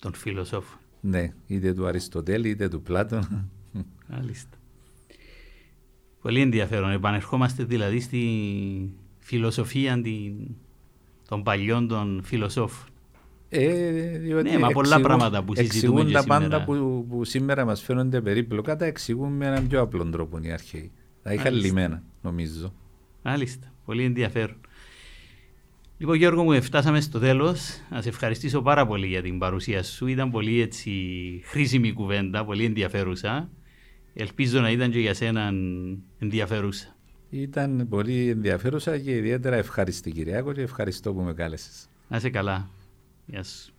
Τον 0.00 0.14
φιλοσόφο. 0.14 0.78
Ναι, 1.00 1.32
είτε 1.46 1.74
του 1.74 1.86
Αριστοτέλη 1.86 2.48
είτε 2.48 2.68
του 2.68 2.82
Πλάτων. 2.82 3.50
Μάλιστα. 4.08 4.56
Πολύ 6.22 6.40
ενδιαφέρον. 6.40 6.90
Επανερχόμαστε 6.90 7.64
δηλαδή 7.64 8.00
στη 8.00 8.18
φιλοσοφία 9.32 10.00
των 11.28 11.42
παλιών 11.42 11.88
των 11.88 12.20
φιλοσόφων. 12.24 12.88
Ε, 13.48 14.18
ναι, 14.42 14.58
μα 14.58 14.68
πολλά 14.68 15.00
πράγματα 15.00 15.42
που 15.42 15.54
συζητούμε 15.54 16.00
Εξηγούν 16.00 16.12
τα 16.12 16.24
πάντα 16.24 16.64
που, 16.64 17.06
που 17.08 17.24
σήμερα 17.24 17.64
μας 17.64 17.82
φαίνονται 17.82 18.20
περίπλοκα, 18.20 18.76
τα 18.76 18.84
εξηγούν 18.84 19.32
με 19.32 19.46
έναν 19.46 19.66
πιο 19.66 19.80
απλό 19.80 20.04
τρόπο 20.04 20.38
οι 20.42 20.52
αρχαίοι. 20.52 20.90
Τα 21.22 21.32
είχαν 21.32 21.54
λιμένα, 21.54 22.02
νομίζω. 22.22 22.72
Μάλιστα. 23.22 23.72
Πολύ 23.84 24.04
ενδιαφέρον. 24.04 24.56
Λοιπόν, 25.98 26.16
Γιώργο 26.16 26.42
μου, 26.42 26.62
φτάσαμε 26.62 27.00
στο 27.00 27.18
τέλος. 27.18 27.60
Να 27.90 28.02
σε 28.02 28.08
ευχαριστήσω 28.08 28.62
πάρα 28.62 28.86
πολύ 28.86 29.06
για 29.06 29.22
την 29.22 29.38
παρουσία 29.38 29.82
σου. 29.82 30.06
Ήταν 30.06 30.30
πολύ 30.30 30.60
έτσι, 30.60 30.90
χρήσιμη 31.44 31.92
κουβέντα, 31.92 32.44
πολύ 32.44 32.64
ενδιαφέρουσα. 32.64 33.50
Ελπίζω 34.14 34.60
να 34.60 34.70
ήταν 34.70 34.90
και 34.90 35.00
για 35.00 35.14
σένα 35.14 35.52
ενδιαφέρουσα. 36.18 36.91
Ήταν 37.34 37.86
πολύ 37.88 38.28
ενδιαφέρουσα 38.28 38.98
και 38.98 39.16
ιδιαίτερα 39.16 39.56
ευχαριστή, 39.56 40.10
Κυριάκο, 40.10 40.52
και 40.52 40.60
ευχαριστώ 40.60 41.12
που 41.14 41.20
με 41.20 41.34
κάλεσες. 41.34 41.88
Να 42.08 42.16
είσαι 42.16 42.30
καλά. 42.30 42.68
Yes. 43.32 43.71